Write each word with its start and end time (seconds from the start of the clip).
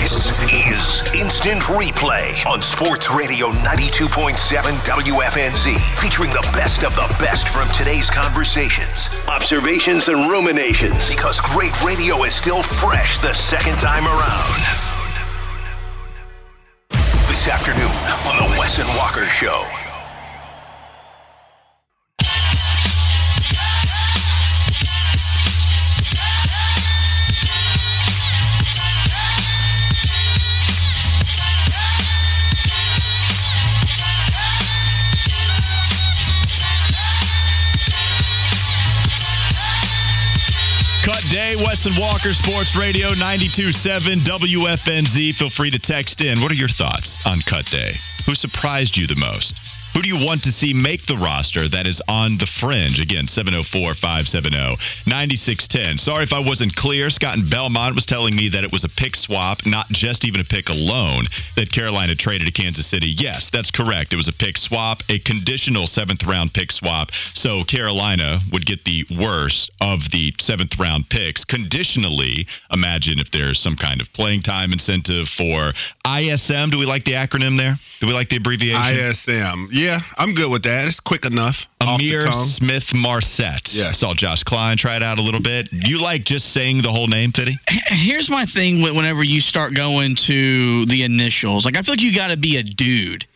This 0.00 0.32
is 0.50 1.12
Instant 1.12 1.60
Replay 1.60 2.46
on 2.46 2.62
Sports 2.62 3.10
Radio 3.10 3.48
92.7 3.50 4.32
WFNZ, 4.88 5.78
featuring 6.00 6.30
the 6.30 6.40
best 6.54 6.84
of 6.84 6.94
the 6.94 7.06
best 7.20 7.48
from 7.48 7.68
today's 7.74 8.08
conversations, 8.08 9.10
observations, 9.28 10.08
and 10.08 10.30
ruminations. 10.30 11.10
Because 11.14 11.38
great 11.42 11.78
radio 11.84 12.24
is 12.24 12.34
still 12.34 12.62
fresh 12.62 13.18
the 13.18 13.34
second 13.34 13.76
time 13.76 14.06
around. 14.06 14.60
This 17.28 17.50
afternoon 17.50 17.92
on 18.24 18.38
The 18.38 18.58
Wes 18.58 18.80
and 18.80 18.88
Walker 18.96 19.26
Show. 19.26 19.89
Cut 41.50 41.56
day, 41.56 41.64
Wes 41.66 41.86
and 41.86 41.98
Walker 41.98 42.32
Sports 42.32 42.76
Radio 42.78 43.08
92.7 43.08 44.22
WFNZ. 44.22 45.34
Feel 45.34 45.50
free 45.50 45.70
to 45.70 45.78
text 45.78 46.20
in. 46.20 46.40
What 46.40 46.52
are 46.52 46.54
your 46.54 46.68
thoughts 46.68 47.18
on 47.24 47.40
Cut 47.42 47.66
Day? 47.66 47.94
Who 48.26 48.34
surprised 48.34 48.96
you 48.96 49.06
the 49.06 49.16
most? 49.16 49.54
Who 49.94 50.02
do 50.02 50.08
you 50.08 50.24
want 50.24 50.44
to 50.44 50.52
see 50.52 50.72
make 50.72 51.06
the 51.06 51.16
roster 51.16 51.68
that 51.68 51.86
is 51.86 52.00
on 52.06 52.38
the 52.38 52.46
fringe? 52.46 53.00
Again, 53.00 53.26
704 53.26 53.94
570 53.94 54.78
9610. 55.06 55.98
Sorry 55.98 56.22
if 56.22 56.32
I 56.32 56.40
wasn't 56.40 56.76
clear. 56.76 57.10
Scott 57.10 57.36
in 57.36 57.48
Belmont 57.48 57.94
was 57.94 58.06
telling 58.06 58.36
me 58.36 58.50
that 58.50 58.64
it 58.64 58.72
was 58.72 58.84
a 58.84 58.88
pick 58.88 59.16
swap, 59.16 59.66
not 59.66 59.88
just 59.88 60.24
even 60.24 60.40
a 60.40 60.44
pick 60.44 60.68
alone, 60.68 61.24
that 61.56 61.72
Carolina 61.72 62.14
traded 62.14 62.46
to 62.46 62.52
Kansas 62.52 62.86
City. 62.86 63.14
Yes, 63.18 63.50
that's 63.50 63.70
correct. 63.70 64.12
It 64.12 64.16
was 64.16 64.28
a 64.28 64.32
pick 64.32 64.58
swap, 64.58 65.00
a 65.08 65.18
conditional 65.18 65.86
seventh 65.86 66.24
round 66.24 66.54
pick 66.54 66.70
swap. 66.70 67.10
So 67.34 67.64
Carolina 67.64 68.38
would 68.52 68.66
get 68.66 68.84
the 68.84 69.04
worst 69.18 69.72
of 69.80 70.10
the 70.12 70.32
seventh 70.38 70.78
round 70.78 71.08
picks 71.08 71.44
conditionally. 71.44 72.46
Imagine 72.72 73.18
if 73.18 73.30
there's 73.30 73.58
some 73.58 73.76
kind 73.76 74.00
of 74.00 74.12
playing 74.12 74.42
time 74.42 74.72
incentive 74.72 75.28
for 75.28 75.72
ISM. 76.06 76.70
Do 76.70 76.78
we 76.78 76.86
like 76.86 77.04
the 77.04 77.12
acronym 77.12 77.58
there? 77.58 77.74
Do 78.00 78.06
we 78.06 78.12
like 78.12 78.28
the 78.28 78.36
abbreviation? 78.36 78.80
ISM. 78.80 79.68
Yeah, 79.72 79.79
I'm 80.18 80.34
good 80.34 80.50
with 80.50 80.64
that. 80.64 80.86
It's 80.86 81.00
quick 81.00 81.24
enough. 81.24 81.66
Ihmir. 81.80 82.32
Smith 82.32 82.94
Marsette. 82.94 83.72
Yeah. 83.72 83.88
I 83.88 83.92
saw 83.92 84.14
Josh 84.14 84.44
Klein 84.44 84.76
try 84.76 84.96
it 84.96 85.02
out 85.02 85.18
a 85.18 85.22
little 85.22 85.40
bit. 85.42 85.68
You 85.72 86.00
like 86.02 86.24
just 86.24 86.52
saying 86.52 86.82
the 86.82 86.90
whole 86.92 87.06
name, 87.08 87.32
Fitty? 87.32 87.56
Here's 87.86 88.30
my 88.30 88.46
thing 88.46 88.82
with 88.82 88.96
whenever 88.96 89.22
you 89.22 89.40
start 89.40 89.74
going 89.74 90.16
to 90.26 90.86
the 90.86 91.04
initials. 91.04 91.64
Like 91.64 91.76
I 91.76 91.82
feel 91.82 91.94
like 91.94 92.02
you 92.02 92.14
got 92.14 92.30
to 92.30 92.36
be 92.36 92.56
a 92.56 92.62
dude. 92.62 93.26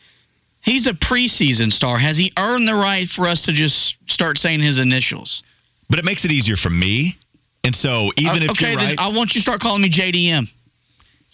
He's 0.60 0.86
a 0.86 0.94
preseason 0.94 1.70
star. 1.70 1.98
Has 1.98 2.16
he 2.16 2.32
earned 2.38 2.66
the 2.66 2.74
right 2.74 3.06
for 3.06 3.28
us 3.28 3.42
to 3.42 3.52
just 3.52 3.96
start 4.10 4.38
saying 4.38 4.60
his 4.60 4.78
initials? 4.78 5.42
But 5.90 5.98
it 5.98 6.04
makes 6.06 6.24
it 6.24 6.32
easier 6.32 6.56
for 6.56 6.70
me. 6.70 7.16
And 7.64 7.74
so 7.74 8.10
even 8.16 8.42
Uh, 8.42 8.44
if 8.46 8.50
okay, 8.52 8.70
you're 8.70 8.78
then 8.78 8.88
right, 8.90 8.98
I 8.98 9.08
want 9.08 9.34
you 9.34 9.40
to 9.40 9.42
start 9.42 9.60
calling 9.60 9.82
me 9.82 9.90
JDM. 9.90 10.48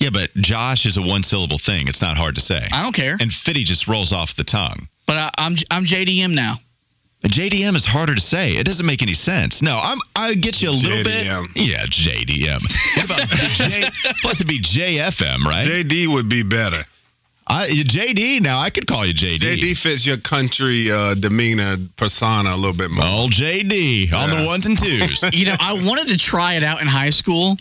Yeah, 0.01 0.11
but 0.13 0.31
Josh 0.35 0.87
is 0.87 0.97
a 0.97 1.03
one 1.03 1.23
syllable 1.23 1.59
thing. 1.59 1.87
It's 1.89 2.03
not 2.03 2.17
hard 2.17 2.35
to 2.37 2.41
say. 2.41 2.61
I 2.73 2.83
don't 2.83 2.95
care, 2.95 3.17
And 3.21 3.33
Fitty 3.33 3.65
just 3.65 3.87
rolls 3.87 4.13
off 4.13 4.35
the 4.37 4.45
tongue. 4.45 4.89
but 5.07 5.17
I, 5.17 5.31
I'm 5.39 5.55
I'm 5.71 5.85
JDM 5.85 6.35
now. 6.35 6.57
JDM 7.23 7.77
is 7.77 7.85
harder 7.85 8.15
to 8.15 8.21
say. 8.21 8.53
It 8.53 8.65
doesn't 8.65 8.87
make 8.87 9.03
any 9.03 9.13
sense. 9.13 9.61
No, 9.61 9.79
I'm 9.79 9.99
I 10.17 10.35
get 10.35 10.63
you 10.63 10.71
a 10.71 10.73
little 10.73 11.05
JDM. 11.05 11.53
bit. 11.55 11.63
Yeah, 11.69 11.85
JDM. 11.85 12.61
What 12.97 13.05
about 13.05 13.29
J? 13.29 13.91
Plus 14.23 14.41
it'd 14.41 14.49
be 14.49 14.59
JFM, 14.61 15.45
right? 15.45 15.69
JD 15.69 16.11
would 16.15 16.31
be 16.31 16.43
better. 16.43 16.79
I, 17.47 17.67
JD. 17.69 18.41
Now 18.41 18.61
I 18.61 18.71
could 18.71 18.87
call 18.87 19.05
you 19.05 19.13
JD. 19.13 19.39
JD 19.41 19.77
fits 19.83 20.07
your 20.07 20.17
country 20.19 20.91
uh, 20.91 21.15
demeanor 21.15 21.77
persona 21.99 22.55
a 22.55 22.57
little 22.57 22.77
bit 22.77 22.91
more. 22.91 23.05
Oh, 23.05 23.29
JD 23.31 24.13
on 24.15 24.31
the 24.31 24.47
ones 24.47 24.65
and 24.67 24.79
twos. 24.79 25.23
You 25.35 25.47
know, 25.47 25.57
I 25.61 25.75
wanted 25.75 26.09
to 26.09 26.17
try 26.17 26.55
it 26.55 26.63
out 26.63 26.81
in 26.81 26.87
high 26.87 27.11
school 27.11 27.59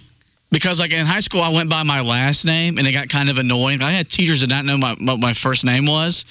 because, 0.52 0.80
like, 0.80 0.92
in 0.92 1.06
high 1.06 1.20
school, 1.20 1.42
I 1.42 1.50
went 1.50 1.70
by 1.70 1.84
my 1.84 2.02
last 2.02 2.46
name 2.46 2.78
and 2.78 2.88
it 2.88 2.92
got 2.92 3.10
kind 3.10 3.30
of 3.30 3.38
annoying. 3.38 3.82
I 3.82 3.92
had 3.92 4.10
teachers 4.10 4.42
that 4.42 4.48
did 4.48 4.56
not 4.56 4.66
know 4.66 4.78
my, 4.78 4.96
what 5.00 5.20
my 5.20 5.34
first 5.34 5.64
name 5.66 5.86
was, 5.86 6.26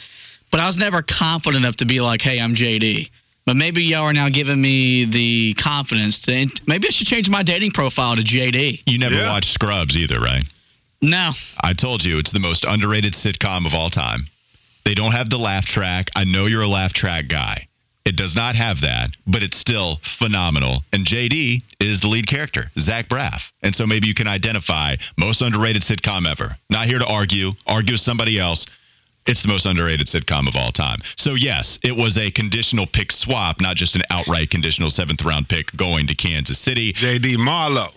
but 0.51 0.61
I 0.61 0.67
was 0.67 0.77
never 0.77 1.03
confident 1.03 1.63
enough 1.65 1.77
to 1.77 1.87
be 1.87 2.01
like, 2.01 2.21
hey, 2.23 2.41
I'm 2.41 2.55
JD. 2.55 3.11
But 3.47 3.57
maybe 3.57 3.83
y'all 3.83 4.03
are 4.03 4.13
now 4.13 4.29
giving 4.29 4.61
me 4.61 5.07
the 5.07 5.55
confidence 5.55 6.21
to. 6.23 6.47
Maybe 6.67 6.89
I 6.89 6.91
should 6.91 7.07
change 7.07 7.31
my 7.31 7.43
dating 7.43 7.71
profile 7.71 8.17
to 8.17 8.23
JD. 8.23 8.83
You 8.87 8.99
never 8.99 9.15
Yeah. 9.15 9.31
watched 9.31 9.51
Scrubs 9.53 9.97
either, 9.97 10.21
right? 10.21 10.45
No, 11.01 11.31
I 11.61 11.73
told 11.75 12.05
you 12.05 12.19
it's 12.19 12.33
the 12.33 12.41
most 12.41 12.65
underrated 12.67 13.13
sitcom 13.15 13.67
of 13.67 13.73
all 13.75 13.89
time. 13.89 14.27
They 14.85 14.95
don't 14.95 15.13
have 15.13 15.31
the 15.31 15.39
laugh 15.39 15.65
track. 15.65 16.11
I 16.17 16.25
know 16.25 16.47
you're 16.47 16.63
a 16.63 16.67
laugh 16.69 16.93
track 16.93 17.29
guy. 17.29 17.68
It 18.09 18.17
does 18.17 18.35
not 18.35 18.57
have 18.57 18.81
that, 18.81 19.11
but 19.27 19.43
it's 19.43 19.59
still 19.59 20.01
phenomenal. 20.03 20.83
And 20.95 21.05
JD 21.05 21.61
is 21.79 22.01
the 22.01 22.09
lead 22.09 22.27
character, 22.27 22.71
Zach 22.79 23.07
Braff. 23.07 23.53
And 23.63 23.75
so 23.75 23.87
maybe 23.87 24.07
you 24.07 24.15
can 24.15 24.27
identify 24.27 24.97
most 25.19 25.43
underrated 25.43 25.83
sitcom 25.83 26.27
ever. 26.27 26.57
Not 26.71 26.87
here 26.87 27.01
to 27.01 27.07
argue. 27.07 27.51
Argue 27.67 27.93
with 27.93 28.01
somebody 28.01 28.39
else. 28.39 28.65
It's 29.27 29.43
the 29.43 29.49
most 29.49 29.67
underrated 29.67 30.07
sitcom 30.07 30.49
of 30.49 30.57
all 30.57 30.73
time. 30.73 31.01
So 31.17 31.35
yes, 31.35 31.79
it 31.85 31.95
was 31.95 32.17
a 32.17 32.31
conditional 32.31 32.87
pick 32.87 33.13
swap, 33.13 33.61
not 33.61 33.77
just 33.77 33.95
an 33.95 34.05
outright 34.09 34.49
conditional 34.49 34.89
seventh 34.89 35.23
round 35.23 35.51
pick 35.51 35.77
going 35.77 36.07
to 36.07 36.15
Kansas 36.15 36.59
City. 36.59 36.95
JD 36.95 37.37
Marlowe. 37.37 37.93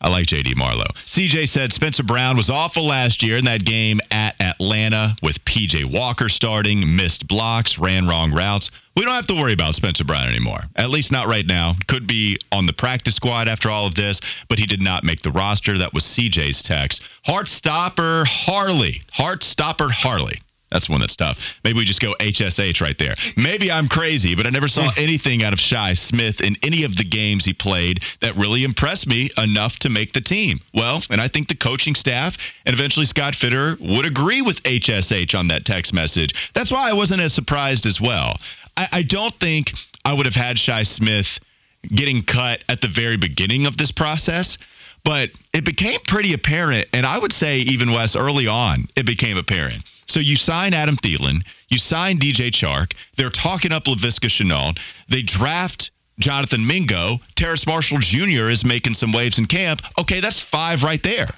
I 0.00 0.08
like 0.08 0.26
JD 0.26 0.56
Marlowe. 0.56 0.84
CJ 1.06 1.48
said 1.48 1.72
Spencer 1.72 2.02
Brown 2.02 2.36
was 2.36 2.50
awful 2.50 2.86
last 2.86 3.22
year 3.22 3.38
in 3.38 3.46
that 3.46 3.64
game 3.64 4.00
at 4.10 4.40
Atlanta 4.40 5.16
with 5.22 5.44
PJ 5.44 5.90
Walker 5.90 6.28
starting, 6.28 6.96
missed 6.96 7.26
blocks, 7.26 7.78
ran 7.78 8.06
wrong 8.06 8.32
routes. 8.32 8.70
We 8.94 9.04
don't 9.04 9.14
have 9.14 9.26
to 9.26 9.34
worry 9.34 9.52
about 9.52 9.74
Spencer 9.74 10.04
Brown 10.04 10.28
anymore. 10.28 10.60
At 10.74 10.90
least 10.90 11.12
not 11.12 11.26
right 11.26 11.46
now. 11.46 11.74
Could 11.86 12.06
be 12.06 12.38
on 12.52 12.66
the 12.66 12.72
practice 12.72 13.16
squad 13.16 13.48
after 13.48 13.68
all 13.68 13.86
of 13.86 13.94
this, 13.94 14.20
but 14.48 14.58
he 14.58 14.66
did 14.66 14.80
not 14.80 15.04
make 15.04 15.22
the 15.22 15.30
roster. 15.30 15.78
That 15.78 15.92
was 15.94 16.04
CJ's 16.04 16.62
text. 16.62 17.02
Heartstopper 17.26 18.26
Harley. 18.26 19.02
Heartstopper 19.12 19.90
Harley. 19.90 20.40
That's 20.70 20.88
one 20.88 21.00
that's 21.00 21.14
tough. 21.14 21.38
Maybe 21.62 21.78
we 21.78 21.84
just 21.84 22.00
go 22.00 22.14
HSH 22.18 22.80
right 22.80 22.98
there. 22.98 23.14
Maybe 23.36 23.70
I'm 23.70 23.86
crazy, 23.86 24.34
but 24.34 24.46
I 24.46 24.50
never 24.50 24.66
saw 24.66 24.90
anything 24.96 25.44
out 25.44 25.52
of 25.52 25.60
Shi 25.60 25.94
Smith 25.94 26.40
in 26.40 26.56
any 26.62 26.82
of 26.82 26.96
the 26.96 27.04
games 27.04 27.44
he 27.44 27.52
played 27.52 28.00
that 28.20 28.34
really 28.34 28.64
impressed 28.64 29.06
me 29.06 29.30
enough 29.38 29.78
to 29.80 29.90
make 29.90 30.12
the 30.12 30.20
team. 30.20 30.58
Well, 30.74 31.00
and 31.08 31.20
I 31.20 31.28
think 31.28 31.48
the 31.48 31.56
coaching 31.56 31.94
staff 31.94 32.36
and 32.64 32.74
eventually 32.74 33.06
Scott 33.06 33.34
Fitterer 33.34 33.78
would 33.80 34.06
agree 34.06 34.42
with 34.42 34.62
HSH 34.64 35.38
on 35.38 35.48
that 35.48 35.64
text 35.64 35.94
message. 35.94 36.50
That's 36.52 36.72
why 36.72 36.90
I 36.90 36.94
wasn't 36.94 37.20
as 37.20 37.32
surprised 37.32 37.86
as 37.86 38.00
well. 38.00 38.36
I, 38.76 38.88
I 38.92 39.02
don't 39.02 39.34
think 39.38 39.70
I 40.04 40.14
would 40.14 40.26
have 40.26 40.34
had 40.34 40.58
Shi 40.58 40.82
Smith 40.82 41.38
getting 41.84 42.22
cut 42.22 42.64
at 42.68 42.80
the 42.80 42.88
very 42.88 43.16
beginning 43.16 43.66
of 43.66 43.76
this 43.76 43.92
process. 43.92 44.58
But 45.04 45.30
it 45.54 45.64
became 45.64 46.00
pretty 46.08 46.32
apparent, 46.32 46.88
and 46.92 47.06
I 47.06 47.16
would 47.16 47.32
say 47.32 47.58
even 47.58 47.92
Wes 47.92 48.16
early 48.16 48.48
on, 48.48 48.88
it 48.96 49.06
became 49.06 49.36
apparent. 49.36 49.84
So 50.06 50.20
you 50.20 50.36
sign 50.36 50.74
Adam 50.74 50.96
Thielen, 50.96 51.44
you 51.68 51.78
sign 51.78 52.18
DJ 52.18 52.50
Chark, 52.50 52.94
they're 53.16 53.30
talking 53.30 53.72
up 53.72 53.84
Laviska 53.84 54.28
Shenault, 54.28 54.78
they 55.08 55.22
draft 55.22 55.90
Jonathan 56.18 56.66
Mingo, 56.66 57.16
Terrace 57.34 57.66
Marshall 57.66 57.98
Jr. 57.98 58.50
is 58.50 58.64
making 58.64 58.94
some 58.94 59.12
waves 59.12 59.38
in 59.38 59.46
camp. 59.46 59.82
Okay, 59.98 60.20
that's 60.20 60.42
five 60.42 60.82
right 60.82 61.02
there. 61.02 61.28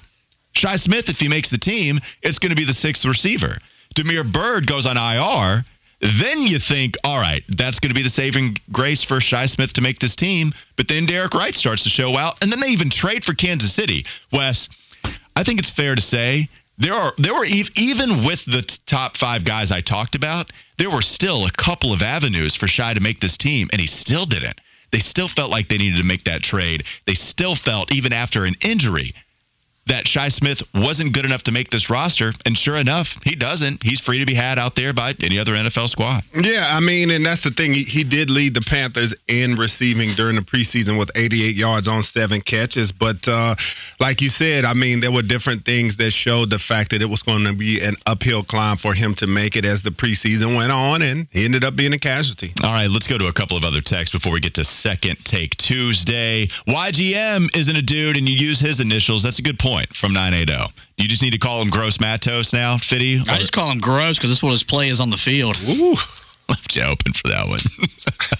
Shi 0.53 0.77
Smith, 0.77 1.09
if 1.09 1.19
he 1.19 1.27
makes 1.27 1.49
the 1.49 1.57
team, 1.57 1.99
it's 2.21 2.39
going 2.39 2.51
to 2.51 2.55
be 2.55 2.65
the 2.65 2.73
sixth 2.73 3.05
receiver. 3.05 3.57
Damiere 3.95 4.23
Byrd 4.23 4.67
goes 4.67 4.85
on 4.85 4.97
IR. 4.97 5.63
Then 6.01 6.43
you 6.43 6.59
think, 6.59 6.95
all 7.03 7.19
right, 7.19 7.43
that's 7.49 7.79
going 7.79 7.89
to 7.89 7.95
be 7.95 8.03
the 8.03 8.09
saving 8.09 8.57
grace 8.71 9.03
for 9.03 9.19
Shi 9.19 9.47
Smith 9.47 9.73
to 9.73 9.81
make 9.81 9.99
this 9.99 10.15
team. 10.15 10.53
But 10.77 10.87
then 10.87 11.05
Derek 11.05 11.33
Wright 11.33 11.53
starts 11.53 11.83
to 11.83 11.89
show 11.89 12.15
out, 12.17 12.41
and 12.41 12.51
then 12.51 12.61
they 12.61 12.67
even 12.67 12.89
trade 12.89 13.25
for 13.25 13.33
Kansas 13.33 13.73
City. 13.73 14.05
Wes, 14.31 14.69
I 15.35 15.43
think 15.43 15.59
it's 15.59 15.71
fair 15.71 15.95
to 15.95 16.01
say 16.01 16.47
there 16.79 16.93
are 16.93 17.13
there 17.17 17.33
were 17.33 17.45
ev- 17.45 17.69
even 17.75 18.25
with 18.25 18.45
the 18.45 18.61
top 18.85 19.17
five 19.17 19.43
guys 19.45 19.71
I 19.71 19.81
talked 19.81 20.15
about, 20.15 20.51
there 20.77 20.89
were 20.89 21.01
still 21.01 21.45
a 21.45 21.51
couple 21.51 21.93
of 21.93 22.01
avenues 22.01 22.55
for 22.55 22.67
Shi 22.67 22.93
to 22.93 23.01
make 23.01 23.19
this 23.19 23.37
team, 23.37 23.67
and 23.71 23.81
he 23.81 23.87
still 23.87 24.25
didn't. 24.25 24.59
They 24.91 24.99
still 24.99 25.27
felt 25.27 25.51
like 25.51 25.67
they 25.67 25.77
needed 25.77 25.97
to 25.97 26.05
make 26.05 26.23
that 26.23 26.41
trade. 26.41 26.83
They 27.05 27.13
still 27.13 27.55
felt, 27.55 27.91
even 27.91 28.13
after 28.13 28.45
an 28.45 28.55
injury, 28.61 29.13
that 29.89 30.07
Shi 30.07 30.29
Smith 30.29 30.63
wasn't 30.73 31.13
good 31.13 31.25
enough 31.25 31.43
to 31.43 31.51
make 31.51 31.69
this 31.69 31.89
roster. 31.89 32.31
And 32.45 32.57
sure 32.57 32.77
enough, 32.77 33.17
he 33.23 33.35
doesn't. 33.35 33.83
He's 33.83 33.99
free 33.99 34.19
to 34.19 34.25
be 34.25 34.33
had 34.33 34.57
out 34.57 34.75
there 34.75 34.93
by 34.93 35.13
any 35.21 35.39
other 35.39 35.53
NFL 35.53 35.89
squad. 35.89 36.23
Yeah, 36.33 36.65
I 36.65 36.79
mean, 36.79 37.11
and 37.11 37.25
that's 37.25 37.43
the 37.43 37.51
thing. 37.51 37.73
He, 37.73 37.83
he 37.83 38.03
did 38.03 38.29
lead 38.29 38.53
the 38.53 38.61
Panthers 38.61 39.15
in 39.27 39.55
receiving 39.55 40.15
during 40.15 40.35
the 40.35 40.41
preseason 40.41 40.97
with 40.97 41.11
88 41.15 41.55
yards 41.55 41.87
on 41.87 42.03
seven 42.03 42.41
catches. 42.41 42.91
But 42.91 43.27
uh, 43.27 43.55
like 43.99 44.21
you 44.21 44.29
said, 44.29 44.65
I 44.65 44.73
mean, 44.73 45.01
there 45.01 45.11
were 45.11 45.21
different 45.21 45.65
things 45.65 45.97
that 45.97 46.11
showed 46.11 46.49
the 46.49 46.59
fact 46.59 46.91
that 46.91 47.01
it 47.01 47.09
was 47.09 47.23
going 47.23 47.45
to 47.45 47.53
be 47.53 47.79
an 47.83 47.95
uphill 48.05 48.43
climb 48.43 48.77
for 48.77 48.93
him 48.93 49.15
to 49.15 49.27
make 49.27 49.55
it 49.55 49.65
as 49.65 49.83
the 49.83 49.91
preseason 49.91 50.57
went 50.57 50.71
on, 50.71 51.01
and 51.01 51.27
he 51.31 51.45
ended 51.45 51.63
up 51.63 51.75
being 51.75 51.93
a 51.93 51.99
casualty. 51.99 52.53
All 52.63 52.71
right, 52.71 52.89
let's 52.89 53.07
go 53.07 53.17
to 53.17 53.27
a 53.27 53.33
couple 53.33 53.57
of 53.57 53.63
other 53.63 53.81
texts 53.81 54.15
before 54.15 54.33
we 54.33 54.39
get 54.39 54.55
to 54.55 54.63
second 54.63 55.17
take 55.23 55.57
Tuesday. 55.57 56.47
YGM 56.67 57.55
isn't 57.55 57.75
a 57.75 57.81
dude 57.81 58.17
and 58.17 58.27
you 58.27 58.35
use 58.35 58.59
his 58.59 58.79
initials. 58.79 59.23
That's 59.23 59.39
a 59.39 59.43
good 59.43 59.59
point. 59.59 59.78
Point 59.79 59.95
from 59.95 60.13
980. 60.13 60.73
You 60.97 61.07
just 61.07 61.21
need 61.21 61.31
to 61.31 61.39
call 61.39 61.61
him 61.61 61.69
Gross 61.69 61.99
Matos 61.99 62.53
now, 62.53 62.77
Fitty? 62.77 63.21
I 63.27 63.37
just 63.37 63.53
call 63.53 63.71
him 63.71 63.79
gross 63.79 64.17
because 64.17 64.31
that's 64.31 64.43
what 64.43 64.51
his 64.51 64.63
play 64.63 64.89
is 64.89 64.99
on 64.99 65.09
the 65.09 65.17
field. 65.17 65.55
Ooh. 65.67 65.95
left 66.49 66.75
you 66.75 66.83
open 66.83 67.13
for 67.13 67.29
that 67.29 67.47
one. 67.47 67.59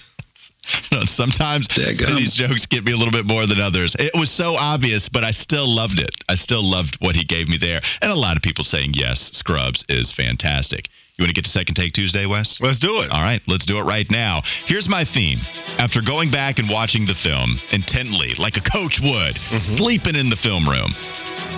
No, 0.92 1.04
Sometimes 1.04 1.68
these 1.68 2.32
jokes 2.32 2.66
get 2.66 2.84
me 2.84 2.92
a 2.92 2.96
little 2.96 3.12
bit 3.12 3.26
more 3.26 3.46
than 3.46 3.60
others. 3.60 3.96
It 3.98 4.12
was 4.14 4.30
so 4.30 4.54
obvious, 4.54 5.08
but 5.08 5.24
I 5.24 5.32
still 5.32 5.68
loved 5.68 5.98
it. 6.00 6.10
I 6.28 6.36
still 6.36 6.62
loved 6.62 6.96
what 7.00 7.16
he 7.16 7.24
gave 7.24 7.48
me 7.48 7.58
there. 7.58 7.80
And 8.00 8.10
a 8.10 8.14
lot 8.14 8.36
of 8.36 8.42
people 8.42 8.64
saying, 8.64 8.92
yes, 8.94 9.32
Scrubs 9.36 9.84
is 9.88 10.12
fantastic. 10.12 10.88
You 11.20 11.24
want 11.24 11.34
to 11.34 11.38
get 11.38 11.44
to 11.44 11.50
Second 11.50 11.74
Take 11.74 11.92
Tuesday, 11.92 12.24
Wes? 12.24 12.62
Let's 12.62 12.78
do 12.78 13.02
it. 13.02 13.10
All 13.10 13.20
right, 13.20 13.42
let's 13.46 13.66
do 13.66 13.76
it 13.76 13.82
right 13.82 14.10
now. 14.10 14.40
Here's 14.64 14.88
my 14.88 15.04
theme. 15.04 15.36
After 15.76 16.00
going 16.00 16.30
back 16.30 16.58
and 16.58 16.66
watching 16.66 17.04
the 17.04 17.14
film 17.14 17.58
intently, 17.72 18.32
like 18.38 18.56
a 18.56 18.62
coach 18.62 19.02
would, 19.02 19.36
mm-hmm. 19.36 19.56
sleeping 19.58 20.16
in 20.16 20.30
the 20.30 20.36
film 20.36 20.66
room, 20.66 20.88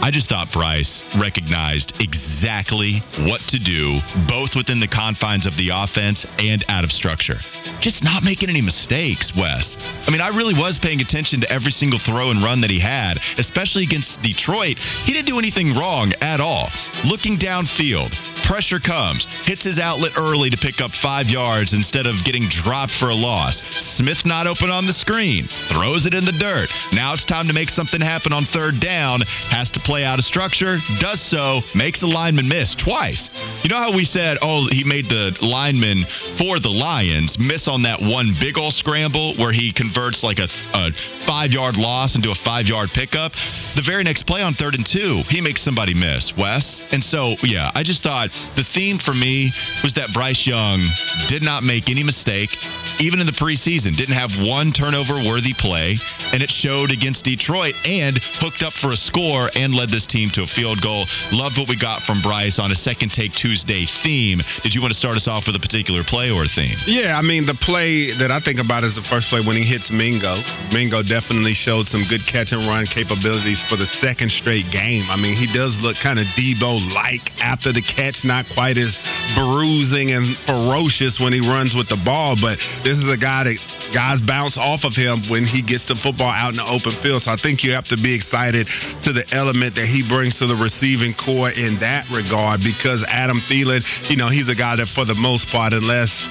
I 0.02 0.10
just 0.10 0.28
thought 0.28 0.50
Bryce 0.50 1.04
recognized 1.16 2.02
exactly 2.02 3.04
what 3.20 3.40
to 3.54 3.60
do, 3.60 4.00
both 4.26 4.56
within 4.56 4.80
the 4.80 4.88
confines 4.88 5.46
of 5.46 5.56
the 5.56 5.70
offense 5.72 6.26
and 6.40 6.64
out 6.68 6.82
of 6.82 6.90
structure. 6.90 7.38
Just 7.78 8.02
not 8.02 8.24
making 8.24 8.50
any 8.50 8.62
mistakes, 8.62 9.34
Wes. 9.36 9.76
I 10.04 10.10
mean, 10.10 10.20
I 10.20 10.30
really 10.30 10.54
was 10.54 10.80
paying 10.80 11.00
attention 11.00 11.42
to 11.42 11.52
every 11.52 11.70
single 11.70 12.00
throw 12.00 12.30
and 12.30 12.42
run 12.42 12.62
that 12.62 12.70
he 12.70 12.80
had, 12.80 13.18
especially 13.38 13.84
against 13.84 14.22
Detroit. 14.22 14.78
He 14.78 15.12
didn't 15.12 15.28
do 15.28 15.38
anything 15.38 15.74
wrong 15.74 16.12
at 16.20 16.40
all. 16.40 16.68
Looking 17.04 17.36
downfield, 17.36 18.10
pressure 18.42 18.80
comes, 18.80 19.26
hits 19.46 19.64
his 19.64 19.78
outlet 19.78 20.18
early 20.18 20.50
to 20.50 20.56
pick 20.56 20.80
up 20.80 20.90
five 20.90 21.30
yards 21.30 21.74
instead 21.74 22.08
of 22.08 22.24
getting 22.24 22.48
dropped 22.48 22.92
for 22.92 23.10
a 23.10 23.14
loss. 23.14 23.62
Smith 23.76 24.26
not 24.26 24.48
open 24.48 24.68
on 24.68 24.86
the 24.86 24.92
screen, 24.92 25.46
throws 25.46 26.06
it 26.06 26.14
in 26.14 26.24
the 26.24 26.32
dirt. 26.32 26.70
Now 26.92 27.12
it's 27.14 27.24
time 27.24 27.46
to 27.46 27.54
make 27.54 27.70
something 27.70 28.00
happen 28.00 28.32
on 28.32 28.46
third 28.46 28.80
down, 28.80 29.20
has 29.50 29.70
to 29.72 29.80
play 29.80 29.91
out 30.00 30.18
of 30.18 30.24
structure, 30.24 30.78
does 30.98 31.20
so, 31.20 31.60
makes 31.74 32.00
a 32.02 32.06
lineman 32.06 32.48
miss 32.48 32.74
twice. 32.74 33.30
You 33.62 33.68
know 33.68 33.76
how 33.76 33.92
we 33.92 34.04
said, 34.04 34.38
oh, 34.42 34.66
he 34.70 34.82
made 34.82 35.08
the 35.08 35.38
lineman 35.40 36.04
for 36.36 36.58
the 36.58 36.68
Lions 36.68 37.38
miss 37.38 37.68
on 37.68 37.82
that 37.82 38.02
one 38.02 38.34
big 38.40 38.58
ol' 38.58 38.72
scramble 38.72 39.34
where 39.34 39.52
he 39.52 39.72
converts 39.72 40.24
like 40.24 40.40
a, 40.40 40.48
a 40.74 40.92
five 41.26 41.52
yard 41.52 41.78
loss 41.78 42.16
into 42.16 42.32
a 42.32 42.34
five 42.34 42.66
yard 42.66 42.90
pickup? 42.90 43.32
The 43.76 43.82
very 43.86 44.02
next 44.02 44.24
play 44.24 44.42
on 44.42 44.54
third 44.54 44.74
and 44.74 44.84
two, 44.84 45.22
he 45.28 45.40
makes 45.40 45.62
somebody 45.62 45.94
miss, 45.94 46.36
Wes. 46.36 46.82
And 46.90 47.04
so, 47.04 47.36
yeah, 47.44 47.70
I 47.72 47.84
just 47.84 48.02
thought 48.02 48.30
the 48.56 48.64
theme 48.64 48.98
for 48.98 49.14
me 49.14 49.52
was 49.84 49.94
that 49.94 50.12
Bryce 50.12 50.44
Young 50.44 50.80
did 51.28 51.42
not 51.42 51.62
make 51.62 51.88
any 51.88 52.02
mistake, 52.02 52.50
even 52.98 53.20
in 53.20 53.26
the 53.26 53.32
preseason, 53.32 53.96
didn't 53.96 54.16
have 54.16 54.32
one 54.44 54.72
turnover 54.72 55.14
worthy 55.14 55.54
play, 55.54 55.98
and 56.32 56.42
it 56.42 56.50
showed 56.50 56.90
against 56.90 57.24
Detroit 57.24 57.74
and 57.84 58.18
hooked 58.18 58.64
up 58.64 58.72
for 58.72 58.90
a 58.90 58.96
score 58.96 59.48
and 59.54 59.72
led 59.72 59.90
this 59.90 60.06
team 60.06 60.30
to 60.30 60.42
a 60.42 60.46
field 60.46 60.82
goal. 60.82 61.06
Loved 61.30 61.58
what 61.58 61.68
we 61.68 61.76
got 61.76 62.02
from 62.02 62.20
Bryce 62.22 62.58
on 62.58 62.72
a 62.72 62.76
second 62.76 63.10
take 63.10 63.32
Tuesday 63.52 63.84
theme. 63.84 64.40
Did 64.62 64.74
you 64.74 64.80
want 64.80 64.94
to 64.94 64.98
start 64.98 65.14
us 65.14 65.28
off 65.28 65.46
with 65.46 65.54
a 65.54 65.60
particular 65.60 66.02
play 66.04 66.30
or 66.30 66.48
theme? 66.48 66.72
Yeah, 66.86 67.18
I 67.18 67.20
mean 67.20 67.44
the 67.44 67.52
play 67.52 68.16
that 68.16 68.30
I 68.30 68.40
think 68.40 68.58
about 68.58 68.82
is 68.82 68.94
the 68.94 69.04
first 69.04 69.28
play 69.28 69.44
when 69.44 69.56
he 69.56 69.62
hits 69.62 69.92
Mingo. 69.92 70.40
Mingo 70.72 71.02
definitely 71.02 71.52
showed 71.52 71.86
some 71.86 72.00
good 72.08 72.24
catch 72.24 72.52
and 72.52 72.64
run 72.64 72.86
capabilities 72.86 73.62
for 73.62 73.76
the 73.76 73.84
second 73.84 74.32
straight 74.32 74.70
game. 74.70 75.04
I 75.10 75.20
mean 75.20 75.36
he 75.36 75.44
does 75.52 75.84
look 75.84 76.00
kind 76.00 76.18
of 76.18 76.24
Deebo 76.32 76.80
like 76.96 77.28
after 77.44 77.76
the 77.76 77.82
catch, 77.82 78.24
not 78.24 78.48
quite 78.56 78.78
as 78.78 78.96
bruising 79.36 80.16
and 80.16 80.24
ferocious 80.48 81.20
when 81.20 81.34
he 81.36 81.44
runs 81.44 81.76
with 81.76 81.92
the 81.92 82.00
ball, 82.08 82.40
but 82.40 82.56
this 82.88 82.96
is 82.96 83.08
a 83.12 83.20
guy 83.20 83.44
that 83.44 83.60
guys 83.92 84.22
bounce 84.22 84.56
off 84.56 84.84
of 84.84 84.96
him 84.96 85.20
when 85.28 85.44
he 85.44 85.60
gets 85.60 85.88
the 85.88 85.94
football 85.94 86.32
out 86.32 86.56
in 86.56 86.56
the 86.56 86.64
open 86.64 86.92
field. 87.04 87.22
So 87.22 87.32
I 87.32 87.36
think 87.36 87.64
you 87.64 87.76
have 87.76 87.88
to 87.92 88.00
be 88.00 88.14
excited 88.14 88.66
to 89.04 89.12
the 89.12 89.28
element 89.32 89.76
that 89.76 89.84
he 89.84 90.00
brings 90.00 90.40
to 90.40 90.46
the 90.46 90.56
receiving 90.56 91.12
core 91.12 91.52
in 91.52 91.84
that 91.84 92.08
regard 92.08 92.64
because 92.64 93.04
Adam 93.04 93.41
Thielen, 93.48 94.10
you 94.10 94.16
know, 94.16 94.28
he's 94.28 94.48
a 94.48 94.54
guy 94.54 94.76
that 94.76 94.88
for 94.88 95.04
the 95.04 95.14
most 95.14 95.48
part, 95.48 95.72
unless 95.72 96.26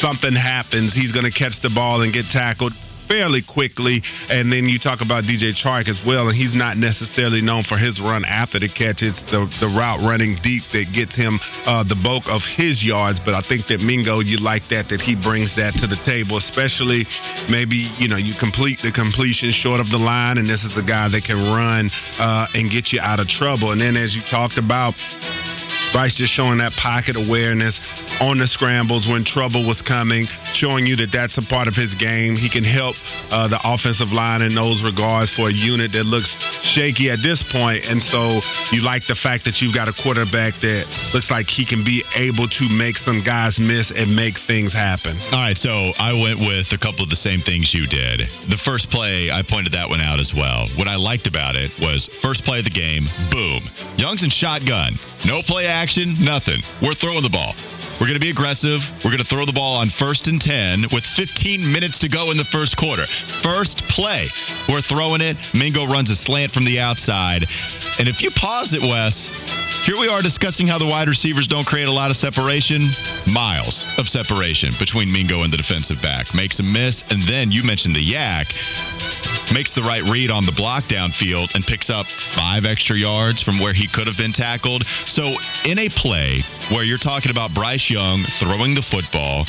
something 0.00 0.32
happens, 0.32 0.94
he's 0.94 1.12
going 1.12 1.30
to 1.30 1.32
catch 1.32 1.60
the 1.60 1.70
ball 1.70 2.02
and 2.02 2.12
get 2.12 2.26
tackled 2.26 2.72
fairly 3.12 3.42
quickly. 3.42 4.02
And 4.30 4.50
then 4.50 4.68
you 4.68 4.78
talk 4.78 5.02
about 5.02 5.24
DJ 5.24 5.52
Chark 5.52 5.88
as 5.88 6.04
well, 6.04 6.28
and 6.28 6.36
he's 6.36 6.54
not 6.54 6.78
necessarily 6.78 7.42
known 7.42 7.62
for 7.62 7.76
his 7.76 8.00
run 8.00 8.24
after 8.24 8.58
the 8.58 8.68
catch. 8.68 9.02
It's 9.02 9.22
the, 9.24 9.44
the 9.60 9.68
route 9.68 10.00
running 10.00 10.36
deep 10.42 10.64
that 10.72 10.92
gets 10.92 11.14
him 11.14 11.38
uh, 11.66 11.84
the 11.84 11.94
bulk 11.96 12.30
of 12.30 12.42
his 12.44 12.84
yards. 12.84 13.20
But 13.20 13.34
I 13.34 13.42
think 13.42 13.66
that 13.66 13.80
Mingo, 13.82 14.20
you 14.20 14.38
like 14.38 14.68
that, 14.68 14.88
that 14.88 15.00
he 15.00 15.14
brings 15.14 15.56
that 15.56 15.74
to 15.74 15.86
the 15.86 16.00
table, 16.08 16.38
especially 16.38 17.04
maybe, 17.50 17.88
you 17.98 18.08
know, 18.08 18.16
you 18.16 18.34
complete 18.34 18.80
the 18.80 18.92
completion 18.92 19.50
short 19.50 19.80
of 19.80 19.90
the 19.90 19.98
line, 19.98 20.38
and 20.38 20.48
this 20.48 20.64
is 20.64 20.74
the 20.74 20.82
guy 20.82 21.08
that 21.08 21.24
can 21.24 21.36
run 21.36 21.90
uh, 22.18 22.46
and 22.54 22.70
get 22.70 22.92
you 22.92 23.00
out 23.00 23.20
of 23.20 23.28
trouble. 23.28 23.72
And 23.72 23.80
then 23.80 23.96
as 23.96 24.16
you 24.16 24.22
talked 24.22 24.56
about, 24.56 24.94
Bryce 25.92 26.14
just 26.14 26.32
showing 26.32 26.58
that 26.58 26.72
pocket 26.72 27.16
awareness 27.16 27.80
on 28.20 28.38
the 28.38 28.46
scrambles 28.46 29.06
when 29.06 29.24
trouble 29.24 29.66
was 29.66 29.82
coming, 29.82 30.26
showing 30.52 30.86
you 30.86 30.96
that 30.96 31.12
that's 31.12 31.38
a 31.38 31.42
part 31.42 31.68
of 31.68 31.76
his 31.76 31.94
game. 31.94 32.36
He 32.36 32.48
can 32.48 32.64
help 32.64 32.96
uh, 33.30 33.48
the 33.48 33.60
offensive 33.62 34.12
line 34.12 34.42
in 34.42 34.54
those 34.54 34.82
regards 34.82 35.34
for 35.34 35.48
a 35.48 35.52
unit 35.52 35.92
that 35.92 36.04
looks 36.04 36.36
shaky 36.62 37.10
at 37.10 37.22
this 37.22 37.42
point. 37.42 37.88
And 37.88 38.02
so 38.02 38.40
you 38.72 38.82
like 38.82 39.06
the 39.06 39.14
fact 39.14 39.44
that 39.44 39.60
you've 39.60 39.74
got 39.74 39.88
a 39.88 39.92
quarterback 39.92 40.54
that 40.60 40.86
looks 41.12 41.30
like 41.30 41.48
he 41.48 41.64
can 41.64 41.84
be 41.84 42.02
able 42.16 42.48
to 42.48 42.68
make 42.68 42.96
some 42.96 43.22
guys 43.22 43.60
miss 43.60 43.90
and 43.90 44.16
make 44.16 44.38
things 44.38 44.72
happen. 44.72 45.16
All 45.32 45.38
right, 45.38 45.58
so 45.58 45.92
I 45.98 46.12
went 46.14 46.40
with 46.40 46.72
a 46.72 46.78
couple 46.78 47.04
of 47.04 47.10
the 47.10 47.16
same 47.16 47.40
things 47.40 47.74
you 47.74 47.86
did. 47.86 48.20
The 48.48 48.56
first 48.56 48.90
play, 48.90 49.30
I 49.30 49.42
pointed 49.42 49.74
that 49.74 49.88
one 49.88 50.00
out 50.00 50.20
as 50.20 50.32
well. 50.32 50.68
What 50.76 50.88
I 50.88 50.96
liked 50.96 51.26
about 51.26 51.56
it 51.56 51.70
was 51.80 52.08
first 52.22 52.44
play 52.44 52.58
of 52.58 52.64
the 52.64 52.70
game, 52.70 53.04
boom. 53.30 53.62
Young's 53.96 54.22
in 54.22 54.30
shotgun. 54.30 54.94
No 55.26 55.42
play 55.42 55.66
action, 55.66 55.81
nothing. 56.20 56.62
We're 56.80 56.94
throwing 56.94 57.24
the 57.24 57.28
ball. 57.28 57.56
We're 58.00 58.08
going 58.08 58.14
to 58.14 58.20
be 58.20 58.30
aggressive. 58.30 58.80
We're 59.04 59.10
going 59.10 59.22
to 59.22 59.28
throw 59.28 59.44
the 59.44 59.52
ball 59.52 59.76
on 59.76 59.88
first 59.88 60.26
and 60.26 60.40
10 60.40 60.86
with 60.92 61.04
15 61.04 61.72
minutes 61.72 62.00
to 62.00 62.08
go 62.08 62.30
in 62.30 62.36
the 62.36 62.44
first 62.44 62.76
quarter. 62.76 63.06
First 63.42 63.84
play. 63.88 64.28
We're 64.68 64.80
throwing 64.80 65.20
it. 65.20 65.36
Mingo 65.54 65.86
runs 65.86 66.10
a 66.10 66.16
slant 66.16 66.52
from 66.52 66.64
the 66.64 66.80
outside. 66.80 67.46
And 67.98 68.08
if 68.08 68.22
you 68.22 68.30
pause 68.30 68.74
it, 68.74 68.82
Wes, 68.82 69.30
here 69.84 69.98
we 69.98 70.08
are 70.08 70.22
discussing 70.22 70.66
how 70.66 70.78
the 70.78 70.86
wide 70.86 71.08
receivers 71.08 71.46
don't 71.46 71.66
create 71.66 71.88
a 71.88 71.92
lot 71.92 72.10
of 72.10 72.16
separation. 72.16 72.82
Miles 73.26 73.84
of 73.98 74.08
separation 74.08 74.72
between 74.78 75.12
Mingo 75.12 75.42
and 75.42 75.52
the 75.52 75.56
defensive 75.56 76.00
back. 76.00 76.34
Makes 76.34 76.60
a 76.60 76.62
miss. 76.62 77.04
And 77.10 77.22
then 77.22 77.52
you 77.52 77.62
mentioned 77.62 77.94
the 77.94 78.04
YAC. 78.04 79.52
Makes 79.52 79.72
the 79.72 79.82
right 79.82 80.02
read 80.04 80.30
on 80.30 80.46
the 80.46 80.52
block 80.52 80.84
downfield 80.84 81.54
and 81.54 81.64
picks 81.64 81.90
up 81.90 82.06
five 82.06 82.64
extra 82.64 82.96
yards 82.96 83.42
from 83.42 83.58
where 83.58 83.72
he 83.72 83.86
could 83.86 84.06
have 84.06 84.16
been 84.16 84.32
tackled. 84.32 84.86
So, 85.06 85.34
in 85.64 85.78
a 85.78 85.88
play 85.88 86.42
where 86.70 86.84
you're 86.84 86.98
talking 86.98 87.30
about 87.30 87.52
Bryce 87.52 87.81
Young 87.90 88.24
throwing 88.38 88.74
the 88.74 88.82
football, 88.82 89.46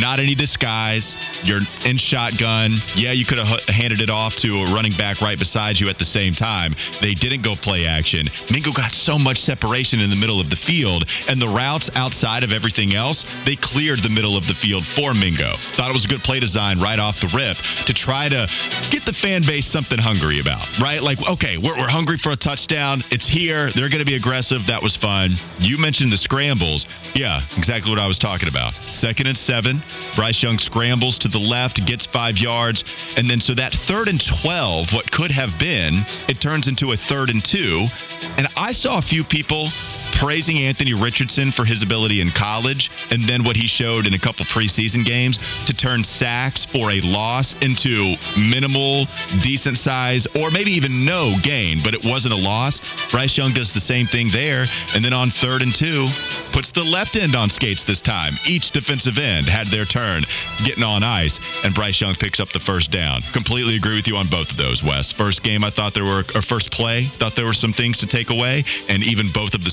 not 0.00 0.20
any 0.20 0.34
disguise, 0.34 1.16
you're 1.44 1.60
in 1.86 1.96
shotgun. 1.96 2.74
Yeah, 2.96 3.12
you 3.12 3.24
could 3.24 3.38
have 3.38 3.60
handed 3.68 4.00
it 4.00 4.10
off 4.10 4.36
to 4.36 4.48
a 4.48 4.74
running 4.74 4.92
back 4.92 5.20
right 5.20 5.38
beside 5.38 5.78
you 5.78 5.88
at 5.88 5.98
the 5.98 6.04
same 6.04 6.34
time. 6.34 6.74
They 7.00 7.14
didn't 7.14 7.42
go 7.42 7.54
play 7.54 7.86
action. 7.86 8.26
Mingo 8.50 8.72
got 8.72 8.92
so 8.92 9.18
much 9.18 9.38
separation 9.38 10.00
in 10.00 10.10
the 10.10 10.16
middle 10.16 10.40
of 10.40 10.50
the 10.50 10.56
field, 10.56 11.04
and 11.28 11.40
the 11.40 11.48
routes 11.48 11.90
outside 11.94 12.44
of 12.44 12.52
everything 12.52 12.94
else, 12.94 13.24
they 13.46 13.56
cleared 13.56 14.02
the 14.02 14.10
middle 14.10 14.36
of 14.36 14.46
the 14.46 14.54
field 14.54 14.84
for 14.84 15.14
Mingo. 15.14 15.56
Thought 15.76 15.90
it 15.90 15.94
was 15.94 16.04
a 16.04 16.08
good 16.08 16.24
play 16.24 16.40
design 16.40 16.80
right 16.80 16.98
off 16.98 17.20
the 17.20 17.30
rip 17.34 17.56
to 17.86 17.94
try 17.94 18.28
to 18.28 18.48
get 18.90 19.06
the 19.06 19.12
fan 19.12 19.42
base 19.46 19.66
something 19.66 19.98
hungry 19.98 20.40
about, 20.40 20.66
right? 20.80 21.02
Like, 21.02 21.18
okay, 21.30 21.56
we're, 21.58 21.76
we're 21.76 21.88
hungry 21.88 22.18
for 22.18 22.32
a 22.32 22.36
touchdown. 22.36 23.02
It's 23.10 23.28
here. 23.28 23.70
They're 23.70 23.88
going 23.88 24.04
to 24.04 24.06
be 24.06 24.16
aggressive. 24.16 24.66
That 24.66 24.82
was 24.82 24.96
fun. 24.96 25.36
You 25.58 25.78
mentioned 25.78 26.12
the 26.12 26.16
scrambles. 26.16 26.86
Yeah, 27.14 27.40
exactly 27.56 27.67
what 27.68 27.98
I 27.98 28.06
was 28.06 28.18
talking 28.18 28.48
about. 28.48 28.72
Second 28.86 29.26
and 29.26 29.36
seven. 29.36 29.82
Bryce 30.16 30.42
Young 30.42 30.58
scrambles 30.58 31.18
to 31.18 31.28
the 31.28 31.38
left, 31.38 31.84
gets 31.86 32.06
five 32.06 32.38
yards. 32.38 32.82
And 33.16 33.28
then 33.28 33.40
so 33.40 33.54
that 33.54 33.72
third 33.72 34.08
and 34.08 34.20
12, 34.42 34.92
what 34.92 35.10
could 35.10 35.30
have 35.30 35.58
been, 35.58 35.94
it 36.28 36.40
turns 36.40 36.66
into 36.66 36.92
a 36.92 36.96
third 36.96 37.28
and 37.30 37.44
two. 37.44 37.86
And 38.38 38.48
I 38.56 38.72
saw 38.72 38.98
a 38.98 39.02
few 39.02 39.22
people 39.22 39.68
praising 40.12 40.58
Anthony 40.58 40.94
Richardson 40.94 41.52
for 41.52 41.64
his 41.64 41.82
ability 41.82 42.20
in 42.20 42.30
college 42.30 42.90
and 43.10 43.24
then 43.24 43.44
what 43.44 43.56
he 43.56 43.66
showed 43.66 44.06
in 44.06 44.14
a 44.14 44.18
couple 44.18 44.44
preseason 44.46 45.04
games 45.04 45.38
to 45.66 45.74
turn 45.74 46.04
sacks 46.04 46.64
for 46.64 46.90
a 46.90 47.00
loss 47.00 47.54
into 47.60 48.16
minimal, 48.38 49.06
decent 49.40 49.76
size, 49.76 50.26
or 50.34 50.50
maybe 50.50 50.72
even 50.72 51.04
no 51.04 51.34
gain, 51.42 51.80
but 51.82 51.94
it 51.94 52.04
wasn't 52.04 52.32
a 52.32 52.36
loss. 52.36 52.80
Bryce 53.10 53.36
Young 53.36 53.52
does 53.52 53.72
the 53.72 53.80
same 53.80 54.06
thing 54.06 54.28
there. 54.32 54.66
And 54.94 55.04
then 55.04 55.12
on 55.12 55.30
third 55.30 55.62
and 55.62 55.74
two, 55.74 56.08
puts 56.52 56.72
the 56.72 56.84
left 56.84 57.16
end 57.16 57.34
on 57.34 57.50
skates 57.50 57.84
this 57.84 58.00
time. 58.00 58.34
Each 58.46 58.70
defensive 58.70 59.18
end 59.18 59.48
had 59.48 59.68
their 59.68 59.84
turn 59.84 60.24
getting 60.64 60.84
on 60.84 61.02
ice, 61.02 61.40
and 61.64 61.74
Bryce 61.74 62.00
Young 62.00 62.14
picks 62.14 62.40
up 62.40 62.50
the 62.50 62.60
first 62.60 62.90
down. 62.90 63.22
Completely 63.32 63.76
agree 63.76 63.96
with 63.96 64.08
you 64.08 64.16
on 64.16 64.28
both 64.28 64.50
of 64.50 64.56
those, 64.56 64.82
Wes. 64.82 65.12
First 65.12 65.42
game, 65.42 65.64
I 65.64 65.70
thought 65.70 65.94
there 65.94 66.04
were, 66.04 66.24
or 66.34 66.42
first 66.42 66.72
play, 66.72 67.06
thought 67.18 67.36
there 67.36 67.46
were 67.46 67.54
some 67.54 67.72
things 67.72 67.98
to 67.98 68.06
take 68.06 68.30
away, 68.30 68.64
and 68.88 69.02
even 69.02 69.30
both 69.32 69.54
of 69.54 69.64
the 69.64 69.70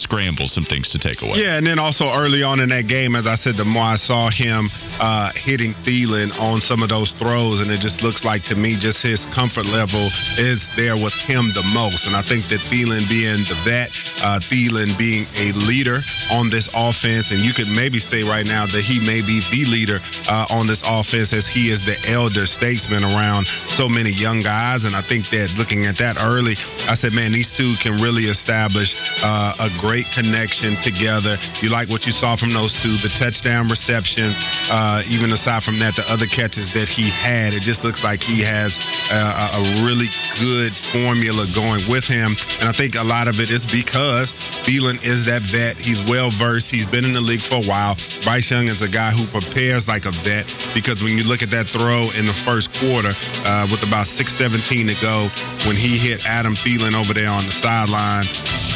some 0.48 0.66
things 0.66 0.90
to 0.90 1.00
take 1.00 1.22
away. 1.22 1.38
Yeah, 1.38 1.58
and 1.58 1.66
then 1.66 1.80
also 1.80 2.06
early 2.14 2.44
on 2.44 2.60
in 2.60 2.70
that 2.70 2.88
game, 2.88 3.16
as 3.16 3.28
I 3.28 3.36
said, 3.36 3.58
the 3.58 3.66
more 3.66 3.84
I 3.84 3.96
saw 3.96 4.30
him 4.30 4.70
uh, 5.00 5.32
hitting 5.36 5.74
Thielen 5.84 6.32
on 6.40 6.62
some 6.62 6.82
of 6.82 6.90
those 6.90 7.12
throws, 7.12 7.62
and 7.62 7.72
it 7.72 7.82
just 7.82 8.02
looks 8.02 8.24
like 8.24 8.44
to 8.46 8.56
me 8.56 8.76
just 8.78 9.02
his 9.02 9.26
comfort 9.28 9.66
level 9.66 10.08
is 10.38 10.70
there 10.76 10.96
with 10.96 11.14
him 11.14 11.52
the 11.54 11.64
most. 11.74 12.08
And 12.08 12.16
I 12.16 12.22
think 12.22 12.48
that 12.50 12.60
Thielen 12.72 13.08
being 13.10 13.46
the 13.46 13.58
vet, 13.64 13.90
uh, 14.24 14.40
Thielen 14.40 14.98
being 14.98 15.26
a 15.36 15.52
leader 15.54 16.00
on 16.32 16.50
this 16.50 16.70
offense, 16.74 17.32
and 17.32 17.40
you 17.40 17.54
could 17.54 17.68
maybe 17.68 18.00
say 18.00 18.24
right 18.24 18.46
now 18.46 18.66
that 18.66 18.82
he 18.82 19.00
may 19.00 19.22
be 19.22 19.42
the 19.52 19.66
leader 19.66 20.00
uh, 20.30 20.48
on 20.50 20.68
this 20.68 20.82
offense 20.86 21.34
as 21.34 21.48
he 21.48 21.70
is 21.70 21.86
the 21.86 21.98
elder 22.10 22.46
statesman 22.46 23.04
around 23.04 23.46
so 23.68 23.90
many 23.90 24.12
young 24.12 24.42
guys. 24.42 24.86
And 24.86 24.96
I 24.96 25.02
think 25.02 25.30
that 25.30 25.54
looking 25.58 25.86
at 25.86 25.98
that 25.98 26.18
early, 26.20 26.56
I 26.88 26.96
said, 26.96 27.14
man, 27.14 27.32
these 27.32 27.52
two 27.52 27.76
can 27.82 28.02
really 28.02 28.26
establish 28.26 28.96
uh, 29.22 29.54
a 29.60 29.70
great 29.80 30.08
connection 30.16 30.80
together. 30.80 31.36
You 31.60 31.68
like 31.68 31.92
what 31.92 32.08
you 32.08 32.16
saw 32.16 32.40
from 32.40 32.56
those 32.56 32.72
two, 32.72 32.96
the 33.04 33.12
touchdown 33.12 33.68
reception, 33.68 34.32
uh, 34.72 35.04
even 35.12 35.36
aside 35.36 35.64
from 35.64 35.80
that, 35.84 36.00
the 36.00 36.08
other 36.08 36.26
catches 36.26 36.72
that 36.72 36.88
he 36.88 37.12
had. 37.12 37.52
It 37.52 37.62
just 37.62 37.84
looks 37.84 38.04
like 38.04 38.24
he 38.24 38.40
has 38.48 38.80
uh, 39.12 39.60
a 39.60 39.84
really 39.84 40.08
good 40.40 40.72
formula 40.96 41.44
going 41.52 41.84
with 41.92 42.08
him. 42.08 42.32
And 42.64 42.70
I 42.70 42.74
think 42.74 42.96
a 42.96 43.04
lot 43.04 43.28
of 43.28 43.44
it 43.44 43.52
is 43.52 43.68
because 43.68 44.32
Thielen 44.64 45.04
is 45.04 45.28
that 45.28 45.44
vet. 45.44 45.76
He's 45.76 46.00
well 46.08 46.32
versed. 46.32 46.72
He's 46.72 46.88
been 46.88 47.04
in 47.04 47.12
the 47.12 47.22
league 47.22 47.44
for 47.44 47.60
a 47.60 47.66
while. 47.68 48.00
Bryce 48.24 48.50
Young 48.50 48.72
is 48.72 48.82
a 48.82 48.90
guy 48.90 49.12
who 49.12 49.28
prepares 49.28 49.88
like 49.88 50.06
a 50.06 50.16
vet 50.24 50.48
because 50.74 51.04
when 51.04 51.18
you 51.18 51.28
look 51.28 51.44
at 51.44 51.52
that 51.52 51.68
throw 51.68 52.08
in 52.16 52.24
the 52.26 52.38
first 52.48 52.72
quarter 52.80 53.12
uh, 53.44 53.68
with 53.68 53.84
about 53.84 54.08
6:17 54.08 54.88
to 54.88 54.96
go, 55.02 55.28
when 55.68 55.76
he 55.76 55.98
hit 55.98 56.24
Adam 56.24 56.56
Thielen 56.56 56.96
over 56.96 57.14
there 57.14 57.30
on 57.30 57.46
the 57.46 57.52
sideline, 57.52 58.24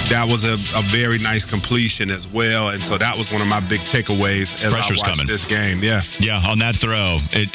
that 0.10 0.26
was 0.26 0.44
a, 0.44 0.58
a 0.76 0.84
very 0.92 1.22
nice 1.22 1.29
completion 1.46 2.10
as 2.10 2.28
well. 2.28 2.70
And 2.70 2.84
so 2.84 2.98
that 2.98 3.18
was 3.18 3.32
one 3.32 3.42
of 3.42 3.48
my 3.48 3.60
big 3.68 3.82
takeaways 3.82 4.52
as 4.64 4.72
Pressure's 4.72 5.02
I 5.04 5.08
watched 5.08 5.20
coming. 5.20 5.28
this 5.28 5.46
game. 5.46 5.84
Yeah. 5.84 6.02
Yeah, 6.20 6.42
on 6.48 6.60
that 6.60 6.76
throw, 6.76 7.18
it 7.32 7.50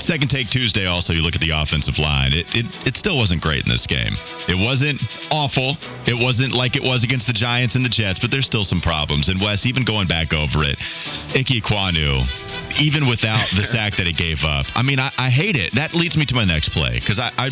second 0.00 0.28
take 0.28 0.48
Tuesday. 0.48 0.86
Also, 0.86 1.12
you 1.12 1.22
look 1.22 1.34
at 1.34 1.40
the 1.40 1.50
offensive 1.50 1.98
line. 1.98 2.32
It, 2.32 2.46
it 2.54 2.66
it 2.86 2.96
still 2.96 3.16
wasn't 3.16 3.42
great 3.42 3.62
in 3.64 3.68
this 3.70 3.86
game. 3.86 4.14
It 4.48 4.58
wasn't 4.58 5.00
awful. 5.30 5.76
It 6.06 6.20
wasn't 6.20 6.52
like 6.52 6.76
it 6.76 6.82
was 6.82 7.04
against 7.04 7.26
the 7.26 7.32
Giants 7.32 7.76
and 7.76 7.84
the 7.84 7.88
Jets, 7.90 8.18
but 8.18 8.30
there's 8.30 8.46
still 8.46 8.64
some 8.64 8.80
problems. 8.80 9.28
And 9.28 9.40
Wes, 9.40 9.66
even 9.66 9.84
going 9.84 10.08
back 10.08 10.32
over 10.32 10.62
it, 10.64 10.78
Ikem 11.34 11.62
Ekwonu, 11.62 12.22
even 12.80 13.06
without 13.06 13.48
the 13.56 13.62
sack 13.62 13.96
that 13.96 14.06
he 14.06 14.12
gave 14.12 14.44
up, 14.44 14.66
I 14.74 14.82
mean, 14.82 14.98
I, 14.98 15.10
I 15.18 15.30
hate 15.30 15.56
it. 15.56 15.74
That 15.74 15.94
leads 15.94 16.16
me 16.16 16.26
to 16.26 16.34
my 16.34 16.44
next 16.44 16.70
play 16.70 16.98
because 16.98 17.20
I, 17.20 17.30
I 17.38 17.50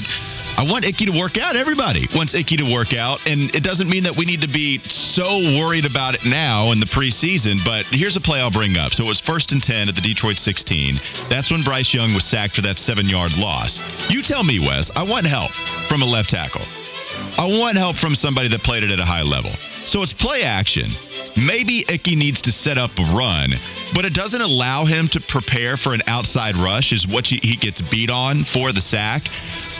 I 0.57 0.64
want 0.64 0.85
Icky 0.85 1.07
to 1.07 1.19
work 1.19 1.38
out. 1.38 1.57
Everybody 1.57 2.07
wants 2.14 2.35
Icky 2.35 2.59
to 2.59 2.71
work 2.71 2.93
out, 2.95 3.26
and 3.26 3.55
it 3.57 3.62
doesn't 3.62 3.88
mean 3.88 4.05
that 4.05 4.17
we 4.17 4.26
need 4.26 4.43
to 4.43 4.49
be 4.49 4.79
so 4.85 5.25
worried 5.59 5.87
about 5.87 6.14
it 6.14 6.25
now 6.25 6.73
in 6.73 6.81
the 6.81 6.87
preseason. 6.87 7.64
But 7.64 7.87
here's 7.87 8.17
a 8.17 8.21
play 8.21 8.41
I'll 8.41 8.50
bring 8.50 8.76
up. 8.76 8.93
So 8.93 9.05
it 9.05 9.09
was 9.09 9.21
first 9.21 9.52
and 9.52 9.62
ten 9.62 9.88
at 9.88 9.95
the 9.95 10.00
Detroit 10.00 10.38
16. 10.38 11.00
That's 11.31 11.50
when 11.50 11.62
Bryce 11.62 11.95
Young 11.95 12.12
was 12.14 12.25
sacked 12.25 12.57
for 12.57 12.62
that 12.62 12.79
seven-yard 12.79 13.37
loss. 13.38 13.81
You 14.11 14.23
tell 14.23 14.45
me, 14.45 14.59
Wes. 14.59 14.91
I 14.95 15.05
want 15.05 15.26
help 15.26 15.52
from 15.88 16.02
a 16.02 16.07
left 16.07 16.31
tackle. 16.31 16.62
I 17.38 17.47
want 17.47 17.76
help 17.76 17.97
from 17.97 18.14
somebody 18.14 18.49
that 18.49 18.62
played 18.62 18.85
it 18.85 18.91
at 18.91 19.00
a 19.00 19.05
high 19.05 19.23
level. 19.23 19.52
So 19.84 20.02
it's 20.02 20.12
play 20.12 20.42
action. 20.42 20.90
Maybe 21.36 21.84
Icky 21.88 22.16
needs 22.16 22.42
to 22.42 22.52
set 22.52 22.78
up 22.78 22.98
a 22.98 23.02
run, 23.02 23.50
but 23.94 24.04
it 24.04 24.14
doesn't 24.14 24.40
allow 24.40 24.84
him 24.84 25.08
to 25.08 25.20
prepare 25.20 25.76
for 25.76 25.94
an 25.94 26.02
outside 26.06 26.56
rush, 26.56 26.92
is 26.92 27.06
what 27.06 27.26
he 27.26 27.56
gets 27.56 27.80
beat 27.80 28.10
on 28.10 28.44
for 28.44 28.72
the 28.72 28.80
sack. 28.80 29.22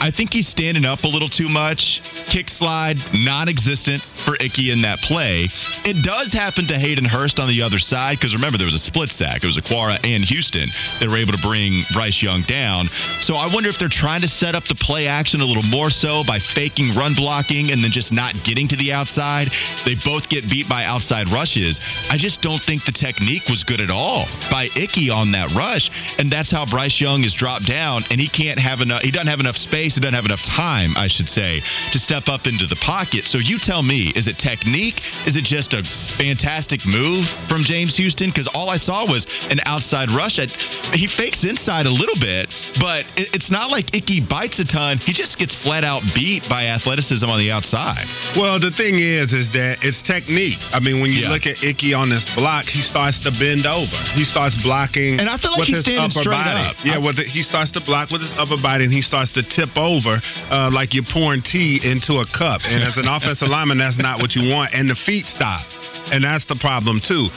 I 0.01 0.11
think 0.11 0.33
he's 0.33 0.49
standing 0.49 0.85
up 0.85 1.05
a 1.05 1.09
little 1.09 1.29
too 1.29 1.49
much. 1.49 2.03
Kick 2.29 2.49
slide, 2.49 2.99
non 3.15 3.49
existent 3.49 4.03
for 4.25 4.37
Icky 4.37 4.71
in 4.71 4.83
that 4.83 5.01
play. 5.01 5.49
It 5.85 6.03
does 6.05 6.33
happen 6.33 6.67
to 6.69 6.79
Hayden 6.79 7.05
Hurst 7.05 7.41
on 7.41 7.49
the 7.49 7.63
other 7.63 7.79
side, 7.79 8.19
because 8.19 8.35
remember, 8.35 8.59
there 8.59 8.67
was 8.67 8.75
a 8.75 8.79
split 8.79 9.11
sack. 9.11 9.43
It 9.43 9.47
was 9.47 9.59
Okwara 9.59 9.99
and 10.05 10.25
Houston 10.25 10.69
that 11.01 11.09
were 11.09 11.19
able 11.19 11.33
to 11.33 11.43
bring 11.43 11.83
Bryce 11.93 12.23
Young 12.23 12.43
down. 12.43 12.89
So 13.21 13.35
I 13.35 13.53
wonder 13.53 13.69
if 13.69 13.79
they're 13.79 13.89
trying 13.89 14.23
to 14.23 14.29
set 14.29 14.55
up 14.55 14.65
the 14.65 14.75
play 14.75 15.07
action 15.07 15.41
a 15.41 15.45
little 15.45 15.63
more 15.63 15.91
so 15.91 16.23
by 16.25 16.39
faking 16.39 16.95
run 16.95 17.15
blocking 17.15 17.71
and 17.71 17.83
then 17.83 17.91
just 17.91 18.13
not 18.13 18.45
getting 18.45 18.69
to 18.69 18.77
the 18.77 18.93
outside. 18.93 19.51
They 19.85 19.97
both 20.05 20.29
get 20.29 20.49
beat 20.49 20.69
by 20.69 20.85
outside 20.85 21.31
rushes. 21.31 21.81
I 22.11 22.17
just 22.17 22.43
don't 22.43 22.61
think 22.61 22.85
the 22.85 22.93
technique 22.93 23.49
was 23.49 23.65
good 23.65 23.81
at 23.81 23.91
all 23.91 24.27
by 24.51 24.69
Icky 24.77 25.11
on 25.11 25.33
that 25.33 25.53
rush. 25.55 25.91
And 26.19 26.31
that's 26.31 26.51
how 26.51 26.67
Bryce 26.67 27.01
Young 27.01 27.25
is 27.25 27.35
dropped 27.35 27.67
down, 27.67 28.05
and 28.11 28.21
he 28.21 28.29
can't 28.29 28.59
have 28.59 28.81
enough, 28.81 29.03
he 29.03 29.11
doesn't 29.11 29.29
have 29.29 29.41
enough 29.41 29.57
space, 29.57 29.82
he 29.85 30.01
doesn't 30.01 30.15
have 30.15 30.25
enough 30.25 30.43
time, 30.43 30.97
I 30.97 31.07
should 31.09 31.29
say, 31.29 31.61
to 31.93 31.99
step 31.99 32.29
up 32.29 32.47
into 32.47 32.67
the 32.67 32.77
pocket. 32.77 33.25
So 33.25 33.39
you 33.39 33.59
tell 33.59 33.83
me, 33.83 34.13
is 34.15 34.29
it 34.29 34.39
technique? 34.39 35.01
Is 35.27 35.37
it 35.37 35.45
just 35.45 35.75
a 35.75 35.83
fantastic 36.17 36.87
move 36.87 37.27
from 37.49 37.63
James 37.63 37.97
Houston? 37.97 38.29
Because 38.31 38.49
all 38.49 38.69
I 38.71 38.77
saw 38.77 39.07
was 39.11 39.27
an 39.51 39.61
outside 39.67 40.11
rush. 40.11 40.39
At, 40.39 40.51
he 40.95 41.07
fakes 41.07 41.45
inside 41.45 41.87
a 41.87 41.91
little 41.91 42.19
bit, 42.21 42.55
but 42.81 43.05
it, 43.17 43.35
it's 43.35 43.51
not 43.51 43.71
like 43.71 43.95
Icky 43.95 44.21
bites 44.21 44.59
a 44.59 44.65
ton. 44.65 44.99
He 44.99 45.13
just 45.13 45.39
gets 45.39 45.55
flat 45.55 45.85
out 45.85 46.03
beat 46.15 46.49
by 46.49 46.67
athleticism 46.67 47.29
on 47.29 47.39
the 47.39 47.51
outside. 47.51 48.05
Well, 48.37 48.59
the 48.61 48.71
thing 48.71 48.99
is, 48.99 49.33
is 49.33 49.51
that 49.53 49.85
it's 49.85 50.03
technique. 50.03 50.59
I 50.73 50.81
mean, 50.81 51.01
when 51.01 51.11
you 51.13 51.23
Yeah. 51.23 51.31
look 51.31 51.47
at 51.47 51.63
Icky 51.63 51.95
on 51.95 52.09
this 52.09 52.25
block, 52.35 52.65
he 52.67 52.81
starts 52.83 53.21
to 53.21 53.31
bend 53.31 53.67
over. 53.67 53.97
He 54.15 54.25
starts 54.25 54.61
blocking, 54.63 55.21
And 55.21 55.29
I 55.29 55.37
feel 55.37 55.53
like 55.53 55.69
he's 55.69 55.81
standing 55.81 56.11
straight 56.11 56.27
body. 56.35 56.61
up. 56.69 56.77
Yeah, 56.85 56.95
I- 56.97 56.99
with 56.99 57.19
it, 57.19 57.27
he 57.27 57.43
starts 57.43 57.71
to 57.73 57.81
block 57.81 58.11
with 58.11 58.21
his 58.21 58.35
upper 58.35 58.57
body, 58.57 58.85
and 58.85 58.93
he 58.93 59.03
starts 59.03 59.33
to 59.33 59.43
tip 59.43 59.72
over 59.77 60.21
uh, 60.51 60.71
like 60.73 60.95
you're 60.95 61.05
pouring 61.05 61.43
tea 61.43 61.81
into 61.85 62.15
a 62.15 62.27
cup. 62.27 62.63
And 62.65 62.83
as 62.83 62.99
an 62.99 63.09
offensive 63.09 63.49
lineman, 63.49 63.79
that's 63.79 63.99
not 63.99 64.21
what 64.21 64.35
you 64.37 64.53
want. 64.55 64.75
And 64.75 64.89
the 64.89 64.95
feet 64.95 65.27
stop, 65.27 65.65
and 66.13 66.25
that's 66.25 66.47
the 66.47 66.57
problem 66.57 67.01
too. 67.01 67.29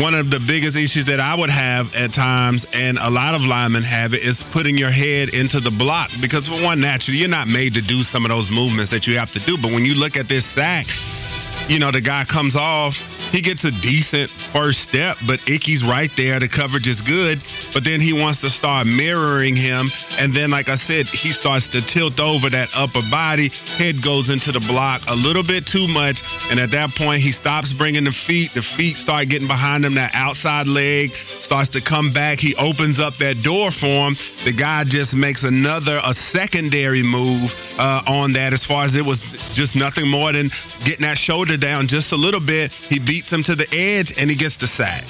One 0.00 0.14
of 0.14 0.30
the 0.30 0.40
biggest 0.40 0.78
issues 0.78 1.04
that 1.06 1.20
I 1.20 1.34
would 1.34 1.50
have 1.50 1.94
at 1.94 2.14
times, 2.14 2.66
and 2.72 2.96
a 2.96 3.10
lot 3.10 3.34
of 3.34 3.42
linemen 3.42 3.82
have 3.82 4.14
it, 4.14 4.22
is 4.22 4.42
putting 4.42 4.78
your 4.78 4.90
head 4.90 5.34
into 5.34 5.60
the 5.60 5.70
block. 5.70 6.10
Because 6.18 6.48
for 6.48 6.62
one, 6.62 6.80
naturally, 6.80 7.18
you're 7.20 7.28
not 7.28 7.46
made 7.46 7.74
to 7.74 7.82
do 7.82 8.02
some 8.02 8.24
of 8.24 8.30
those 8.30 8.50
movements 8.50 8.90
that 8.92 9.06
you 9.06 9.18
have 9.18 9.30
to 9.32 9.40
do. 9.40 9.58
But 9.60 9.70
when 9.72 9.84
you 9.84 9.92
look 9.92 10.16
at 10.16 10.28
this 10.28 10.46
sack, 10.46 10.86
you 11.68 11.78
know, 11.78 11.90
the 11.90 12.00
guy 12.00 12.24
comes 12.24 12.56
off, 12.56 12.96
he 13.32 13.40
gets 13.40 13.64
a 13.64 13.72
decent 13.72 14.30
first 14.52 14.80
step, 14.80 15.16
but 15.26 15.40
Icky's 15.48 15.82
right 15.82 16.10
there. 16.16 16.38
The 16.38 16.48
coverage 16.48 16.86
is 16.86 17.00
good, 17.00 17.40
but 17.72 17.82
then 17.82 18.00
he 18.00 18.12
wants 18.12 18.42
to 18.42 18.50
start 18.50 18.86
mirroring 18.86 19.56
him. 19.56 19.88
And 20.18 20.34
then, 20.36 20.50
like 20.50 20.68
I 20.68 20.74
said, 20.74 21.06
he 21.06 21.32
starts 21.32 21.68
to 21.68 21.80
tilt 21.80 22.20
over 22.20 22.50
that 22.50 22.68
upper 22.76 23.00
body. 23.10 23.48
Head 23.48 24.04
goes 24.04 24.28
into 24.28 24.52
the 24.52 24.60
block 24.60 25.02
a 25.08 25.16
little 25.16 25.42
bit 25.42 25.66
too 25.66 25.88
much. 25.88 26.22
And 26.50 26.60
at 26.60 26.72
that 26.72 26.94
point, 26.94 27.22
he 27.22 27.32
stops 27.32 27.72
bringing 27.72 28.04
the 28.04 28.12
feet. 28.12 28.52
The 28.52 28.60
feet 28.60 28.98
start 28.98 29.30
getting 29.30 29.48
behind 29.48 29.84
him. 29.84 29.94
That 29.94 30.12
outside 30.12 30.66
leg 30.66 31.12
starts 31.40 31.70
to 31.70 31.80
come 31.80 32.12
back. 32.12 32.38
He 32.38 32.54
opens 32.56 33.00
up 33.00 33.16
that 33.18 33.42
door 33.42 33.70
for 33.70 33.86
him. 33.86 34.16
The 34.44 34.52
guy 34.52 34.84
just 34.84 35.16
makes 35.16 35.42
another, 35.44 35.98
a 36.04 36.12
secondary 36.12 37.02
move 37.02 37.54
uh, 37.78 38.02
on 38.06 38.34
that 38.34 38.52
as 38.52 38.66
far 38.66 38.84
as 38.84 38.94
it 38.94 39.06
was 39.06 39.22
just 39.54 39.74
nothing 39.74 40.06
more 40.06 40.32
than 40.32 40.50
getting 40.84 41.08
that 41.08 41.16
shoulder 41.16 41.56
down 41.56 41.88
just 41.88 42.12
a 42.12 42.16
little 42.16 42.40
bit. 42.40 42.72
He 42.72 42.98
beats 42.98 43.21
him 43.30 43.42
to 43.44 43.54
the 43.54 43.68
edge 43.76 44.12
and 44.16 44.30
he 44.30 44.36
gets 44.36 44.56
the 44.56 44.66
sack. 44.66 45.04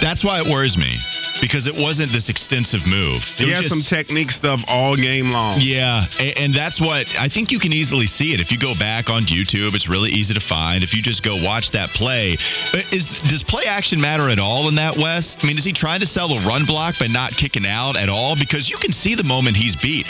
That's 0.00 0.22
why 0.24 0.40
it 0.40 0.46
worries 0.46 0.76
me 0.76 0.98
because 1.40 1.66
it 1.66 1.74
wasn't 1.74 2.12
this 2.12 2.28
extensive 2.28 2.86
move. 2.86 3.16
It 3.38 3.44
He 3.44 3.48
has 3.50 3.60
just- 3.60 3.70
some 3.70 3.82
technique 3.82 4.30
stuff 4.30 4.62
all 4.68 4.96
game 4.96 5.30
long. 5.30 5.60
Yeah, 5.60 6.06
a- 6.18 6.38
and 6.38 6.54
that's 6.54 6.80
what 6.80 7.06
I 7.18 7.28
think 7.28 7.52
you 7.52 7.58
can 7.58 7.72
easily 7.72 8.06
see 8.06 8.32
it 8.32 8.40
if 8.40 8.52
you 8.52 8.58
go 8.58 8.74
back 8.74 9.10
on 9.10 9.26
YouTube. 9.26 9.74
It's 9.74 9.88
really 9.88 10.10
easy 10.12 10.34
to 10.34 10.40
find 10.40 10.84
if 10.84 10.94
you 10.94 11.02
just 11.02 11.22
go 11.22 11.36
watch 11.42 11.72
that 11.72 11.90
play. 11.92 12.36
Uh, 12.72 12.78
Is 12.92 13.06
does 13.22 13.42
play 13.42 13.64
action 13.64 14.00
matter 14.00 14.28
at 14.30 14.38
all 14.38 14.68
in 14.68 14.76
that 14.76 14.96
Wes? 14.96 15.36
I 15.42 15.46
mean, 15.46 15.58
is 15.58 15.64
he 15.64 15.72
trying 15.72 16.00
to 16.00 16.06
sell 16.06 16.32
a 16.32 16.40
run 16.46 16.64
block 16.66 16.98
by 16.98 17.08
not 17.08 17.36
kicking 17.36 17.66
out 17.66 17.96
at 17.96 18.08
all? 18.08 18.36
Because 18.36 18.70
you 18.70 18.76
can 18.76 18.92
see 18.92 19.14
the 19.14 19.24
moment 19.24 19.56
he's 19.56 19.74
beat. 19.76 20.06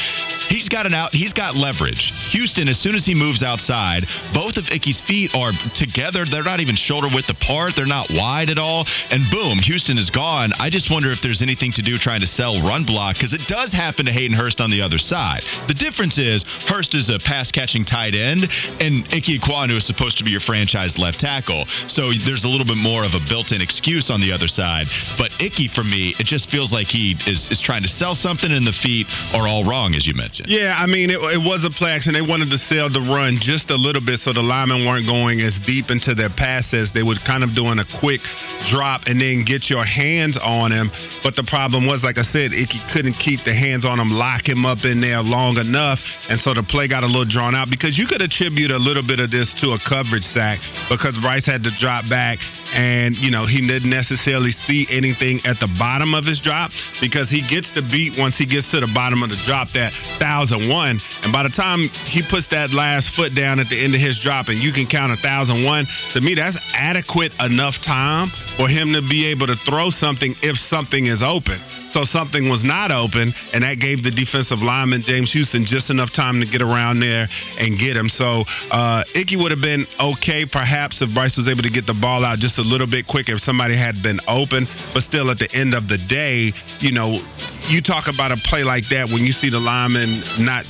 He's 0.49 0.69
got 0.69 0.87
an 0.87 0.95
out. 0.95 1.15
He's 1.15 1.33
got 1.33 1.55
leverage. 1.55 2.13
Houston, 2.33 2.69
as 2.69 2.79
soon 2.79 2.95
as 2.95 3.05
he 3.05 3.15
moves 3.15 3.43
outside, 3.43 4.07
both 4.33 4.57
of 4.57 4.71
Icky's 4.71 5.01
feet 5.01 5.35
are 5.35 5.53
together. 5.75 6.25
They're 6.25 6.43
not 6.43 6.61
even 6.61 6.77
shoulder 6.77 7.09
width 7.13 7.31
apart. 7.31 7.77
They're 7.77 7.87
not 7.87 8.11
wide 8.11 8.51
at 8.51 8.59
all. 8.59 8.87
And 9.11 9.23
boom, 9.31 9.59
Houston 9.59 9.99
is 9.99 10.11
gone. 10.11 10.53
I 10.59 10.71
just 10.71 10.91
wonder 10.91 11.11
if 11.11 11.21
there's 11.21 11.43
anything 11.43 11.73
to 11.73 11.83
do 11.83 11.99
trying 11.99 12.21
to 12.21 12.27
sell 12.27 12.61
run 12.63 12.85
block 12.85 13.17
because 13.17 13.35
it 13.35 13.47
does 13.47 13.73
happen 13.73 14.07
to 14.07 14.13
Hayden 14.13 14.37
Hurst 14.37 14.61
on 14.61 14.71
the 14.71 14.83
other 14.83 14.99
side. 14.99 15.45
The 15.69 15.75
difference 15.75 16.19
is 16.19 16.45
Hurst 16.67 16.95
is 16.95 17.11
a 17.11 17.19
pass 17.19 17.51
catching 17.51 17.85
tight 17.85 18.15
end, 18.15 18.45
and 18.81 19.05
Ikem 19.11 19.39
Ekwonu 19.39 19.77
is 19.77 19.87
supposed 19.87 20.19
to 20.19 20.25
be 20.25 20.31
your 20.31 20.41
franchise 20.41 20.99
left 20.99 21.21
tackle. 21.21 21.67
So 21.87 22.13
there's 22.13 22.45
a 22.45 22.49
little 22.49 22.67
bit 22.67 22.77
more 22.77 23.05
of 23.05 23.15
a 23.15 23.21
built 23.29 23.53
in 23.53 23.61
excuse 23.61 24.11
on 24.11 24.21
the 24.21 24.33
other 24.33 24.49
side. 24.49 24.87
But 25.19 25.31
Icky, 25.41 25.69
for 25.69 25.85
me, 25.85 26.15
it 26.19 26.27
just 26.27 26.51
feels 26.51 26.73
like 26.73 26.89
he 26.89 27.17
is, 27.27 27.51
is 27.51 27.61
trying 27.61 27.83
to 27.83 27.89
sell 27.89 28.15
something, 28.15 28.51
and 28.51 28.67
the 28.67 28.73
feet 28.73 29.07
are 29.35 29.47
all 29.47 29.65
wrong, 29.65 29.95
as 29.95 30.07
you 30.07 30.15
mentioned. 30.15 30.34
Action. 30.41 30.47
Yeah, 30.49 30.75
I 30.77 30.87
mean, 30.87 31.11
it, 31.11 31.19
it 31.19 31.39
was 31.39 31.65
a 31.65 31.71
play 31.71 31.93
action. 31.93 32.15
They 32.15 32.23
wanted 32.23 32.51
to 32.51 32.59
sell 32.59 32.89
the 32.89 33.01
run 33.01 33.39
just 33.39 33.71
a 33.71 33.77
little 33.77 34.03
bit 34.03 34.19
so 34.19 34.33
the 34.33 34.43
linemen 34.43 34.87
weren't 34.87 35.07
going 35.07 35.41
as 35.41 35.61
deep 35.61 35.91
into 35.91 36.15
their 36.15 36.31
passes. 36.31 36.93
They 36.93 37.03
were 37.03 37.15
kind 37.15 37.45
of 37.45 37.55
doing 37.55 37.79
a 37.79 37.85
quick 38.01 38.21
drop 38.65 39.07
and 39.07 39.21
then 39.21 39.45
get 39.45 39.71
your 39.71 39.85
hands 39.85 40.39
on 40.39 40.73
him. 40.73 40.91
But 41.23 41.37
the 41.37 41.45
problem 41.45 41.87
was, 41.87 42.05
like 42.05 42.19
I 42.19 42.23
said, 42.23 42.53
Ickey 42.53 42.79
couldn't 42.91 43.15
keep 43.15 43.45
the 43.45 43.55
hands 43.55 43.85
on 43.85 43.99
him, 43.99 44.11
lock 44.11 44.49
him 44.49 44.67
up 44.67 44.85
in 44.85 45.01
there 45.01 45.23
long 45.23 45.59
enough. 45.59 46.01
And 46.29 46.39
so 46.39 46.55
the 46.55 46.63
play 46.63 46.89
got 46.89 47.05
a 47.05 47.07
little 47.07 47.25
drawn 47.25 47.55
out 47.55 47.71
because 47.71 47.99
you 47.99 48.07
could 48.07 48.23
attribute 48.23 48.71
a 48.71 48.79
little 48.79 49.03
bit 49.03 49.21
of 49.21 49.31
this 49.31 49.55
to 49.55 49.73
a 49.73 49.79
coverage 49.79 50.25
sack 50.25 50.61
because 50.89 51.19
Bryce 51.19 51.47
had 51.47 51.65
to 51.65 51.71
drop 51.79 52.09
back 52.09 52.39
and 52.75 53.17
you 53.17 53.31
know 53.31 53.47
he 53.47 53.61
didn't 53.61 53.91
necessarily 53.91 54.51
see 54.51 54.87
anything 54.91 55.41
at 55.45 55.61
the 55.61 55.69
bottom 55.79 56.15
of 56.15 56.27
his 56.27 56.41
drop 56.41 56.73
because 57.01 57.31
he 57.31 57.41
gets 57.43 57.71
the 57.71 57.83
beat 57.83 58.19
once 58.19 58.37
he 58.37 58.45
gets 58.45 58.71
to 58.73 58.81
the 58.81 58.91
bottom 58.95 59.23
of 59.23 59.29
the 59.29 59.41
drop 59.47 59.71
that 59.71 59.93
thousand 60.25 60.71
one 60.71 60.99
and 61.23 61.33
by 61.35 61.43
the 61.43 61.51
time 61.51 61.81
he 62.09 62.23
puts 62.23 62.47
that 62.47 62.73
last 62.73 63.15
foot 63.15 63.35
down 63.35 63.61
at 63.61 63.69
the 63.69 63.79
end 63.79 63.95
of 63.95 64.01
his 64.01 64.19
drop 64.19 64.49
and 64.49 64.59
you 64.59 64.73
can 64.73 64.87
count 64.87 65.13
a 65.13 65.17
thousand 65.17 65.65
one 65.65 65.85
to 66.15 66.21
me 66.23 66.35
that's 66.35 66.57
adequate 66.73 67.31
enough 67.45 67.79
time 67.83 68.29
for 68.57 68.67
him 68.67 68.95
to 68.95 69.03
be 69.03 69.27
able 69.27 69.47
to 69.47 69.57
throw 69.69 69.91
something 69.91 70.35
if 70.43 70.57
something 70.57 71.05
is 71.05 71.23
open 71.23 71.61
so 71.95 72.03
something 72.03 72.49
was 72.49 72.65
not 72.65 72.91
open, 72.91 73.33
and 73.53 73.63
that 73.63 73.79
gave 73.79 74.03
the 74.03 74.11
defensive 74.11 74.61
lineman 74.61 75.03
James 75.03 75.33
Houston 75.33 75.65
just 75.65 75.91
enough 75.91 76.11
time 76.11 76.41
to 76.41 76.47
get 76.47 76.61
around 76.61 76.99
there 76.99 77.29
and 77.61 77.79
get 77.79 77.97
him. 77.97 78.09
So 78.09 78.43
uh, 78.73 79.05
Ickey 79.15 79.37
would 79.37 79.53
have 79.53 79.63
been 79.63 79.87
okay, 80.01 80.45
perhaps, 80.45 81.03
if 81.03 81.15
Bryce 81.15 81.37
was 81.37 81.47
able 81.47 81.63
to 81.63 81.71
get 81.71 81.87
the 81.87 81.95
ball 81.95 82.25
out 82.25 82.41
just 82.41 82.59
a 82.59 82.63
little 82.63 82.89
bit 82.89 83.07
quicker 83.07 83.35
if 83.35 83.41
somebody 83.41 83.77
had 83.77 84.03
been 84.03 84.19
open. 84.27 84.67
But 84.93 85.05
still, 85.05 85.31
at 85.31 85.39
the 85.39 85.49
end 85.55 85.73
of 85.73 85.87
the 85.87 85.99
day, 85.99 86.53
you 86.81 86.91
know, 86.91 87.21
you 87.69 87.81
talk 87.81 88.09
about 88.09 88.33
a 88.33 88.37
play 88.37 88.65
like 88.65 88.89
that 88.91 89.09
when 89.09 89.25
you 89.25 89.33
see 89.33 89.49
the 89.49 89.61
lineman 89.61 90.23
not 90.39 90.67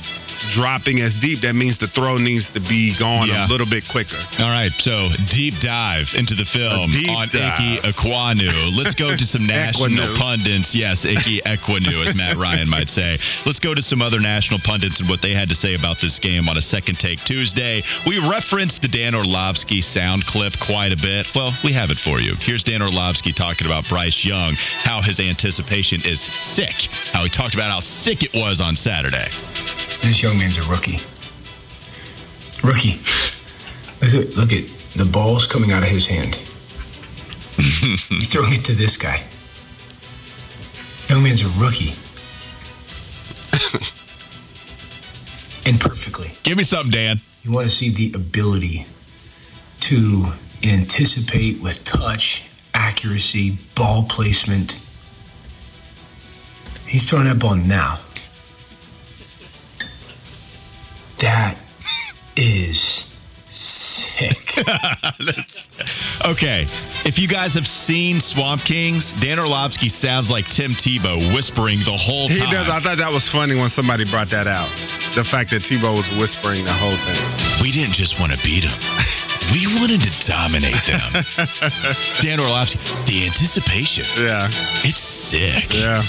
dropping 0.49 1.01
as 1.01 1.15
deep, 1.15 1.41
that 1.41 1.55
means 1.55 1.77
the 1.77 1.87
throw 1.87 2.17
needs 2.17 2.51
to 2.51 2.59
be 2.59 2.93
going 2.97 3.29
Yeah. 3.29 3.47
a 3.47 3.49
little 3.49 3.67
bit 3.67 3.87
quicker. 3.87 4.17
All 4.39 4.49
right, 4.49 4.71
so 4.79 5.09
deep 5.29 5.59
dive 5.59 6.13
into 6.15 6.35
the 6.35 6.45
film 6.45 6.91
on 7.09 7.29
dive. 7.29 7.59
Icky 7.59 7.77
Ekwonu. 7.87 8.77
Let's 8.77 8.95
go 8.95 9.15
to 9.15 9.25
some 9.25 9.45
national 9.47 10.15
pundits. 10.15 10.75
Yes, 10.75 11.05
Icky 11.05 11.41
Ekwonu, 11.41 12.05
as 12.05 12.15
Matt 12.15 12.37
Ryan 12.37 12.69
might 12.69 12.89
say. 12.89 13.17
Let's 13.45 13.59
go 13.59 13.73
to 13.73 13.81
some 13.81 14.01
other 14.01 14.19
national 14.19 14.59
pundits 14.59 14.99
and 14.99 15.09
what 15.09 15.21
they 15.21 15.33
had 15.33 15.49
to 15.49 15.55
say 15.55 15.75
about 15.75 15.99
this 16.01 16.19
game 16.19 16.49
on 16.49 16.57
a 16.57 16.61
second 16.61 16.99
take 16.99 17.19
Tuesday. 17.23 17.83
We 18.05 18.19
referenced 18.19 18.81
the 18.81 18.87
Dan 18.87 19.15
Orlovsky 19.15 19.81
sound 19.81 20.25
clip 20.25 20.53
quite 20.59 20.93
a 20.93 20.97
bit. 20.97 21.27
Well, 21.35 21.51
we 21.63 21.73
have 21.73 21.89
it 21.91 21.97
for 21.97 22.19
you. 22.19 22.35
Here's 22.39 22.63
Dan 22.63 22.81
Orlovsky 22.81 23.33
talking 23.33 23.67
about 23.67 23.87
Bryce 23.89 24.23
Young, 24.25 24.55
how 24.55 25.01
his 25.01 25.19
anticipation 25.19 26.01
is 26.05 26.19
sick, 26.21 26.73
how 27.13 27.23
he 27.23 27.29
talked 27.29 27.53
about 27.55 27.71
how 27.71 27.79
sick 27.79 28.23
it 28.23 28.33
was 28.33 28.61
on 28.61 28.75
Saturday. 28.75 29.27
This 30.05 30.21
young 30.21 30.37
man's 30.37 30.59
a 30.59 30.69
rookie. 30.69 30.99
Rookie. 32.63 33.01
Look 34.03 34.13
at 34.13 34.35
look 34.35 34.51
at 34.51 34.69
the 34.95 35.05
balls 35.11 35.47
coming 35.47 35.71
out 35.71 35.81
of 35.81 35.89
his 35.89 36.05
hand. 36.05 36.35
He's 37.57 38.27
throwing 38.27 38.53
it 38.53 38.65
to 38.65 38.75
this 38.75 38.97
guy. 38.97 39.23
Young 41.09 41.23
man's 41.23 41.41
a 41.41 41.49
rookie. 41.59 41.95
and 45.65 45.81
perfectly. 45.81 46.33
Give 46.43 46.55
me 46.55 46.65
something, 46.65 46.91
Dan. 46.91 47.19
You 47.41 47.51
want 47.51 47.67
to 47.67 47.73
see 47.73 47.91
the 47.91 48.15
ability 48.15 48.85
to 49.89 50.25
anticipate 50.63 51.63
with 51.63 51.83
touch, 51.83 52.43
accuracy, 52.75 53.57
ball 53.73 54.05
placement. 54.07 54.79
He's 56.85 57.09
throwing 57.09 57.25
that 57.25 57.39
ball 57.39 57.55
now. 57.55 58.01
That 61.19 61.57
is 62.35 63.11
sick. 63.47 64.37
That's- 64.65 65.69
okay, 66.25 66.67
if 67.05 67.19
you 67.19 67.27
guys 67.27 67.53
have 67.55 67.67
seen 67.67 68.19
Swamp 68.19 68.61
Kings, 68.63 69.13
Dan 69.13 69.39
Orlovsky 69.39 69.89
sounds 69.89 70.29
like 70.29 70.45
Tim 70.47 70.71
Tebow 70.71 71.33
whispering 71.33 71.79
the 71.79 71.95
whole 71.95 72.27
time. 72.27 72.37
He 72.37 72.51
does. 72.51 72.69
I 72.69 72.79
thought 72.81 72.97
that 72.97 73.11
was 73.11 73.27
funny 73.29 73.55
when 73.55 73.69
somebody 73.69 74.03
brought 74.09 74.29
that 74.31 74.47
out. 74.47 74.69
The 75.15 75.23
fact 75.23 75.51
that 75.51 75.61
Tebow 75.63 75.95
was 75.95 76.11
whispering 76.19 76.65
the 76.65 76.73
whole 76.73 76.95
thing. 76.97 77.61
we 77.63 77.71
didn't 77.71 77.93
just 77.93 78.19
want 78.19 78.31
to 78.33 78.37
beat 78.43 78.63
them. 78.63 78.73
We 79.53 79.67
wanted 79.75 80.01
to 80.01 80.27
dominate 80.27 80.75
them. 80.85 80.99
Dan 82.19 82.39
Orlovsky, 82.39 82.79
the 83.05 83.25
anticipation. 83.27 84.05
Yeah, 84.17 84.49
It's 84.83 84.99
sick. 85.01 85.73
yeah. 85.73 86.01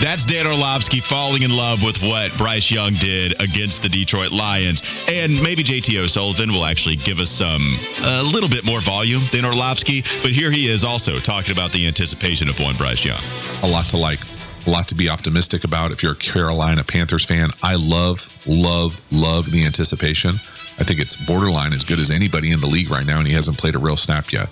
That's 0.00 0.24
Dan 0.24 0.46
Orlovsky 0.46 1.00
falling 1.00 1.42
in 1.42 1.50
love 1.50 1.82
with 1.84 1.98
what 2.02 2.36
Bryce 2.38 2.70
Young 2.70 2.94
did 2.94 3.40
against 3.40 3.82
the 3.82 3.88
Detroit 3.88 4.30
Lions. 4.32 4.82
And 5.08 5.40
maybe 5.42 5.62
JT 5.64 5.96
O'Sullivan 6.02 6.52
will 6.52 6.64
actually 6.64 6.96
give 6.96 7.18
us 7.18 7.30
some, 7.30 7.78
a 8.02 8.22
little 8.22 8.48
bit 8.48 8.64
more 8.64 8.80
volume 8.80 9.22
than 9.32 9.44
Orlovsky. 9.44 10.02
But 10.22 10.32
here 10.32 10.50
he 10.50 10.68
is 10.70 10.84
also 10.84 11.18
talking 11.20 11.52
about 11.52 11.72
the 11.72 11.86
anticipation 11.86 12.48
of 12.48 12.58
one 12.60 12.76
Bryce 12.76 13.04
Young. 13.04 13.20
a 13.62 13.66
lot 13.66 13.86
to 13.90 13.96
like, 13.96 14.20
a 14.66 14.70
lot 14.70 14.88
to 14.88 14.94
be 14.94 15.08
optimistic 15.08 15.64
about. 15.64 15.92
If 15.92 16.02
you're 16.02 16.12
a 16.12 16.16
Carolina 16.16 16.84
Panthers 16.84 17.24
fan, 17.26 17.50
I 17.62 17.74
love, 17.76 18.18
love, 18.46 19.00
love 19.10 19.50
the 19.50 19.64
anticipation. 19.66 20.34
I 20.78 20.84
think 20.84 21.00
it's 21.00 21.16
borderline 21.16 21.72
as 21.72 21.84
good 21.84 21.98
as 21.98 22.10
anybody 22.10 22.52
in 22.52 22.60
the 22.60 22.66
league 22.66 22.90
right 22.90 23.06
now, 23.06 23.18
and 23.18 23.26
he 23.26 23.34
hasn't 23.34 23.58
played 23.58 23.74
a 23.74 23.78
real 23.78 23.96
snap 23.96 24.32
yet. 24.32 24.48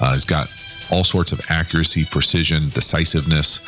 Uh, 0.00 0.12
he's 0.12 0.24
got 0.24 0.48
all 0.90 1.04
sorts 1.04 1.32
of 1.32 1.40
accuracy, 1.48 2.04
precision, 2.10 2.70
decisiveness. 2.70 3.60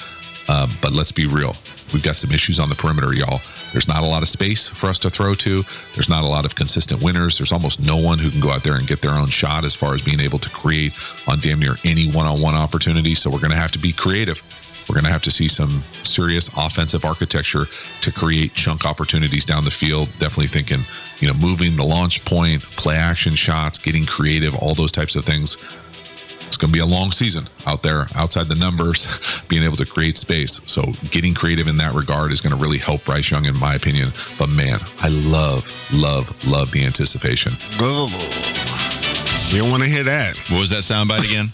Uh, 0.48 0.66
but 0.82 0.92
let's 0.92 1.12
be 1.12 1.26
real. 1.26 1.54
We've 1.94 2.02
got 2.02 2.16
some 2.16 2.32
issues 2.32 2.58
on 2.58 2.68
the 2.68 2.74
perimeter, 2.74 3.14
y'all. 3.14 3.40
There's 3.72 3.86
not 3.86 4.02
a 4.02 4.06
lot 4.06 4.22
of 4.22 4.28
space 4.28 4.68
for 4.68 4.88
us 4.88 4.98
to 5.00 5.10
throw 5.10 5.34
to. 5.36 5.62
There's 5.94 6.08
not 6.08 6.24
a 6.24 6.26
lot 6.26 6.44
of 6.44 6.54
consistent 6.54 7.02
winners. 7.02 7.38
There's 7.38 7.52
almost 7.52 7.80
no 7.80 7.96
one 7.96 8.18
who 8.18 8.30
can 8.30 8.40
go 8.40 8.50
out 8.50 8.64
there 8.64 8.74
and 8.74 8.86
get 8.86 9.02
their 9.02 9.14
own 9.14 9.28
shot 9.28 9.64
as 9.64 9.76
far 9.76 9.94
as 9.94 10.02
being 10.02 10.20
able 10.20 10.40
to 10.40 10.50
create 10.50 10.94
on 11.28 11.38
damn 11.40 11.60
near 11.60 11.76
any 11.84 12.10
one 12.10 12.26
on 12.26 12.40
one 12.40 12.54
opportunity. 12.54 13.14
So 13.14 13.30
we're 13.30 13.38
going 13.38 13.52
to 13.52 13.56
have 13.56 13.72
to 13.72 13.78
be 13.78 13.92
creative. 13.92 14.42
We're 14.88 14.94
going 14.94 15.04
to 15.04 15.12
have 15.12 15.22
to 15.22 15.30
see 15.30 15.48
some 15.48 15.82
serious 16.02 16.50
offensive 16.56 17.04
architecture 17.04 17.66
to 18.02 18.12
create 18.12 18.54
chunk 18.54 18.84
opportunities 18.84 19.44
down 19.44 19.64
the 19.64 19.70
field. 19.70 20.08
Definitely 20.18 20.48
thinking, 20.48 20.80
you 21.18 21.28
know, 21.28 21.34
moving 21.34 21.76
the 21.76 21.84
launch 21.84 22.24
point, 22.24 22.62
play 22.62 22.96
action 22.96 23.34
shots, 23.34 23.78
getting 23.78 24.06
creative, 24.06 24.54
all 24.54 24.74
those 24.74 24.92
types 24.92 25.16
of 25.16 25.24
things. 25.24 25.56
It's 26.52 26.58
going 26.58 26.70
to 26.70 26.76
be 26.76 26.80
a 26.80 26.86
long 26.86 27.12
season 27.12 27.48
out 27.64 27.82
there, 27.82 28.06
outside 28.14 28.46
the 28.46 28.54
numbers, 28.54 29.08
being 29.48 29.62
able 29.62 29.76
to 29.76 29.86
create 29.86 30.18
space. 30.18 30.60
So 30.66 30.92
getting 31.10 31.34
creative 31.34 31.66
in 31.66 31.78
that 31.78 31.94
regard 31.94 32.30
is 32.30 32.42
going 32.42 32.54
to 32.54 32.62
really 32.62 32.76
help 32.76 33.06
Bryce 33.06 33.30
Young, 33.30 33.46
in 33.46 33.58
my 33.58 33.74
opinion. 33.74 34.12
But 34.38 34.50
man, 34.50 34.78
I 34.98 35.08
love, 35.08 35.64
love, 35.92 36.28
love 36.46 36.70
the 36.72 36.84
anticipation. 36.84 37.52
You 39.52 39.60
don't 39.60 39.70
want 39.70 39.82
to 39.82 39.88
hear 39.88 40.04
that. 40.04 40.34
What 40.50 40.60
was 40.60 40.70
that 40.70 40.80
soundbite 40.80 41.24
again? 41.24 41.52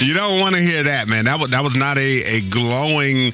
you 0.00 0.14
don't 0.14 0.40
want 0.40 0.54
to 0.54 0.62
hear 0.62 0.84
that, 0.84 1.08
man. 1.08 1.26
That 1.26 1.38
was 1.40 1.50
that 1.50 1.62
was 1.62 1.76
not 1.76 1.98
a, 1.98 2.22
a 2.36 2.40
glowing 2.40 3.32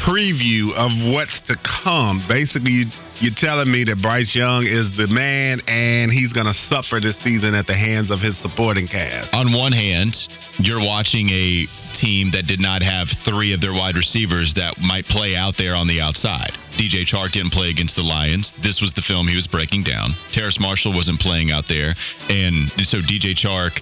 preview 0.00 0.72
of 0.72 1.14
what's 1.14 1.42
to 1.42 1.56
come. 1.56 2.22
Basically, 2.26 2.72
you, 2.72 2.84
you're 3.20 3.34
telling 3.34 3.70
me 3.70 3.84
that 3.84 4.00
Bryce 4.00 4.34
Young 4.34 4.64
is 4.64 4.92
the 4.92 5.08
man, 5.08 5.60
and 5.68 6.10
he's 6.10 6.32
going 6.32 6.46
to 6.46 6.54
suffer 6.54 7.00
this 7.00 7.18
season 7.18 7.54
at 7.54 7.66
the 7.66 7.74
hands 7.74 8.10
of 8.10 8.22
his 8.22 8.38
supporting 8.38 8.86
cast. 8.86 9.34
On 9.34 9.52
one 9.52 9.72
hand, 9.72 10.28
you're 10.58 10.80
watching 10.80 11.28
a 11.28 11.66
team 11.92 12.30
that 12.30 12.46
did 12.46 12.60
not 12.60 12.82
have 12.82 13.10
three 13.10 13.52
of 13.52 13.60
their 13.60 13.74
wide 13.74 13.96
receivers 13.96 14.54
that 14.54 14.80
might 14.80 15.04
play 15.04 15.36
out 15.36 15.58
there 15.58 15.74
on 15.74 15.86
the 15.86 16.00
outside. 16.00 16.56
DJ 16.72 17.02
Chark 17.02 17.32
didn't 17.32 17.52
play 17.52 17.70
against 17.70 17.96
the 17.96 18.02
Lions. 18.02 18.52
This 18.62 18.80
was 18.80 18.92
the 18.92 19.02
film 19.02 19.28
he 19.28 19.36
was 19.36 19.46
breaking 19.46 19.84
down. 19.84 20.10
Terrace 20.32 20.58
Marshall 20.58 20.92
wasn't 20.92 21.20
playing 21.20 21.50
out 21.50 21.66
there. 21.66 21.94
And 22.28 22.70
so 22.86 22.98
DJ 22.98 23.34
Chark, 23.34 23.80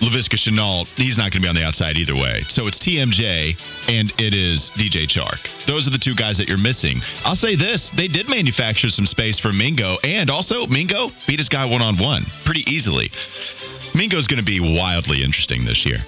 Laviska 0.00 0.36
Shenault, 0.36 0.88
he's 0.96 1.18
not 1.18 1.32
going 1.32 1.42
to 1.42 1.46
be 1.46 1.48
on 1.48 1.54
the 1.54 1.64
outside 1.64 1.96
either 1.96 2.14
way. 2.14 2.42
So 2.48 2.66
it's 2.66 2.78
TMJ 2.78 3.60
and 3.88 4.12
it 4.18 4.34
is 4.34 4.70
DJ 4.76 5.06
Chark. 5.06 5.66
Those 5.66 5.86
are 5.86 5.90
the 5.90 5.98
two 5.98 6.14
guys 6.14 6.38
that 6.38 6.48
you're 6.48 6.58
missing. 6.58 7.00
I'll 7.24 7.36
say 7.36 7.56
this 7.56 7.90
they 7.90 8.08
did 8.08 8.28
manufacture 8.28 8.88
some 8.88 9.06
space 9.06 9.38
for 9.38 9.52
Mingo. 9.52 9.96
And 10.04 10.30
also, 10.30 10.66
Mingo 10.66 11.10
beat 11.26 11.38
his 11.38 11.48
guy 11.48 11.64
one 11.66 11.82
on 11.82 11.98
one 11.98 12.24
pretty 12.44 12.64
easily. 12.70 13.10
Mingo's 13.94 14.28
going 14.28 14.38
to 14.38 14.44
be 14.44 14.60
wildly 14.60 15.22
interesting 15.22 15.64
this 15.64 15.84
year. 15.84 15.98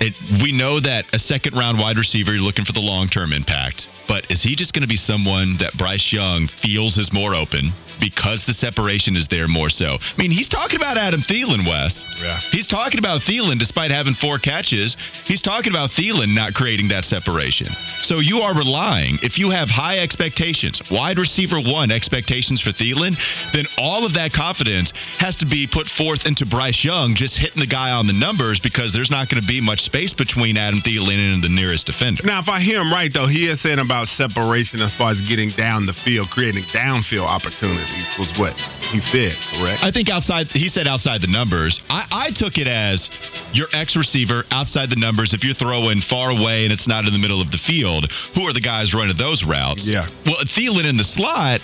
It, 0.00 0.14
we 0.42 0.52
know 0.52 0.80
that 0.80 1.14
a 1.14 1.18
second 1.18 1.56
round 1.56 1.78
wide 1.78 1.98
receiver, 1.98 2.32
you're 2.32 2.42
looking 2.42 2.64
for 2.64 2.72
the 2.72 2.80
long 2.80 3.08
term 3.08 3.32
impact. 3.32 3.88
But 4.08 4.30
is 4.30 4.42
he 4.42 4.54
just 4.54 4.72
going 4.72 4.82
to 4.82 4.88
be 4.88 4.96
someone 4.96 5.56
that 5.58 5.76
Bryce 5.76 6.12
Young 6.12 6.46
feels 6.46 6.96
is 6.96 7.12
more 7.12 7.34
open 7.34 7.72
because 7.98 8.44
the 8.44 8.52
separation 8.52 9.16
is 9.16 9.28
there 9.28 9.48
more 9.48 9.70
so? 9.70 9.98
I 10.00 10.16
mean, 10.16 10.30
he's 10.30 10.48
talking 10.48 10.76
about 10.76 10.96
Adam 10.96 11.20
Thielen, 11.20 11.66
Wes. 11.66 12.04
Yeah. 12.22 12.38
He's 12.52 12.66
talking 12.66 12.98
about 12.98 13.22
Thielen 13.22 13.58
despite 13.58 13.90
having 13.90 14.14
four 14.14 14.38
catches. 14.38 14.96
He's 15.24 15.42
talking 15.42 15.72
about 15.72 15.90
Thielen 15.90 16.34
not 16.34 16.54
creating 16.54 16.88
that 16.88 17.04
separation. 17.04 17.68
So 18.02 18.20
you 18.20 18.40
are 18.40 18.54
relying, 18.56 19.18
if 19.22 19.38
you 19.38 19.50
have 19.50 19.68
high 19.70 19.98
expectations, 19.98 20.82
wide 20.90 21.18
receiver 21.18 21.58
one 21.60 21.90
expectations 21.90 22.60
for 22.60 22.70
Thielen, 22.70 23.16
then 23.52 23.66
all 23.78 24.06
of 24.06 24.14
that 24.14 24.32
confidence 24.32 24.92
has 25.18 25.36
to 25.36 25.46
be 25.46 25.66
put 25.66 25.88
forth 25.88 26.26
into 26.26 26.46
Bryce 26.46 26.84
Young 26.84 27.14
just 27.14 27.36
hitting 27.36 27.60
the 27.60 27.66
guy 27.66 27.92
on 27.92 28.06
the 28.06 28.12
numbers 28.12 28.60
because 28.60 28.92
there's 28.92 29.10
not 29.10 29.28
going 29.28 29.40
to 29.40 29.46
be 29.46 29.60
much 29.60 29.82
space 29.86 30.12
between 30.12 30.56
Adam 30.56 30.80
Thielen 30.80 31.34
and 31.34 31.42
the 31.42 31.48
nearest 31.48 31.86
defender. 31.86 32.22
Now, 32.24 32.40
if 32.40 32.48
I 32.48 32.60
hear 32.60 32.80
him 32.80 32.92
right, 32.92 33.12
though, 33.12 33.26
he 33.26 33.46
is 33.46 33.60
saying 33.60 33.78
about 33.78 34.08
separation 34.08 34.82
as 34.82 34.94
far 34.94 35.10
as 35.10 35.22
getting 35.22 35.50
down 35.50 35.86
the 35.86 35.94
field, 35.94 36.28
creating 36.30 36.64
downfield 36.74 37.26
opportunities 37.26 38.18
was 38.18 38.36
what 38.38 38.52
he 38.92 39.00
said, 39.00 39.32
correct? 39.54 39.82
I 39.82 39.90
think 39.92 40.10
outside, 40.10 40.50
he 40.50 40.68
said 40.68 40.86
outside 40.86 41.22
the 41.22 41.30
numbers. 41.30 41.80
I, 41.88 42.04
I 42.10 42.30
took 42.30 42.58
it 42.58 42.66
as 42.66 43.08
your 43.52 43.68
ex 43.72 43.96
receiver 43.96 44.42
outside 44.50 44.90
the 44.90 44.96
numbers. 44.96 45.32
If 45.32 45.44
you're 45.44 45.54
throwing 45.54 46.00
far 46.00 46.30
away 46.30 46.64
and 46.64 46.72
it's 46.72 46.88
not 46.88 47.06
in 47.06 47.12
the 47.12 47.18
middle 47.18 47.40
of 47.40 47.50
the 47.50 47.58
field, 47.58 48.10
who 48.34 48.42
are 48.42 48.52
the 48.52 48.60
guys 48.60 48.94
running 48.94 49.16
those 49.16 49.44
routes? 49.44 49.88
Yeah. 49.88 50.06
Well, 50.26 50.36
Thielen 50.44 50.84
in 50.84 50.96
the 50.96 51.04
slot, 51.04 51.60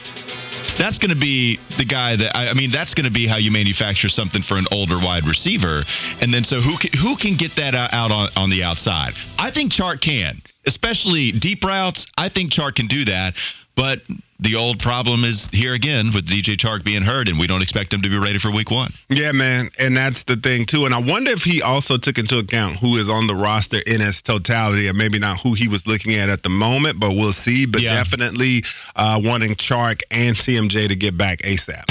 that's 0.78 0.98
going 0.98 1.10
to 1.10 1.20
be 1.20 1.58
the 1.78 1.84
guy 1.84 2.16
that 2.16 2.36
I, 2.36 2.50
I 2.50 2.54
mean 2.54 2.70
that's 2.70 2.94
going 2.94 3.06
to 3.06 3.12
be 3.12 3.26
how 3.26 3.36
you 3.36 3.50
manufacture 3.50 4.08
something 4.08 4.42
for 4.42 4.56
an 4.56 4.66
older 4.70 4.96
wide 4.96 5.26
receiver. 5.26 5.82
And 6.20 6.32
then 6.32 6.44
so 6.44 6.60
who 6.60 6.76
can, 6.78 6.90
who 6.92 7.16
can 7.16 7.36
get 7.36 7.56
that 7.56 7.74
out 7.74 8.10
on, 8.10 8.28
on 8.36 8.50
the 8.50 8.62
outside? 8.64 9.12
I 9.38 9.50
think 9.50 9.72
Chark 9.72 10.00
can 10.00 10.42
especially 10.66 11.32
deep 11.32 11.64
routes. 11.64 12.06
I 12.16 12.28
think 12.28 12.52
Chark 12.52 12.76
can 12.76 12.86
do 12.86 13.04
that. 13.06 13.34
But 13.74 14.02
the 14.42 14.56
old 14.56 14.78
problem 14.80 15.24
is 15.24 15.48
here 15.52 15.74
again 15.74 16.10
with 16.14 16.26
DJ 16.26 16.56
Chark 16.56 16.84
being 16.84 17.02
hurt, 17.02 17.28
and 17.28 17.38
we 17.38 17.46
don't 17.46 17.62
expect 17.62 17.92
him 17.92 18.02
to 18.02 18.08
be 18.08 18.18
ready 18.18 18.38
for 18.38 18.50
week 18.52 18.70
one. 18.70 18.90
Yeah, 19.08 19.32
man. 19.32 19.70
And 19.78 19.96
that's 19.96 20.24
the 20.24 20.36
thing, 20.36 20.66
too. 20.66 20.84
And 20.84 20.94
I 20.94 20.98
wonder 21.00 21.30
if 21.30 21.42
he 21.42 21.62
also 21.62 21.96
took 21.96 22.18
into 22.18 22.38
account 22.38 22.76
who 22.78 22.96
is 22.98 23.08
on 23.08 23.26
the 23.26 23.34
roster 23.34 23.78
in 23.78 24.00
its 24.00 24.22
totality, 24.22 24.88
and 24.88 24.98
maybe 24.98 25.18
not 25.18 25.38
who 25.40 25.54
he 25.54 25.68
was 25.68 25.86
looking 25.86 26.14
at 26.14 26.28
at 26.28 26.42
the 26.42 26.48
moment, 26.50 26.98
but 27.00 27.10
we'll 27.10 27.32
see. 27.32 27.66
But 27.66 27.82
Yeah. 27.82 27.94
definitely 27.94 28.64
uh, 28.96 29.20
wanting 29.22 29.54
Chark 29.56 30.02
and 30.10 30.36
CMJ 30.36 30.88
to 30.88 30.96
get 30.96 31.16
back 31.16 31.42
ASAP. 31.42 31.84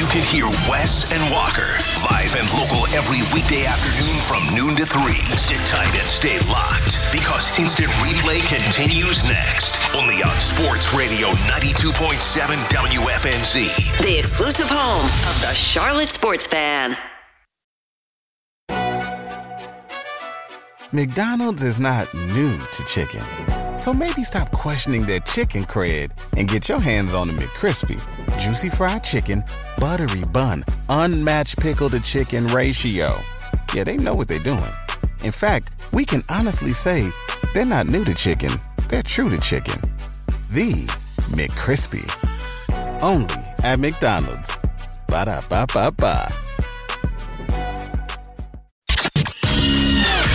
You 0.00 0.06
can 0.08 0.22
hear 0.22 0.46
Wes 0.68 1.04
and 1.12 1.20
Walker 1.32 1.68
live 2.10 2.32
and 2.34 2.48
local 2.56 2.84
every 2.96 3.20
weekday 3.32 3.64
afternoon 3.68 4.16
from 4.28 4.42
noon 4.56 4.76
to 4.76 4.86
3. 4.86 5.14
Sit 5.36 5.60
tight 5.68 5.92
and 5.94 6.08
stay 6.08 6.38
locked 6.48 6.96
because 7.12 7.52
instant 7.60 7.88
replay 8.00 8.40
continues 8.48 9.22
next. 9.24 9.76
Only 9.94 10.22
on 10.24 10.36
Sports 10.40 10.92
Radio 10.96 11.28
92.7 11.66 12.58
WFNZ. 12.68 13.98
The 14.00 14.18
exclusive 14.20 14.68
home 14.68 15.04
of 15.04 15.40
the 15.40 15.52
Charlotte 15.52 16.10
Sports 16.10 16.46
Fan. 16.46 16.96
McDonald's 20.92 21.64
is 21.64 21.80
not 21.80 22.14
new 22.14 22.56
to 22.56 22.84
chicken. 22.84 23.20
So 23.80 23.92
maybe 23.92 24.22
stop 24.22 24.52
questioning 24.52 25.06
their 25.06 25.18
chicken 25.18 25.64
cred 25.64 26.12
and 26.36 26.46
get 26.46 26.68
your 26.68 26.78
hands 26.78 27.14
on 27.14 27.26
the 27.26 27.34
McCrispy. 27.34 27.98
Juicy 28.38 28.70
fried 28.70 29.02
chicken, 29.02 29.42
buttery 29.78 30.22
bun, 30.26 30.64
unmatched 30.88 31.58
pickle 31.58 31.90
to 31.90 31.98
chicken 31.98 32.46
ratio. 32.46 33.20
Yeah, 33.74 33.82
they 33.82 33.96
know 33.96 34.14
what 34.14 34.28
they're 34.28 34.38
doing. 34.38 34.72
In 35.24 35.32
fact, 35.32 35.72
we 35.92 36.04
can 36.04 36.22
honestly 36.28 36.72
say 36.72 37.10
they're 37.54 37.66
not 37.66 37.88
new 37.88 38.04
to 38.04 38.14
chicken, 38.14 38.52
they're 38.88 39.02
true 39.02 39.28
to 39.30 39.40
chicken. 39.40 39.80
The 40.52 40.88
McCrispy. 41.28 42.04
Only 43.02 43.34
at 43.62 43.78
McDonald's. 43.78 44.56
Ba 45.08 45.24
da 45.24 45.40
ba 45.48 45.66
ba 45.72 45.90
ba. 45.90 46.32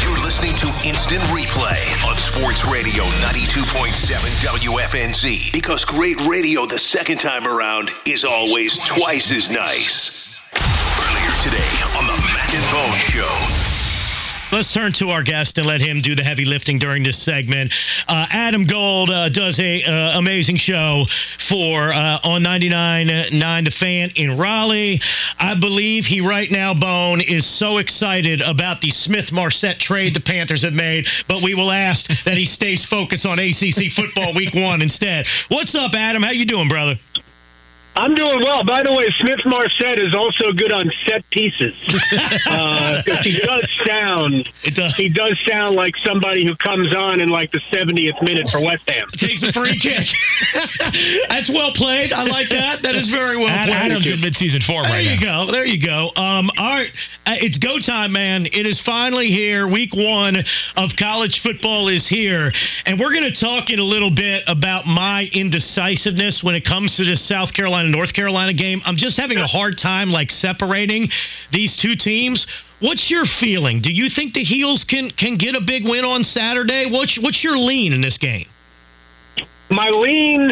You're 0.02 0.20
listening 0.20 0.56
to 0.60 0.68
Instant 0.88 1.22
Replay 1.32 1.82
on 2.08 2.18
Sports 2.18 2.64
Radio 2.66 3.04
92.7 3.04 3.92
WFNZ 4.46 5.52
because 5.52 5.86
great 5.86 6.20
radio 6.22 6.66
the 6.66 6.80
second 6.80 7.20
time 7.20 7.48
around 7.48 7.92
is 8.06 8.24
always 8.24 8.78
twice 8.86 9.32
as 9.32 9.50
nice. 9.50 10.30
Earlier 10.54 11.36
today 11.44 11.72
on 11.98 12.08
the 12.08 12.18
Mac 12.34 12.54
and 12.54 12.72
Bone 12.72 12.98
Show. 13.00 13.61
Let's 14.52 14.74
turn 14.74 14.92
to 14.94 15.12
our 15.12 15.24
guest 15.24 15.58
and 15.60 15.66
let 15.66 15.80
him 15.80 16.02
do 16.02 16.14
the 16.14 16.24
heavy 16.24 16.44
lifting 16.44 16.78
during 16.78 17.04
this 17.04 17.24
segment. 17.24 17.74
Uh, 18.06 18.26
Adam 18.30 18.66
Gold 18.66 19.10
uh, 19.10 19.30
does 19.30 19.62
a 19.62 19.82
uh, 19.82 20.20
amazing 20.20 20.58
show 20.58 21.06
for 21.40 21.94
uh, 21.94 22.20
on 22.26 22.44
99.9 22.44 23.64
The 23.64 23.72
Fan 23.72 24.12
in 24.18 24.38
Raleigh. 24.38 25.00
I 25.40 25.58
believe 25.58 26.06
he 26.06 26.20
right 26.20 26.52
now, 26.52 26.74
Bone, 26.74 27.22
is 27.22 27.46
so 27.46 27.78
excited 27.78 28.42
about 28.42 28.82
the 28.82 28.92
Smith 28.92 29.32
Marsette 29.32 29.80
trade 29.80 30.16
the 30.16 30.20
Panthers 30.20 30.64
have 30.64 30.74
made, 30.74 31.08
but 31.30 31.42
we 31.42 31.56
will 31.56 31.72
ask 31.72 32.26
that 32.26 32.36
he 32.36 32.46
stays 32.46 32.84
focused 32.84 33.26
on 33.26 33.40
ACC 33.40 33.90
football 33.90 34.34
week 34.36 34.54
one 34.54 34.82
instead. 34.82 35.28
What's 35.48 35.76
up, 35.76 35.94
Adam? 35.94 36.24
How 36.24 36.32
you 36.32 36.46
doing, 36.46 36.68
brother? 36.68 36.96
I'm 37.94 38.16
doing 38.16 38.40
well. 38.44 38.64
By 38.64 38.84
the 38.84 38.94
way, 38.94 39.08
Smith 39.20 39.42
Marsette 39.46 40.00
is 40.00 40.16
also 40.16 40.54
good 40.54 40.72
on 40.72 40.90
set 41.06 41.30
pieces. 41.30 41.74
Uh 42.48 43.02
'cause 43.04 43.20
he 43.26 43.38
does 43.40 43.68
sound 43.88 44.50
It 44.64 44.76
does. 44.76 44.96
he 44.96 45.10
does 45.10 45.38
sound 45.48 45.76
like 45.76 45.96
somebody 46.06 46.46
who 46.46 46.56
comes 46.56 46.94
on 46.96 47.22
in 47.22 47.30
like 47.30 47.52
the 47.52 47.60
70th 47.72 48.22
minute 48.22 48.50
for 48.50 48.60
West 48.64 48.90
Ham. 48.90 49.08
takes 49.18 49.44
a 49.44 49.52
free 49.52 49.78
kick. 49.80 50.06
That's 51.30 51.50
well 51.50 51.72
played. 51.74 52.12
I 52.14 52.24
like 52.24 52.50
that. 52.50 52.82
That 52.84 52.96
is 52.96 53.10
very 53.10 53.38
well 53.38 53.48
Ad- 53.50 53.68
played. 53.68 53.78
Adam's 53.78 54.10
in 54.10 54.18
midseason 54.20 54.64
form 54.64 54.84
There 54.84 54.92
right 54.92 55.06
you 55.06 55.20
now. 55.26 55.46
go. 55.46 55.52
There 55.52 55.66
you 55.66 55.80
go. 55.86 56.12
Um, 56.16 56.50
all 56.58 56.76
right, 56.76 56.92
uh, 57.26 57.36
it's 57.42 57.58
go 57.58 57.80
time, 57.80 58.12
man. 58.14 58.46
It 58.46 58.66
is 58.66 58.82
finally 58.82 59.28
here. 59.30 59.68
Week 59.68 59.94
one 59.96 60.38
of 60.78 60.96
college 60.98 61.42
football 61.42 61.88
is 61.88 62.08
here, 62.08 62.52
and 62.86 63.00
we're 63.00 63.14
going 63.14 63.32
to 63.32 63.40
talk 63.40 63.70
in 63.70 63.80
a 63.80 63.84
little 63.84 64.12
bit 64.12 64.44
about 64.48 64.86
my 64.86 65.30
indecisiveness 65.34 66.44
when 66.44 66.56
it 66.56 66.66
comes 66.66 66.98
to 66.98 67.06
this 67.06 67.22
South 67.22 67.54
Carolina 67.54 67.81
North 67.90 68.14
Carolina 68.14 68.54
game. 68.54 68.82
I'm 68.86 68.98
just 68.98 69.18
having 69.18 69.38
a 69.38 69.48
hard 69.48 69.78
time 69.78 70.12
like 70.12 70.30
separating 70.32 71.10
these 71.52 71.76
two 71.76 71.96
teams. 71.96 72.48
What's 72.80 73.10
your 73.10 73.26
feeling? 73.26 73.80
Do 73.80 73.92
you 73.92 74.10
think 74.10 74.34
the 74.34 74.44
Heels 74.44 74.84
can 74.84 75.10
can 75.12 75.38
get 75.38 75.56
a 75.56 75.62
big 75.62 75.88
win 75.88 76.06
on 76.06 76.24
Saturday? 76.24 76.90
What's 76.90 77.18
what's 77.20 77.44
your 77.44 77.58
lean 77.58 77.94
in 77.94 78.02
this 78.02 78.18
game? 78.18 78.48
My 79.70 79.90
lean 79.90 80.52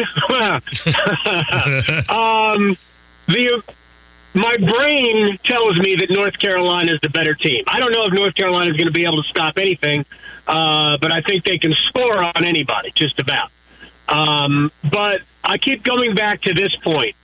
um 2.08 2.76
the 3.26 3.62
my 4.34 4.56
brain 4.56 5.38
tells 5.44 5.76
me 5.78 5.96
that 5.96 6.10
North 6.10 6.38
Carolina 6.38 6.92
is 6.92 7.00
the 7.02 7.08
better 7.08 7.34
team. 7.34 7.64
I 7.66 7.80
don't 7.80 7.92
know 7.92 8.04
if 8.04 8.12
North 8.12 8.34
Carolina 8.34 8.70
is 8.70 8.76
going 8.76 8.86
to 8.86 8.92
be 8.92 9.04
able 9.04 9.22
to 9.22 9.28
stop 9.28 9.58
anything, 9.58 10.04
uh, 10.46 10.98
but 10.98 11.10
I 11.10 11.20
think 11.20 11.44
they 11.44 11.58
can 11.58 11.72
score 11.72 12.22
on 12.22 12.44
anybody, 12.44 12.92
just 12.94 13.18
about. 13.18 13.50
Um, 14.08 14.70
but 14.90 15.22
I 15.42 15.58
keep 15.58 15.82
going 15.82 16.14
back 16.14 16.42
to 16.42 16.54
this 16.54 16.74
point. 16.76 17.16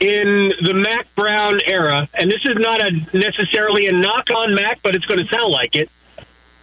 In 0.00 0.52
the 0.62 0.72
Mack 0.72 1.14
Brown 1.14 1.60
era, 1.66 2.08
and 2.14 2.30
this 2.30 2.40
is 2.44 2.56
not 2.56 2.80
a 2.80 2.90
necessarily 3.12 3.86
a 3.86 3.92
knock 3.92 4.30
on 4.34 4.54
Mack, 4.54 4.80
but 4.82 4.96
it's 4.96 5.04
going 5.04 5.20
to 5.20 5.26
sound 5.26 5.52
like 5.52 5.76
it. 5.76 5.90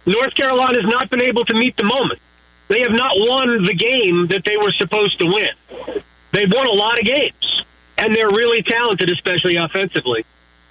North 0.06 0.34
Carolina 0.34 0.80
has 0.82 0.90
not 0.90 1.08
been 1.08 1.22
able 1.22 1.44
to 1.44 1.54
meet 1.54 1.76
the 1.76 1.84
moment. 1.84 2.20
They 2.68 2.80
have 2.80 2.92
not 2.92 3.12
won 3.16 3.62
the 3.62 3.74
game 3.74 4.26
that 4.28 4.44
they 4.44 4.56
were 4.56 4.72
supposed 4.72 5.18
to 5.20 5.26
win. 5.26 5.50
They've 6.32 6.52
won 6.52 6.66
a 6.66 6.72
lot 6.72 6.98
of 6.98 7.04
games, 7.04 7.64
and 7.96 8.14
they're 8.14 8.30
really 8.30 8.62
talented, 8.62 9.10
especially 9.10 9.56
offensively. 9.56 10.24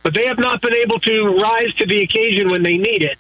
But 0.03 0.13
they 0.13 0.27
have 0.27 0.38
not 0.38 0.62
been 0.62 0.73
able 0.73 0.99
to 1.01 1.39
rise 1.39 1.73
to 1.75 1.86
the 1.86 2.01
occasion 2.01 2.49
when 2.49 2.63
they 2.63 2.77
need 2.77 3.03
it, 3.03 3.17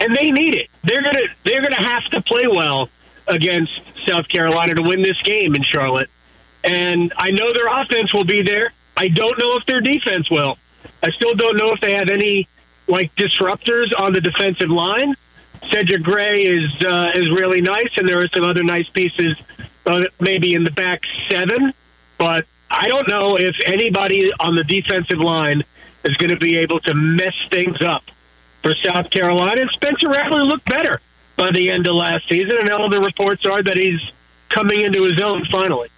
and 0.00 0.14
they 0.14 0.30
need 0.30 0.54
it. 0.54 0.68
They're 0.82 1.02
gonna 1.02 1.26
they're 1.44 1.62
gonna 1.62 1.88
have 1.88 2.04
to 2.10 2.22
play 2.22 2.46
well 2.46 2.88
against 3.26 3.80
South 4.06 4.28
Carolina 4.28 4.74
to 4.74 4.82
win 4.82 5.02
this 5.02 5.20
game 5.22 5.54
in 5.54 5.62
Charlotte. 5.62 6.10
And 6.64 7.12
I 7.16 7.30
know 7.30 7.52
their 7.52 7.66
offense 7.66 8.12
will 8.12 8.24
be 8.24 8.42
there. 8.42 8.72
I 8.96 9.08
don't 9.08 9.38
know 9.38 9.56
if 9.56 9.66
their 9.66 9.80
defense 9.80 10.30
will. 10.30 10.58
I 11.02 11.10
still 11.10 11.34
don't 11.34 11.56
know 11.56 11.72
if 11.72 11.80
they 11.80 11.94
have 11.94 12.08
any 12.08 12.48
like 12.86 13.14
disruptors 13.16 13.88
on 13.98 14.12
the 14.12 14.20
defensive 14.20 14.70
line. 14.70 15.14
Cedric 15.70 16.02
Gray 16.02 16.42
is 16.42 16.70
uh, 16.84 17.12
is 17.14 17.30
really 17.30 17.60
nice, 17.60 17.90
and 17.96 18.08
there 18.08 18.20
are 18.20 18.28
some 18.28 18.44
other 18.44 18.62
nice 18.62 18.88
pieces, 18.88 19.36
uh, 19.86 20.02
maybe 20.20 20.54
in 20.54 20.64
the 20.64 20.70
back 20.70 21.02
seven. 21.30 21.72
But 22.18 22.46
I 22.70 22.88
don't 22.88 23.08
know 23.08 23.36
if 23.36 23.56
anybody 23.66 24.32
on 24.40 24.54
the 24.54 24.64
defensive 24.64 25.18
line 25.18 25.64
is 26.04 26.16
going 26.16 26.30
to 26.30 26.36
be 26.36 26.56
able 26.56 26.80
to 26.80 26.94
mess 26.94 27.34
things 27.50 27.80
up 27.82 28.04
for 28.62 28.74
South 28.84 29.10
Carolina. 29.10 29.62
And 29.62 29.70
Spencer 29.70 30.08
Rattler 30.08 30.44
looked 30.44 30.68
better 30.68 31.00
by 31.36 31.50
the 31.50 31.70
end 31.70 31.86
of 31.86 31.94
last 31.94 32.28
season, 32.28 32.56
and 32.58 32.70
all 32.70 32.88
the 32.88 33.00
reports 33.00 33.44
are 33.46 33.62
that 33.62 33.76
he's 33.76 34.00
coming 34.48 34.82
into 34.82 35.02
his 35.02 35.20
own 35.20 35.44
finally. 35.50 35.88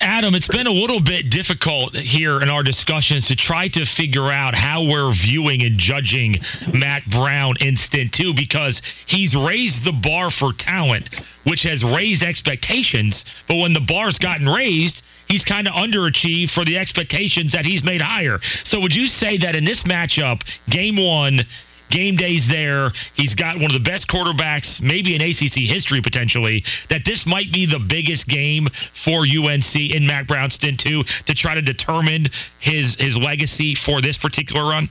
Adam, 0.00 0.34
it's 0.34 0.48
been 0.48 0.66
a 0.66 0.72
little 0.72 1.00
bit 1.00 1.30
difficult 1.30 1.94
here 1.94 2.42
in 2.42 2.50
our 2.50 2.62
discussions 2.62 3.28
to 3.28 3.36
try 3.36 3.68
to 3.68 3.84
figure 3.84 4.30
out 4.30 4.54
how 4.54 4.82
we're 4.84 5.10
viewing 5.12 5.64
and 5.64 5.78
judging 5.78 6.36
Mack 6.72 7.04
Brown 7.06 7.54
instant 7.60 8.12
two 8.12 8.34
because 8.34 8.82
he's 9.06 9.34
raised 9.34 9.84
the 9.84 9.92
bar 9.92 10.30
for 10.30 10.52
talent, 10.52 11.08
which 11.44 11.62
has 11.62 11.82
raised 11.82 12.22
expectations. 12.22 13.24
But 13.48 13.56
when 13.56 13.72
the 13.72 13.80
bar's 13.80 14.18
gotten 14.18 14.48
raised, 14.48 15.02
he's 15.28 15.44
kind 15.44 15.66
of 15.66 15.74
underachieved 15.74 16.50
for 16.50 16.64
the 16.64 16.78
expectations 16.78 17.52
that 17.52 17.64
he's 17.64 17.82
made 17.82 18.02
higher. 18.02 18.38
So 18.64 18.80
would 18.80 18.94
you 18.94 19.06
say 19.06 19.38
that 19.38 19.56
in 19.56 19.64
this 19.64 19.84
matchup, 19.84 20.42
game 20.68 20.96
one, 20.96 21.40
game 21.90 22.16
day's 22.16 22.48
there. 22.48 22.90
He's 23.14 23.34
got 23.34 23.56
one 23.56 23.66
of 23.66 23.72
the 23.72 23.80
best 23.80 24.08
quarterbacks, 24.08 24.80
maybe 24.80 25.14
in 25.14 25.22
ACC 25.22 25.68
history 25.68 26.00
potentially. 26.00 26.64
That 26.88 27.04
this 27.04 27.26
might 27.26 27.52
be 27.52 27.66
the 27.66 27.78
biggest 27.78 28.26
game 28.26 28.68
for 28.94 29.24
UNC 29.26 29.74
in 29.76 30.06
Mack 30.06 30.26
Brown 30.26 30.50
stint 30.50 30.80
two 30.80 31.02
to 31.26 31.34
try 31.34 31.54
to 31.54 31.62
determine 31.62 32.26
his 32.58 32.96
his 33.00 33.16
legacy 33.16 33.74
for 33.74 34.00
this 34.00 34.18
particular 34.18 34.68
run. 34.68 34.88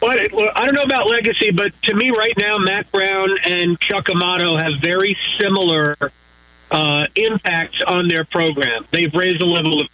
Well, 0.00 0.16
I 0.54 0.64
don't 0.64 0.74
know 0.74 0.82
about 0.82 1.08
legacy, 1.08 1.50
but 1.50 1.72
to 1.82 1.94
me 1.94 2.10
right 2.10 2.32
now, 2.38 2.56
Mack 2.56 2.90
Brown 2.90 3.36
and 3.44 3.78
Chuck 3.80 4.08
Amato 4.08 4.56
have 4.56 4.72
very 4.82 5.16
similar 5.38 5.96
uh, 6.70 7.06
impacts 7.16 7.82
on 7.86 8.08
their 8.08 8.24
program. 8.24 8.86
They've 8.92 9.12
raised 9.12 9.42
a 9.42 9.46
level 9.46 9.80
of 9.80 9.88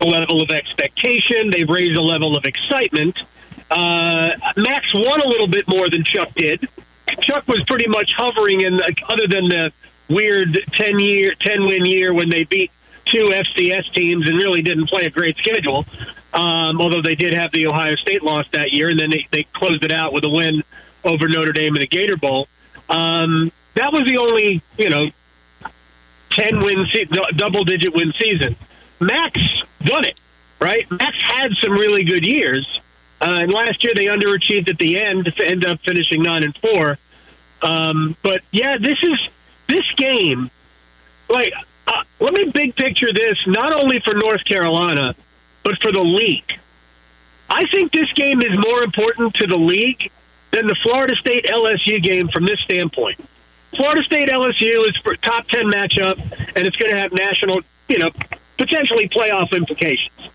a 0.00 0.06
level 0.06 0.40
of 0.40 0.50
expectation. 0.50 1.50
They've 1.50 1.68
raised 1.68 1.96
a 1.96 2.02
level 2.02 2.36
of 2.36 2.44
excitement. 2.44 3.18
Uh, 3.70 4.32
Mack's 4.56 4.92
won 4.94 5.20
a 5.20 5.26
little 5.26 5.46
bit 5.46 5.68
more 5.68 5.88
than 5.88 6.04
Chuck 6.04 6.28
did. 6.34 6.68
Chuck 7.20 7.46
was 7.48 7.60
pretty 7.64 7.86
much 7.86 8.12
hovering 8.16 8.62
in, 8.62 8.78
like, 8.78 9.00
other 9.08 9.26
than 9.26 9.48
the 9.48 9.72
weird 10.08 10.58
ten 10.72 10.98
year, 10.98 11.34
ten 11.38 11.64
win 11.64 11.84
year 11.84 12.12
when 12.12 12.28
they 12.30 12.44
beat 12.44 12.70
two 13.06 13.30
FCS 13.32 13.92
teams 13.94 14.28
and 14.28 14.38
really 14.38 14.62
didn't 14.62 14.88
play 14.88 15.04
a 15.04 15.10
great 15.10 15.36
schedule. 15.36 15.84
Um, 16.32 16.80
although 16.80 17.02
they 17.02 17.16
did 17.16 17.34
have 17.34 17.50
the 17.52 17.66
Ohio 17.66 17.96
State 17.96 18.22
loss 18.22 18.46
that 18.52 18.72
year, 18.72 18.88
and 18.88 18.98
then 18.98 19.10
they, 19.10 19.26
they 19.32 19.42
closed 19.52 19.84
it 19.84 19.92
out 19.92 20.12
with 20.12 20.24
a 20.24 20.28
win 20.28 20.62
over 21.04 21.28
Notre 21.28 21.52
Dame 21.52 21.74
in 21.74 21.80
the 21.80 21.86
Gator 21.86 22.16
Bowl. 22.16 22.46
Um, 22.88 23.50
that 23.74 23.92
was 23.92 24.06
the 24.06 24.18
only, 24.18 24.62
you 24.78 24.90
know, 24.90 25.10
ten 26.30 26.60
win, 26.60 26.86
se- 26.92 27.08
double 27.36 27.64
digit 27.64 27.94
win 27.94 28.12
season. 28.18 28.56
Mack's 29.00 29.62
done 29.82 30.04
it, 30.04 30.20
right? 30.60 30.88
Max 30.90 31.16
had 31.22 31.52
some 31.62 31.72
really 31.72 32.04
good 32.04 32.26
years, 32.26 32.80
uh, 33.20 33.38
and 33.42 33.52
last 33.52 33.84
year 33.84 33.92
they 33.94 34.06
underachieved 34.06 34.68
at 34.68 34.78
the 34.78 35.00
end 35.00 35.26
to 35.36 35.46
end 35.46 35.66
up 35.66 35.80
finishing 35.80 36.22
nine 36.22 36.42
and 36.42 36.56
four. 36.56 36.98
Um, 37.62 38.16
but 38.22 38.40
yeah, 38.50 38.78
this 38.78 38.98
is 39.02 39.18
this 39.68 39.84
game. 39.96 40.50
Like, 41.28 41.52
uh, 41.86 42.02
let 42.18 42.32
me 42.32 42.50
big 42.50 42.74
picture 42.74 43.12
this 43.12 43.38
not 43.46 43.72
only 43.72 44.00
for 44.00 44.14
North 44.14 44.44
Carolina, 44.44 45.14
but 45.64 45.80
for 45.82 45.92
the 45.92 46.00
league. 46.00 46.58
I 47.48 47.64
think 47.70 47.92
this 47.92 48.10
game 48.12 48.42
is 48.42 48.56
more 48.64 48.82
important 48.82 49.34
to 49.34 49.46
the 49.46 49.56
league 49.56 50.10
than 50.52 50.66
the 50.66 50.74
Florida 50.76 51.14
State 51.16 51.46
LSU 51.46 52.02
game 52.02 52.28
from 52.28 52.46
this 52.46 52.60
standpoint. 52.60 53.20
Florida 53.76 54.02
State 54.02 54.28
LSU 54.28 54.88
is 54.88 54.96
for 54.98 55.14
top 55.16 55.46
ten 55.48 55.66
matchup, 55.66 56.18
and 56.56 56.66
it's 56.66 56.76
going 56.76 56.90
to 56.90 56.98
have 56.98 57.12
national, 57.12 57.60
you 57.88 57.98
know, 57.98 58.10
potentially 58.56 59.08
playoff 59.08 59.52
implications. 59.52 60.30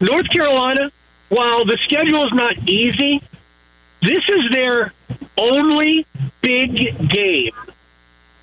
North 0.00 0.28
Carolina, 0.28 0.90
while 1.32 1.64
the 1.64 1.78
schedule 1.78 2.26
is 2.26 2.32
not 2.34 2.58
easy, 2.68 3.22
this 4.02 4.22
is 4.28 4.50
their 4.50 4.92
only 5.38 6.06
big 6.42 7.08
game 7.08 7.54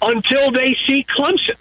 until 0.02 0.52
they 0.52 0.76
see 0.88 1.06
Clemson 1.16 1.56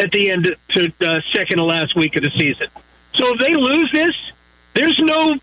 at 0.00 0.10
the 0.10 0.32
end 0.32 0.56
to 0.70 0.92
the 0.98 1.22
second 1.32 1.58
to 1.58 1.64
last 1.64 1.94
week 1.94 2.16
of 2.16 2.24
the 2.24 2.30
season. 2.30 2.66
So 3.14 3.34
if 3.34 3.38
they 3.38 3.54
lose 3.54 3.88
this, 3.92 4.16
there's 4.74 4.98
no 4.98 5.36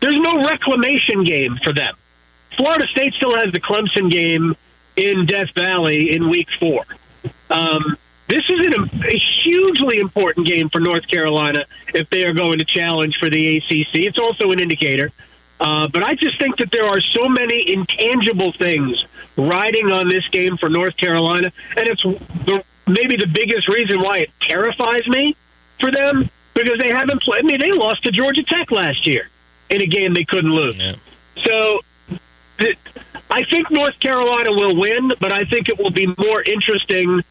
there's 0.00 0.20
no 0.20 0.46
reclamation 0.46 1.24
game 1.24 1.58
for 1.64 1.72
them. 1.72 1.94
Florida 2.58 2.86
State 2.88 3.14
still 3.14 3.34
has 3.34 3.52
the 3.52 3.60
Clemson 3.60 4.10
game 4.10 4.54
in 4.96 5.24
Death 5.24 5.54
Valley 5.56 6.14
in 6.14 6.28
week 6.28 6.48
four. 6.60 6.84
Um, 7.48 7.96
this 8.28 8.42
is 8.48 8.60
an, 8.60 8.90
a 9.04 9.18
hugely 9.18 9.98
important 9.98 10.46
game 10.46 10.68
for 10.70 10.80
North 10.80 11.06
Carolina 11.06 11.66
if 11.94 12.08
they 12.10 12.24
are 12.24 12.32
going 12.32 12.58
to 12.58 12.64
challenge 12.64 13.16
for 13.18 13.28
the 13.28 13.58
ACC. 13.58 13.94
It's 13.94 14.18
also 14.18 14.52
an 14.52 14.60
indicator. 14.60 15.10
Uh, 15.60 15.86
but 15.88 16.02
I 16.02 16.14
just 16.14 16.38
think 16.40 16.56
that 16.56 16.72
there 16.72 16.86
are 16.86 17.00
so 17.00 17.28
many 17.28 17.72
intangible 17.72 18.52
things 18.52 19.04
riding 19.36 19.92
on 19.92 20.08
this 20.08 20.26
game 20.28 20.56
for 20.56 20.68
North 20.68 20.96
Carolina, 20.96 21.52
and 21.76 21.88
it's 21.88 22.02
the, 22.02 22.64
maybe 22.86 23.16
the 23.16 23.28
biggest 23.28 23.68
reason 23.68 24.00
why 24.00 24.18
it 24.18 24.30
terrifies 24.40 25.06
me 25.06 25.36
for 25.78 25.90
them 25.92 26.28
because 26.54 26.78
they 26.78 26.88
haven't 26.88 27.22
played. 27.22 27.44
I 27.44 27.46
mean, 27.46 27.60
they 27.60 27.72
lost 27.72 28.02
to 28.04 28.10
Georgia 28.10 28.42
Tech 28.42 28.70
last 28.70 29.06
year 29.06 29.28
in 29.70 29.80
a 29.80 29.86
game 29.86 30.14
they 30.14 30.24
couldn't 30.24 30.52
lose. 30.52 30.76
Yeah. 30.76 30.94
So 31.44 31.80
th- 32.58 32.78
I 33.30 33.44
think 33.44 33.70
North 33.70 33.98
Carolina 34.00 34.52
will 34.52 34.76
win, 34.76 35.12
but 35.20 35.32
I 35.32 35.44
think 35.44 35.68
it 35.68 35.78
will 35.78 35.90
be 35.90 36.12
more 36.18 36.42
interesting 36.42 37.22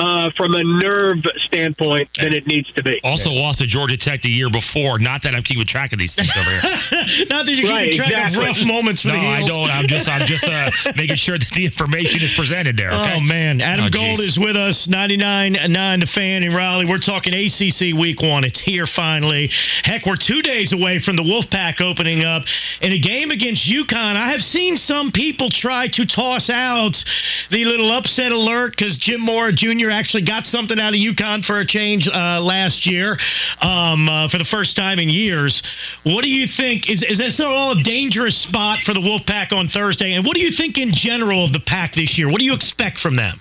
uh, 0.00 0.30
from 0.36 0.54
a 0.54 0.64
nerve 0.64 1.18
standpoint 1.46 2.08
than 2.20 2.32
it 2.32 2.46
needs 2.46 2.72
to 2.72 2.82
be. 2.82 2.98
Also 3.04 3.30
lost 3.30 3.60
to 3.60 3.66
Georgia 3.66 3.96
Tech 3.98 4.22
the 4.22 4.30
year 4.30 4.48
before. 4.48 4.98
Not 4.98 5.22
that 5.24 5.34
I'm 5.34 5.42
keeping 5.42 5.66
track 5.66 5.92
of 5.92 5.98
these 5.98 6.14
things 6.14 6.32
over 6.36 6.48
here. 6.50 7.26
Not 7.30 7.44
that 7.44 7.52
you're 7.54 7.68
Right, 7.70 7.92
keeping 7.92 8.08
track 8.08 8.32
exactly. 8.32 8.48
of 8.50 8.56
rough 8.56 8.64
moments 8.66 9.02
for 9.02 9.08
no, 9.08 9.14
the 9.20 9.20
I 9.20 9.46
don't. 9.46 9.68
I'm 9.70 9.86
just 9.86 10.08
I'm 10.08 10.26
just 10.26 10.44
uh, 10.48 10.70
making 10.96 11.16
sure 11.16 11.36
that 11.36 11.50
the 11.54 11.64
information 11.66 12.22
is 12.22 12.32
presented 12.32 12.76
there. 12.78 12.88
Okay? 12.90 13.14
Oh 13.16 13.20
man, 13.20 13.60
Adam 13.60 13.86
Oh, 13.86 13.90
Gold 13.90 14.20
is 14.20 14.38
with 14.38 14.56
us, 14.56 14.86
99.9 14.86 16.00
The 16.00 16.06
Fan 16.06 16.42
in 16.44 16.54
Raleigh. 16.54 16.86
We're 16.86 16.98
talking 16.98 17.34
ACC 17.34 17.92
Week 17.98 18.22
One. 18.22 18.44
It's 18.44 18.58
here 18.60 18.86
finally. 18.86 19.50
Heck, 19.84 20.06
we're 20.06 20.16
two 20.16 20.40
days 20.42 20.72
away 20.72 20.98
from 20.98 21.16
the 21.16 21.22
Wolfpack 21.22 21.80
opening 21.80 22.24
up 22.24 22.44
in 22.80 22.92
a 22.92 22.98
game 22.98 23.30
against 23.30 23.68
UConn. 23.70 24.16
I 24.16 24.30
have 24.32 24.40
seen 24.42 24.76
some 24.76 25.12
people 25.12 25.50
try 25.50 25.88
to 25.88 26.06
toss 26.06 26.48
out 26.48 27.04
the 27.50 27.64
little 27.64 27.90
upset 27.92 28.32
alert 28.32 28.70
because 28.76 28.96
Jim 28.98 29.20
Mora 29.20 29.52
Jr. 29.52 29.89
actually 29.90 30.22
got 30.22 30.46
something 30.46 30.78
out 30.78 30.94
of 30.94 31.00
UConn 31.00 31.44
for 31.44 31.58
a 31.58 31.66
change 31.66 32.08
uh, 32.08 32.40
last 32.40 32.86
year 32.86 33.16
um, 33.60 34.08
uh, 34.08 34.28
for 34.28 34.38
the 34.38 34.44
first 34.44 34.76
time 34.76 34.98
in 34.98 35.08
years. 35.08 35.62
What 36.02 36.24
do 36.24 36.30
you 36.30 36.46
think? 36.46 36.90
Is 36.90 37.02
is 37.02 37.18
this 37.18 37.40
all 37.40 37.78
a 37.78 37.82
dangerous 37.82 38.36
spot 38.36 38.80
for 38.80 38.94
the 38.94 39.00
Wolfpack 39.00 39.52
on 39.52 39.68
Thursday? 39.68 40.12
And 40.12 40.24
what 40.24 40.34
do 40.34 40.40
you 40.40 40.50
think 40.50 40.78
in 40.78 40.92
general 40.92 41.44
of 41.44 41.52
the 41.52 41.60
pack 41.60 41.94
this 41.94 42.18
year? 42.18 42.28
What 42.28 42.38
do 42.38 42.44
you 42.44 42.54
expect 42.54 42.98
from 42.98 43.16
them? 43.16 43.38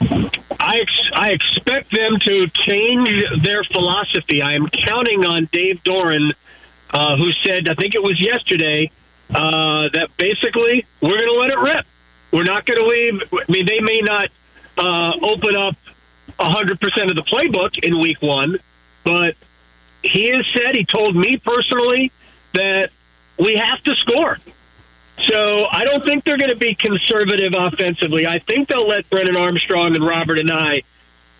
I 0.00 0.78
ex- 0.80 1.10
I 1.14 1.30
expect 1.30 1.94
them 1.94 2.18
to 2.20 2.48
change 2.48 3.24
their 3.42 3.64
philosophy. 3.64 4.42
I 4.42 4.54
am 4.54 4.68
counting 4.68 5.24
on 5.24 5.48
Dave 5.52 5.82
Doeren, 5.84 6.32
uh, 6.90 7.16
who 7.16 7.30
said 7.44 7.68
I 7.68 7.74
think 7.74 7.94
it 7.94 8.02
was 8.02 8.20
yesterday 8.20 8.90
uh, 9.34 9.88
that 9.92 10.16
basically 10.16 10.86
we're 11.00 11.18
going 11.18 11.26
to 11.26 11.32
let 11.32 11.50
it 11.50 11.58
rip. 11.58 11.86
We're 12.32 12.44
not 12.44 12.66
going 12.66 12.80
to 12.80 12.86
leave. 12.86 13.22
I 13.32 13.50
mean, 13.50 13.66
they 13.66 13.80
may 13.80 14.00
not 14.00 14.30
uh, 14.76 15.12
open 15.22 15.56
up 15.56 15.76
100 16.36 16.80
percent 16.80 17.10
of 17.10 17.16
the 17.16 17.22
playbook 17.22 17.78
in 17.78 18.00
week 18.00 18.20
one, 18.20 18.58
but 19.04 19.36
he 20.02 20.28
has 20.28 20.44
said 20.54 20.74
he 20.74 20.84
told 20.84 21.16
me 21.16 21.36
personally 21.36 22.12
that 22.54 22.90
we 23.38 23.56
have 23.56 23.82
to 23.82 23.94
score. 23.96 24.38
So 25.24 25.66
I 25.70 25.84
don't 25.84 26.04
think 26.04 26.24
they're 26.24 26.36
going 26.36 26.50
to 26.50 26.56
be 26.56 26.74
conservative 26.74 27.54
offensively. 27.56 28.26
I 28.26 28.38
think 28.38 28.68
they'll 28.68 28.86
let 28.86 29.08
Brennan 29.08 29.36
Armstrong 29.36 29.94
and 29.96 30.06
Robert 30.06 30.38
Anae 30.38 30.84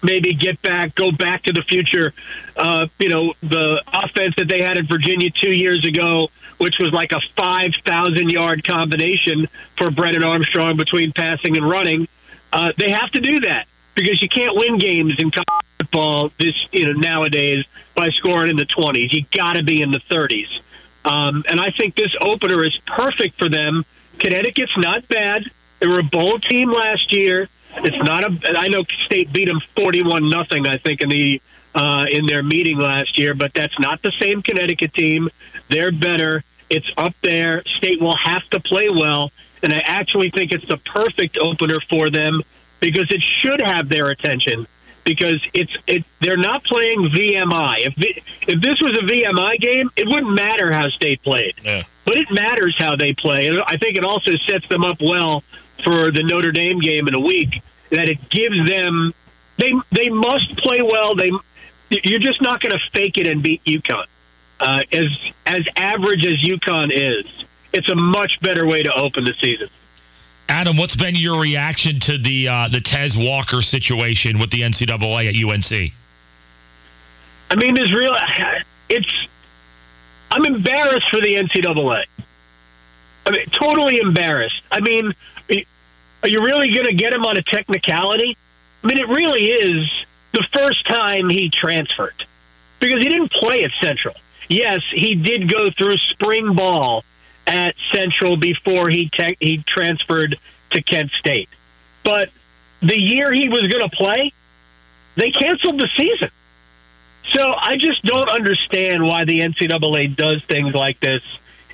maybe 0.03 0.35
get 0.35 0.61
back, 0.63 0.95
go 0.95 1.13
back 1.13 1.43
to 1.45 1.53
the 1.53 1.63
future. 1.63 2.13
Uh, 2.57 2.87
you 2.99 3.09
know, 3.09 3.35
the 3.43 3.83
offense 3.93 4.35
that 4.39 4.49
they 4.49 4.63
had 4.63 4.77
in 4.77 4.87
Virginia 4.87 5.31
two 5.31 5.53
years 5.53 5.85
ago, 5.87 6.29
which 6.59 6.79
was 6.79 6.93
like 6.93 7.13
a 7.13 7.21
5,000 7.37 8.31
yard 8.31 8.67
combination 8.67 9.49
for 9.77 9.91
Brennan 9.91 10.25
Armstrong 10.25 10.77
between 10.77 11.13
passing 11.13 11.57
and 11.57 11.69
running. 11.69 12.09
Uh, 12.57 12.73
they 12.79 12.91
have 12.91 13.11
to 13.11 13.21
do 13.21 13.41
that 13.41 13.67
because 13.95 14.23
you 14.23 14.31
can't 14.31 14.57
win 14.57 14.79
games 14.79 15.13
in 15.19 15.31
college 15.31 15.67
football 15.79 16.33
this 16.41 16.55
you 16.73 16.87
know 16.87 16.99
nowadays 16.99 17.63
by 17.95 18.09
scoring 18.09 18.49
in 18.49 18.57
the 18.57 18.65
20s. 18.65 19.13
You 19.13 19.27
got 19.31 19.57
to 19.57 19.63
be 19.63 19.83
in 19.83 19.91
the 19.91 20.01
30s. 20.11 20.49
Um, 21.05 21.45
and 21.49 21.61
I 21.61 21.71
think 21.71 21.97
this 21.97 22.15
opener 22.19 22.65
is 22.65 22.75
perfect 22.87 23.39
for 23.39 23.51
them. 23.51 23.85
Connecticut's 24.19 24.75
not 24.79 25.07
bad. 25.07 25.45
They 25.81 25.87
were 25.87 25.99
a 25.99 26.03
bowl 26.03 26.39
team 26.39 26.71
last 26.71 27.13
year. 27.13 27.51
It's 27.77 28.09
not 28.09 28.25
a. 28.25 28.59
I 28.59 28.69
know 28.69 28.85
State 29.05 29.35
beat 29.35 29.49
them 29.49 29.61
forty-one 29.77 30.31
nothing. 30.31 30.67
I 30.67 30.79
think 30.79 31.03
in 31.03 31.11
the 31.11 31.43
uh, 31.75 32.07
in 32.11 32.25
their 32.25 32.43
meeting 32.43 32.79
last 32.79 33.19
year, 33.19 33.35
but 33.35 33.53
that's 33.55 33.79
not 33.79 34.01
the 34.01 34.13
same 34.19 34.41
Connecticut 34.41 34.95
team. 34.95 35.29
They're 35.69 35.93
better. 35.93 36.43
It's 36.71 36.91
up 36.97 37.15
there. 37.23 37.63
State 37.77 38.01
will 38.01 38.17
have 38.17 38.49
to 38.51 38.61
play 38.61 38.89
well, 38.89 39.31
and 39.67 39.75
I 39.75 39.81
actually 39.81 40.31
think 40.31 40.53
it's 40.53 40.67
the 40.69 40.77
perfect 40.77 41.37
opener 41.39 41.81
for 41.91 42.09
them 42.09 42.41
because 42.79 43.11
it 43.11 43.21
should 43.23 43.61
have 43.61 43.89
their 43.89 44.11
attention 44.11 44.67
because 45.05 45.41
it's 45.55 45.73
it 45.89 46.05
they're 46.21 46.37
not 46.37 46.63
playing 46.63 47.03
VMI. 47.11 47.79
If 47.81 47.95
the- 47.97 48.23
if 48.47 48.61
this 48.61 48.81
was 48.81 48.93
a 48.97 49.03
VMI 49.03 49.57
game, 49.59 49.91
it 49.97 50.07
wouldn't 50.07 50.33
matter 50.33 50.73
how 50.73 50.89
State 50.89 51.21
played. 51.25 51.55
Yeah. 51.65 51.83
But 52.05 52.17
it 52.17 52.31
matters 52.31 52.77
how 52.79 52.95
they 52.95 53.13
play. 53.13 53.49
And 53.49 53.61
I 53.67 53.77
think 53.77 53.97
it 53.97 54.05
also 54.05 54.31
sets 54.49 54.69
them 54.69 54.85
up 54.85 54.99
well 55.01 55.43
for 55.83 56.13
the 56.13 56.23
Notre 56.23 56.53
Dame 56.53 56.79
game 56.79 57.09
in 57.09 57.15
a 57.15 57.21
week. 57.21 57.61
That 57.91 58.09
it 58.09 58.29
gives 58.31 58.69
them 58.69 59.13
they 59.59 59.73
they 59.91 60.11
must 60.11 60.57
play 60.59 60.81
well. 60.81 61.17
They 61.17 61.33
you're 61.91 62.21
just 62.21 62.41
not 62.41 62.61
going 62.61 62.73
to 62.73 62.81
fake 62.93 63.17
it 63.19 63.27
and 63.27 63.43
beat 63.43 63.65
UConn. 63.65 64.05
Uh, 64.61 64.83
as 64.93 65.07
as 65.45 65.63
average 65.77 66.25
as 66.25 66.35
UConn 66.43 66.91
is, 66.93 67.27
it's 67.77 67.91
a 67.91 67.95
much 67.95 68.41
better 68.41 68.67
way 68.67 68.83
to 68.83 68.93
open 68.95 69.25
the 69.25 69.35
season. 69.41 69.69
Adam, 70.49 70.77
what's 70.77 70.97
been 70.97 71.15
your 71.15 71.41
reaction 71.41 72.01
to 72.01 72.19
the 72.19 72.49
uh, 72.49 72.69
the 72.69 72.81
Tez 72.81 73.17
Walker 73.17 73.63
situation 73.63 74.39
with 74.39 74.51
the 74.51 74.61
NCAA 74.61 75.29
at 75.29 75.35
UNC? 75.35 75.93
I 77.51 77.57
mean, 77.57 77.75
there's 77.75 77.93
real. 77.93 78.17
It's. 78.89 79.29
I'm 80.31 80.45
embarrassed 80.45 81.11
for 81.11 81.21
the 81.21 81.35
NCAA. 81.35 82.05
I 83.27 83.31
mean, 83.31 83.47
totally 83.51 83.99
embarrassed. 83.99 84.63
I 84.71 84.81
mean, 84.81 85.15
are 86.23 86.29
you 86.29 86.43
really 86.43 86.73
going 86.73 86.87
to 86.87 86.95
get 86.95 87.13
him 87.13 87.25
on 87.25 87.37
a 87.37 87.43
technicality? 87.43 88.37
I 88.83 88.87
mean, 88.87 88.99
it 88.99 89.09
really 89.09 89.47
is 89.47 89.91
the 90.33 90.47
first 90.53 90.87
time 90.87 91.29
he 91.29 91.51
transferred 91.51 92.25
because 92.79 93.03
he 93.03 93.09
didn't 93.09 93.33
play 93.33 93.65
at 93.65 93.73
Central. 93.83 94.15
yes, 94.49 94.81
he 94.93 95.15
did 95.17 95.51
go 95.51 95.71
through 95.71 95.97
spring 95.97 96.55
ball 96.55 97.05
at 97.47 97.75
Central 97.93 98.37
before 98.37 98.89
he 98.89 99.09
te- 99.09 99.37
he 99.41 99.59
transferred 99.59 100.39
to 100.71 100.83
Kent 100.83 101.13
State. 101.13 101.49
But 102.05 102.31
the 102.81 103.01
year 103.01 103.33
he 103.33 103.49
was 103.49 103.67
going 103.69 103.89
to 103.89 103.97
play, 103.97 104.33
they 105.17 105.31
canceled 105.31 105.81
the 105.81 105.89
season. 105.97 106.31
So 107.33 107.55
I 107.57 107.77
just 107.77 108.03
don't 108.03 108.29
understand 108.29 109.05
why 109.05 109.25
the 109.25 109.41
NCAA 109.41 110.17
does 110.17 110.43
things 110.45 110.75
like 110.75 111.01
this. 111.01 111.23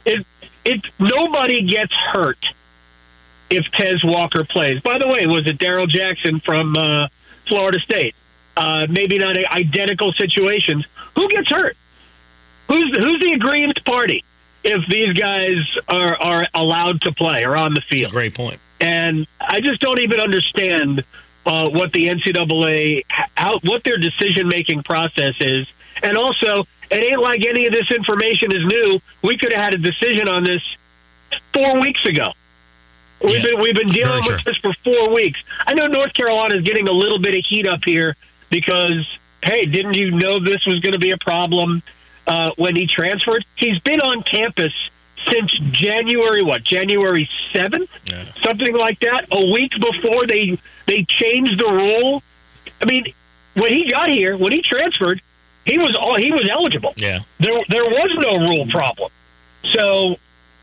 It 0.04 0.26
it 0.64 0.84
nobody 0.98 1.62
gets 1.62 1.92
hurt 1.92 2.44
if 3.50 3.66
Tez 3.72 4.02
Walker 4.02 4.44
plays. 4.44 4.80
By 4.80 4.98
the 4.98 5.06
way, 5.06 5.26
was 5.26 5.46
it 5.46 5.58
Darrell 5.58 5.86
Jackson 5.86 6.40
from 6.40 6.76
uh, 6.76 7.08
Florida 7.46 7.78
State? 7.80 8.14
Uh, 8.56 8.86
maybe 8.88 9.18
not 9.18 9.36
identical 9.36 10.12
situations. 10.12 10.86
Who 11.16 11.28
gets 11.28 11.48
hurt? 11.48 11.76
Who's 12.68 12.96
who's 12.96 13.20
the 13.20 13.32
aggrieved 13.34 13.84
party 13.84 14.24
if 14.64 14.86
these 14.88 15.12
guys 15.12 15.58
are 15.88 16.16
are 16.16 16.46
allowed 16.54 17.00
to 17.02 17.12
play 17.12 17.44
or 17.44 17.56
on 17.56 17.74
the 17.74 17.82
field? 17.82 18.12
Great 18.12 18.34
point. 18.34 18.60
And 18.80 19.26
I 19.40 19.60
just 19.60 19.80
don't 19.80 20.00
even 20.00 20.20
understand 20.20 21.04
uh, 21.46 21.68
what 21.68 21.92
the 21.92 22.06
NCAA 22.06 23.04
how, 23.08 23.58
what 23.64 23.84
their 23.84 23.98
decision 23.98 24.48
making 24.48 24.82
process 24.82 25.34
is. 25.40 25.66
And 26.02 26.16
also, 26.16 26.64
it 26.90 27.04
ain't 27.04 27.20
like 27.20 27.46
any 27.46 27.66
of 27.66 27.72
this 27.72 27.90
information 27.90 28.52
is 28.52 28.64
new. 28.64 29.00
We 29.22 29.36
could 29.36 29.52
have 29.52 29.62
had 29.62 29.74
a 29.74 29.78
decision 29.78 30.28
on 30.28 30.44
this 30.44 30.62
four 31.52 31.80
weeks 31.80 32.04
ago. 32.04 32.32
We've 33.22 33.36
Yeah, 33.36 33.42
been 33.52 33.60
we've 33.60 33.74
been 33.76 33.88
dealing 33.88 34.20
with 34.26 34.44
this 34.44 34.56
for 34.58 34.72
four 34.82 35.14
weeks. 35.14 35.40
I 35.64 35.74
know 35.74 35.86
North 35.86 36.12
Carolina 36.12 36.56
is 36.56 36.64
getting 36.64 36.88
a 36.88 36.92
little 36.92 37.20
bit 37.20 37.36
of 37.36 37.44
heat 37.48 37.68
up 37.68 37.84
here 37.84 38.16
because 38.50 39.06
hey, 39.44 39.64
didn't 39.64 39.94
you 39.94 40.10
know 40.10 40.40
this 40.40 40.64
was 40.66 40.80
going 40.80 40.92
to 40.92 40.98
be 40.98 41.10
a 41.10 41.18
problem 41.18 41.82
uh, 42.26 42.50
when 42.56 42.76
he 42.76 42.86
transferred? 42.86 43.44
He's 43.56 43.78
been 43.80 44.00
on 44.00 44.22
campus 44.22 44.72
since 45.30 45.52
January 45.70 46.42
what? 46.42 46.64
January 46.64 47.28
seventh, 47.52 47.90
something 48.42 48.74
like 48.74 49.00
that. 49.00 49.26
A 49.30 49.52
week 49.52 49.72
before 49.80 50.26
they 50.26 50.58
they 50.86 51.04
changed 51.04 51.58
the 51.58 51.70
rule. 51.70 52.22
I 52.80 52.86
mean, 52.86 53.12
when 53.54 53.70
he 53.72 53.90
got 53.90 54.08
here, 54.08 54.36
when 54.36 54.52
he 54.52 54.62
transferred, 54.62 55.20
he 55.64 55.78
was 55.78 55.96
all 56.00 56.16
he 56.16 56.32
was 56.32 56.48
eligible. 56.48 56.92
Yeah. 56.96 57.20
There 57.38 57.62
there 57.68 57.84
was 57.84 58.10
no 58.18 58.38
rule 58.48 58.66
problem. 58.68 59.10
So 59.72 60.16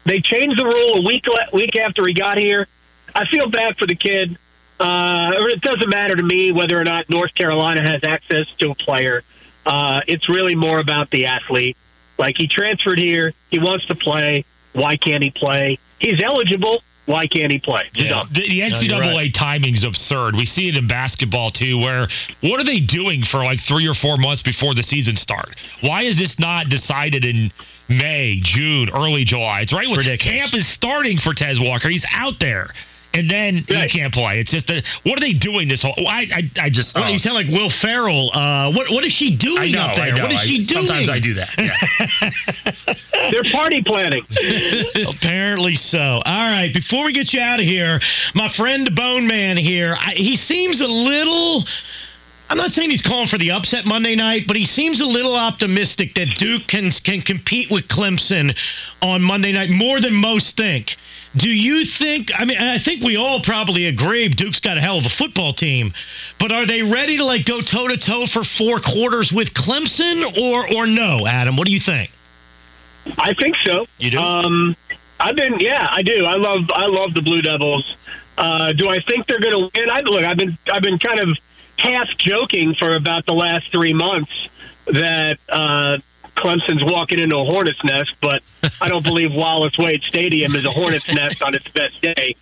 they 0.06 0.20
changed 0.20 0.60
the 0.60 0.66
rule 0.66 0.98
a 0.98 1.02
week 1.02 1.26
week 1.54 1.76
after 1.76 2.06
he 2.06 2.14
got 2.14 2.38
here. 2.38 2.68
I 3.16 3.26
feel 3.26 3.50
bad 3.50 3.78
for 3.78 3.88
the 3.88 3.96
kid. 3.96 4.38
Uh, 4.80 5.34
it 5.36 5.62
doesn't 5.62 5.90
matter 5.90 6.16
to 6.16 6.24
me 6.24 6.52
whether 6.52 6.80
or 6.80 6.86
not 6.86 7.10
North 7.10 7.34
Carolina 7.36 7.82
has 7.82 8.02
access 8.04 8.48
to 8.60 8.72
a 8.72 8.76
player. 8.76 9.24
Uh, 9.70 10.02
it's 10.08 10.28
really 10.28 10.56
more 10.56 10.80
about 10.80 11.12
the 11.12 11.28
athlete. 11.28 11.78
Like 12.18 12.36
he 12.38 12.48
transferred 12.48 13.00
here, 13.00 13.34
he 13.52 13.60
wants 13.60 13.86
to 13.86 13.96
play. 13.96 14.44
Why 14.74 14.98
can't 14.98 15.24
he 15.24 15.30
play? 15.30 15.78
He's 16.00 16.22
eligible. 16.24 16.82
Why 17.06 17.28
can't 17.28 17.52
he 17.52 17.60
play? 17.60 17.84
Yeah. 17.94 18.24
The, 18.32 18.42
the 18.42 18.56
you're 18.56 18.70
NCAA 18.70 19.16
right. 19.16 19.34
timing's 19.34 19.84
absurd. 19.84 20.36
We 20.36 20.46
see 20.46 20.70
it 20.70 20.78
in 20.78 20.88
basketball 20.88 21.50
too, 21.50 21.80
where 21.80 22.08
what 22.42 22.60
are 22.60 22.64
they 22.64 22.80
doing 22.80 23.24
for 23.24 23.44
like 23.44 23.60
three 23.60 23.88
or 23.88 23.94
four 23.94 24.18
months 24.18 24.44
before 24.44 24.74
the 24.76 24.84
season 24.84 25.18
start? 25.18 25.56
Why 25.82 26.04
is 26.04 26.18
this 26.18 26.40
not 26.40 26.70
decided 26.70 27.26
in 27.26 27.52
May, 27.88 28.40
June, 28.42 28.90
early 28.94 29.24
July? 29.24 29.62
It's 29.62 29.74
right 29.74 29.88
when 29.88 29.98
ridiculous. 29.98 30.52
camp 30.52 30.54
is 30.54 30.68
starting 30.68 31.18
for 31.18 31.34
Tez 31.34 31.60
Walker. 31.60 31.90
He's 31.90 32.06
out 32.12 32.40
there. 32.40 32.70
And 33.12 33.28
then 33.28 33.66
Right. 33.70 33.90
he 33.90 34.00
can't 34.00 34.14
play. 34.14 34.40
It's 34.40 34.52
just 34.52 34.70
a, 34.70 34.84
what 35.04 35.18
are 35.18 35.22
they 35.22 35.34
doing 35.34 35.68
this 35.68 35.82
whole? 35.82 36.08
I 36.08 36.28
I, 36.32 36.52
I 36.62 36.70
just 36.70 36.96
oh. 36.96 37.08
you 37.08 37.18
sound 37.18 37.36
like 37.36 37.48
Will 37.48 37.70
Ferrell. 37.70 38.30
Uh, 38.32 38.72
what 38.72 38.90
what 38.92 39.04
is 39.04 39.12
she 39.12 39.36
doing 39.36 39.72
know, 39.72 39.82
up 39.82 39.96
there? 39.96 40.06
I 40.06 40.12
know. 40.12 40.24
What 40.24 40.32
is 40.32 40.40
I- 40.40 40.44
she 40.44 40.64
doing? 40.64 40.86
Sometimes 40.86 41.10
I 41.10 41.20
do 41.20 41.34
that. 41.34 41.50
Yeah. 41.58 43.32
They're 43.32 43.52
party 43.52 43.82
planning. 43.82 44.26
Apparently 45.08 45.76
so. 45.76 46.00
All 46.00 46.22
right, 46.24 46.72
before 46.74 47.06
we 47.06 47.14
get 47.14 47.34
you 47.34 47.42
out 47.42 47.60
of 47.60 47.66
here, 47.66 48.00
my 48.36 48.48
friend 48.48 48.96
Bone 48.96 49.28
Man 49.28 49.58
here, 49.58 49.96
I, 50.00 50.12
he 50.16 50.36
seems 50.36 50.82
a 50.82 50.88
little. 50.88 51.64
I'm 52.52 52.58
not 52.58 52.72
saying 52.72 52.90
he's 52.90 53.04
calling 53.04 53.28
for 53.28 53.38
the 53.38 53.52
upset 53.52 53.86
Monday 53.86 54.16
night, 54.16 54.46
but 54.48 54.56
he 54.56 54.66
seems 54.66 55.02
a 55.02 55.06
little 55.06 55.36
optimistic 55.36 56.14
that 56.16 56.36
Duke 56.36 56.68
can 56.68 56.90
can 57.04 57.22
compete 57.22 57.70
with 57.70 57.88
Clemson 57.88 58.58
on 59.04 59.22
Monday 59.22 59.52
night 59.52 59.70
more 59.70 60.02
than 60.02 60.16
most 60.16 60.58
think. 60.58 60.96
Do 61.36 61.50
you 61.50 61.86
think? 61.86 62.32
I 62.38 62.46
mean, 62.46 62.58
I 62.58 62.80
think 62.80 63.04
we 63.04 63.16
all 63.16 63.42
probably 63.42 63.86
agree 63.86 64.28
Duke's 64.30 64.60
got 64.60 64.78
a 64.78 64.82
hell 64.82 64.98
of 64.98 65.06
a 65.06 65.10
football 65.10 65.54
team, 65.54 65.94
but 66.40 66.52
are 66.52 66.66
they 66.66 66.82
ready 66.82 67.18
to 67.18 67.26
like 67.26 67.46
go 67.46 67.62
toe 67.62 67.88
to 67.88 67.98
toe 67.98 68.26
for 68.26 68.44
four 68.44 68.80
quarters 68.80 69.32
with 69.32 69.54
Clemson, 69.54 70.24
or 70.38 70.76
or 70.76 70.88
no? 70.88 71.28
Adam, 71.28 71.56
what 71.56 71.68
do 71.68 71.72
you 71.72 71.80
think? 71.80 72.12
I 73.18 73.34
think 73.34 73.56
so. 73.66 73.86
You 73.98 74.12
do? 74.12 74.20
Um, 74.20 74.76
I've 75.20 75.36
been, 75.36 75.60
yeah, 75.60 75.88
I 75.92 76.02
do. 76.02 76.26
I 76.26 76.36
love, 76.36 76.70
I 76.74 76.86
love 76.86 77.14
the 77.14 77.22
Blue 77.22 77.42
Devils. 77.42 77.96
Uh, 78.38 78.74
do 78.74 78.88
I 78.90 79.02
think 79.02 79.28
they're 79.28 79.40
going 79.40 79.70
to 79.70 79.80
win? 79.80 79.90
I 79.90 80.02
look. 80.02 80.24
I've 80.24 80.38
been, 80.38 80.58
I've 80.72 80.82
been 80.82 80.98
kind 80.98 81.20
of 81.20 81.38
half 81.78 82.08
joking 82.18 82.76
for 82.76 82.96
about 82.96 83.26
the 83.26 83.34
last 83.34 83.72
three 83.72 83.94
months 83.94 84.32
that 84.86 85.40
uh, 85.50 85.98
Clemson's 86.40 86.84
walking 86.84 87.20
into 87.20 87.38
a 87.38 87.44
hornet's 87.44 87.84
nest, 87.84 88.16
but 88.22 88.42
I 88.82 88.90
don't 88.90 89.04
believe 89.04 89.34
Wallace 89.34 89.78
Wade 89.78 90.04
Stadium 90.04 90.56
is 90.56 90.66
a 90.66 90.72
hornet's 90.72 91.08
nest 91.14 91.42
on 91.42 91.54
its 91.54 91.68
best 91.68 92.02
day. 92.02 92.36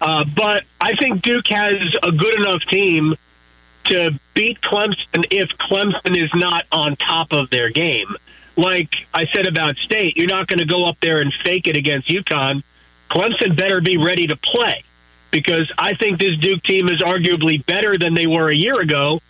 Uh, 0.00 0.24
but 0.36 0.64
I 0.80 0.94
think 0.96 1.22
Duke 1.22 1.46
has 1.48 1.78
a 2.02 2.12
good 2.12 2.34
enough 2.34 2.62
team 2.70 3.16
to 3.84 4.18
beat 4.34 4.60
Clemson 4.60 5.24
if 5.30 5.48
Clemson 5.58 6.16
is 6.16 6.30
not 6.34 6.66
on 6.72 6.96
top 6.96 7.32
of 7.32 7.50
their 7.50 7.70
game. 7.70 8.08
Like 8.56 8.94
I 9.12 9.26
said 9.26 9.46
about 9.46 9.76
State, 9.76 10.16
you're 10.16 10.26
not 10.26 10.46
going 10.46 10.58
to 10.58 10.66
go 10.66 10.86
up 10.86 10.98
there 11.00 11.20
and 11.20 11.32
fake 11.44 11.66
it 11.66 11.76
against 11.76 12.08
UConn. 12.08 12.62
Clemson 13.10 13.56
better 13.56 13.80
be 13.80 13.96
ready 13.96 14.26
to 14.26 14.36
play 14.36 14.82
because 15.30 15.70
I 15.78 15.94
think 15.94 16.20
this 16.20 16.36
Duke 16.38 16.62
team 16.62 16.88
is 16.88 17.00
arguably 17.02 17.64
better 17.66 17.98
than 17.98 18.14
they 18.14 18.26
were 18.26 18.48
a 18.48 18.54
year 18.54 18.80
ago. 18.80 19.20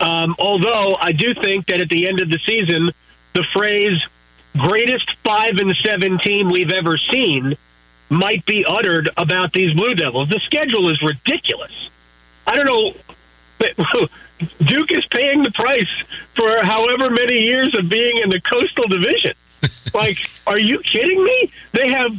Um, 0.00 0.34
although 0.38 0.96
I 1.00 1.12
do 1.12 1.34
think 1.34 1.66
that 1.66 1.80
at 1.80 1.88
the 1.88 2.08
end 2.08 2.20
of 2.20 2.28
the 2.28 2.38
season, 2.46 2.90
the 3.34 3.44
phrase 3.52 4.00
"greatest 4.56 5.10
five 5.24 5.56
and 5.56 5.74
seven 5.84 6.18
team 6.18 6.50
we've 6.50 6.72
ever 6.72 6.96
seen" 7.10 7.56
might 8.08 8.44
be 8.44 8.64
uttered 8.66 9.10
about 9.16 9.52
these 9.52 9.74
Blue 9.74 9.94
Devils. 9.94 10.28
The 10.28 10.40
schedule 10.44 10.90
is 10.90 11.00
ridiculous. 11.02 11.88
I 12.46 12.56
don't 12.56 12.66
know. 12.66 12.94
But 13.58 14.10
Duke 14.66 14.92
is 14.92 15.06
paying 15.06 15.42
the 15.42 15.50
price 15.52 15.90
for 16.34 16.62
however 16.62 17.10
many 17.10 17.38
years 17.38 17.74
of 17.76 17.88
being 17.88 18.18
in 18.18 18.28
the 18.28 18.40
Coastal 18.40 18.86
Division. 18.88 19.32
like, 19.94 20.18
are 20.46 20.58
you 20.58 20.80
kidding 20.80 21.22
me? 21.22 21.52
They 21.72 21.88
have 21.88 22.12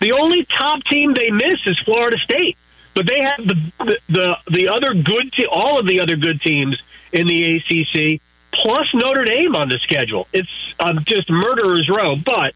the 0.00 0.12
only 0.12 0.44
top 0.44 0.82
team 0.84 1.14
they 1.14 1.30
miss 1.30 1.60
is 1.66 1.78
Florida 1.80 2.18
State, 2.18 2.56
but 2.94 3.06
they 3.06 3.20
have 3.20 3.46
the 3.46 3.72
the 3.78 3.98
the, 4.08 4.38
the 4.50 4.68
other 4.68 4.94
good 4.94 5.32
te- 5.32 5.46
all 5.46 5.78
of 5.78 5.86
the 5.86 6.00
other 6.00 6.16
good 6.16 6.40
teams 6.40 6.80
in 7.12 7.26
the 7.26 7.56
ACC 7.56 8.20
plus 8.62 8.88
Notre 8.94 9.24
Dame 9.24 9.54
on 9.54 9.68
the 9.68 9.78
schedule. 9.78 10.26
It's 10.32 10.50
um, 10.78 11.04
just 11.04 11.30
murderer's 11.30 11.88
row. 11.88 12.16
But 12.16 12.54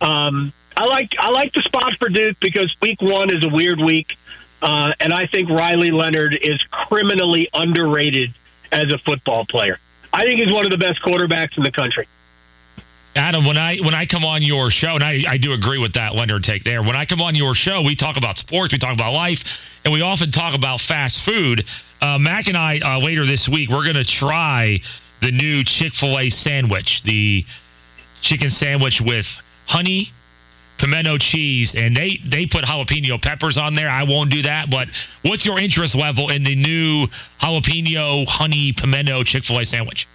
um, 0.00 0.52
I 0.76 0.84
like 0.84 1.14
I 1.18 1.30
like 1.30 1.52
the 1.52 1.62
spot 1.62 1.94
for 1.98 2.08
Duke 2.08 2.38
because 2.40 2.74
week 2.80 3.00
one 3.02 3.34
is 3.34 3.44
a 3.44 3.48
weird 3.48 3.80
week. 3.80 4.16
Uh, 4.60 4.92
and 5.00 5.12
I 5.12 5.26
think 5.26 5.50
Riley 5.50 5.90
Leonard 5.90 6.36
is 6.40 6.60
criminally 6.70 7.48
underrated 7.54 8.34
as 8.72 8.92
a 8.92 8.98
football 8.98 9.46
player. 9.46 9.78
I 10.12 10.24
think 10.24 10.40
he's 10.40 10.52
one 10.52 10.64
of 10.64 10.70
the 10.70 10.78
best 10.78 11.00
quarterbacks 11.02 11.56
in 11.56 11.62
the 11.62 11.70
country. 11.70 12.08
Adam, 13.14 13.44
when 13.44 13.56
I 13.56 13.78
when 13.78 13.94
I 13.94 14.06
come 14.06 14.24
on 14.24 14.42
your 14.42 14.70
show, 14.70 14.94
and 14.94 15.02
I, 15.02 15.22
I 15.28 15.38
do 15.38 15.52
agree 15.52 15.78
with 15.78 15.94
that 15.94 16.14
Leonard 16.14 16.44
take 16.44 16.62
there. 16.62 16.82
When 16.82 16.94
I 16.94 17.04
come 17.04 17.20
on 17.20 17.34
your 17.34 17.54
show, 17.54 17.82
we 17.82 17.96
talk 17.96 18.16
about 18.16 18.38
sports, 18.38 18.72
we 18.72 18.78
talk 18.78 18.94
about 18.94 19.12
life, 19.12 19.42
and 19.84 19.92
we 19.92 20.02
often 20.02 20.30
talk 20.30 20.54
about 20.54 20.80
fast 20.80 21.24
food. 21.24 21.64
Uh, 22.00 22.18
Mac 22.18 22.46
and 22.46 22.56
I 22.56 22.78
uh, 22.78 22.98
later 22.98 23.26
this 23.26 23.48
week, 23.48 23.70
we're 23.70 23.82
going 23.82 23.96
to 23.96 24.04
try 24.04 24.80
the 25.20 25.30
new 25.30 25.64
Chick 25.64 25.94
Fil 25.94 26.18
A 26.18 26.30
sandwich, 26.30 27.02
the 27.02 27.44
chicken 28.20 28.50
sandwich 28.50 29.00
with 29.00 29.26
honey, 29.66 30.10
pimento 30.78 31.18
cheese, 31.18 31.74
and 31.74 31.96
they 31.96 32.20
they 32.24 32.46
put 32.46 32.64
jalapeno 32.64 33.20
peppers 33.20 33.58
on 33.58 33.74
there. 33.74 33.88
I 33.88 34.04
won't 34.04 34.30
do 34.30 34.42
that, 34.42 34.70
but 34.70 34.88
what's 35.22 35.44
your 35.44 35.58
interest 35.58 35.94
level 35.94 36.30
in 36.30 36.44
the 36.44 36.54
new 36.54 37.08
jalapeno 37.40 38.26
honey 38.26 38.72
pimento 38.72 39.22
Chick 39.24 39.44
Fil 39.44 39.58
A 39.58 39.64
sandwich? 39.64 40.08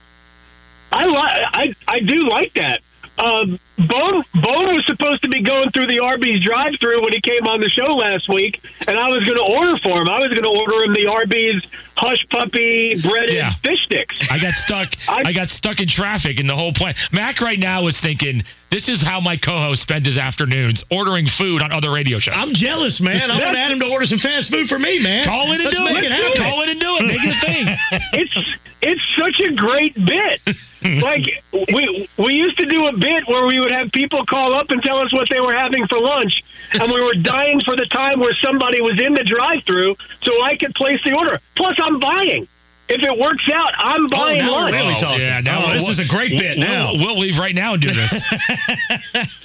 I 0.92 1.06
li- 1.06 1.16
I 1.16 1.76
I 1.88 2.00
do 2.00 2.30
like 2.30 2.54
that. 2.56 2.82
Um, 3.18 3.60
Bone 3.78 4.24
Bone 4.36 4.76
was 4.76 4.86
supposed 4.86 5.24
to 5.24 5.30
be 5.30 5.42
going 5.42 5.72
through 5.72 5.88
the 5.88 6.00
Arby's 6.00 6.44
drive-through 6.44 7.02
when 7.04 7.12
he 7.12 7.22
came 7.22 7.48
on 7.48 7.60
the 7.60 7.70
show 7.70 7.96
last 7.96 8.30
week, 8.30 8.62
and 8.88 9.00
I 9.00 9.08
was 9.08 9.24
going 9.26 9.38
to 9.38 9.44
order 9.44 9.78
for 9.82 10.00
him. 10.02 10.10
I 10.10 10.20
was 10.20 10.30
going 10.32 10.44
to 10.44 10.50
order 10.50 10.84
him 10.84 10.94
the 10.94 11.08
Arby's 11.08 11.62
hush 11.98 12.24
puppy 12.30 12.96
breaded 13.02 13.34
Yeah. 13.34 13.54
fish 13.64 13.80
sticks. 13.86 14.16
I 14.30 14.40
got 14.40 14.54
stuck. 14.54 14.90
I, 15.08 15.34
got 15.34 15.50
stuck 15.50 15.80
in 15.80 15.88
traffic, 15.88 16.40
and 16.40 16.48
the 16.48 16.56
whole 16.56 16.72
plan. 16.74 16.94
Mac 17.12 17.42
right 17.42 17.58
now 17.58 17.88
is 17.88 18.00
thinking, 18.00 18.44
"This 18.70 18.90
is 18.90 19.02
how 19.02 19.20
my 19.20 19.38
co-host 19.38 19.82
spends 19.82 20.06
his 20.06 20.20
afternoons 20.20 20.84
ordering 20.92 21.26
food 21.26 21.64
on 21.64 21.72
other 21.72 21.92
radio 21.92 22.20
shows." 22.20 22.36
I'm 22.38 22.54
jealous, 22.54 23.02
man. 23.02 23.32
I 23.32 23.40
want 23.40 23.58
Adam 23.58 23.80
to 23.80 23.88
order 23.92 24.06
some 24.06 24.20
fast 24.20 24.52
food 24.52 24.70
for 24.70 24.78
me, 24.78 25.00
man. 25.00 25.24
Call 25.26 25.48
in 25.52 25.62
and 25.62 25.64
Let's 25.66 25.78
do 25.80 25.84
make 25.86 25.98
it. 25.98 26.06
it 26.06 26.12
happen. 26.12 26.38
Call 26.44 26.62
in 26.62 26.70
and 26.70 26.80
do 26.80 26.96
it. 26.98 27.06
Make 27.08 27.24
it 27.24 27.36
a 27.36 27.40
thing. 27.40 27.68
it's 28.22 28.56
it's 28.84 29.02
such 29.18 29.39
a 29.39 29.52
great 29.54 29.93
bit. 30.06 30.41
like 31.02 31.41
we 31.74 32.10
we 32.18 32.34
used 32.34 32.58
to 32.58 32.66
do 32.66 32.88
a 32.88 32.97
bit 32.97 33.26
where 33.28 33.45
we 33.45 33.60
would 33.64 33.72
have 33.72 33.91
people 33.91 34.26
call 34.26 34.53
up 34.53 34.70
and 34.70 34.82
tell 34.84 34.99
us 34.99 35.11
what 35.11 35.28
they 35.30 35.39
were 35.41 35.53
having 35.53 35.88
for 35.88 35.99
lunch, 35.99 36.41
and 36.74 36.91
we 36.91 37.01
were 37.01 37.16
dying 37.16 37.59
for 37.66 37.76
the 37.76 37.86
time 37.88 38.20
where 38.20 38.34
somebody 38.43 38.82
was 38.82 38.99
in 39.01 39.14
the 39.14 39.24
drive-through 39.24 39.95
so 40.24 40.43
I 40.43 40.55
could 40.55 40.74
place 40.76 40.99
the 41.03 41.16
order. 41.18 41.39
Plus, 41.55 41.76
I'm 41.82 41.99
buying. 41.99 42.47
If 42.89 43.01
it 43.01 43.18
works 43.18 43.45
out, 43.51 43.72
I'm 43.78 44.07
buying 44.07 44.39
now 44.39 44.51
lunch. 44.51 44.74
really 44.76 44.93
talking. 44.99 45.22
Yeah, 45.22 45.39
now 45.39 45.68
Oh, 45.68 45.74
this 45.74 45.84
we'll- 45.84 45.91
is 45.91 45.99
a 45.99 46.05
great 46.07 46.32
bit 46.38 46.57
we'll- 46.57 46.68
now. 46.68 46.91
We'll, 46.93 47.18
leave 47.18 47.39
right 47.39 47.55
now 47.55 47.74
and 47.74 47.82
do 47.82 47.88
this. 47.93 48.26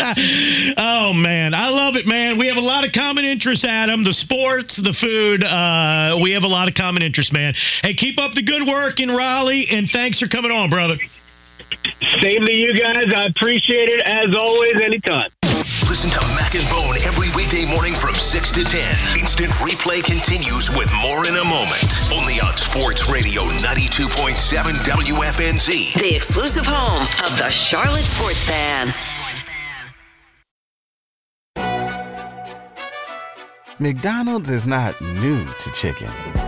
oh 0.76 1.12
man, 1.12 1.54
I 1.54 1.68
love 1.68 1.94
it, 1.96 2.06
man. 2.08 2.36
We 2.38 2.48
have 2.48 2.56
a 2.56 2.60
lot 2.62 2.84
of 2.84 2.92
common 2.92 3.24
interests, 3.24 3.64
Adam. 3.64 4.02
The 4.02 4.12
sports, 4.12 4.76
the 4.76 4.92
food. 4.92 5.44
Uh, 5.44 6.18
we 6.20 6.32
have 6.32 6.42
a 6.42 6.48
lot 6.48 6.66
of 6.68 6.74
common 6.74 7.02
interests, 7.02 7.32
man. 7.32 7.54
Hey, 7.82 7.94
keep 7.94 8.18
up 8.20 8.34
the 8.34 8.42
good 8.42 8.66
work 8.66 8.98
in 9.00 9.08
Raleigh, 9.08 9.68
and 9.70 9.88
thanks 9.88 10.18
for 10.18 10.26
coming 10.26 10.50
on, 10.50 10.68
brother. 10.68 10.96
Same 12.20 12.42
to 12.42 12.52
you 12.52 12.72
guys. 12.74 13.06
I 13.14 13.26
appreciate 13.26 13.88
it 13.90 14.02
as 14.04 14.34
always. 14.34 14.80
Anytime. 14.80 15.30
Listen 15.88 16.10
to 16.10 16.20
Mac 16.34 16.54
and 16.54 16.68
Bone 16.68 16.96
every 17.04 17.28
weekday 17.36 17.64
morning 17.64 17.94
from 17.94 18.14
6 18.14 18.52
to 18.52 18.64
10. 18.64 19.18
Instant 19.18 19.52
replay 19.54 20.02
continues 20.02 20.68
with 20.70 20.88
more 21.00 21.26
in 21.26 21.36
a 21.36 21.44
moment. 21.44 21.84
Only 22.12 22.40
on 22.40 22.56
Sports 22.56 23.08
Radio 23.08 23.42
92.7 23.42 24.34
WFNZ. 24.84 25.94
The 25.94 26.16
exclusive 26.16 26.66
home 26.66 27.06
of 27.24 27.38
the 27.38 27.50
Charlotte 27.50 28.04
Sports 28.04 28.44
Fan. 28.46 28.92
McDonald's 33.78 34.50
is 34.50 34.66
not 34.66 35.00
new 35.00 35.44
to 35.44 35.70
chicken. 35.70 36.47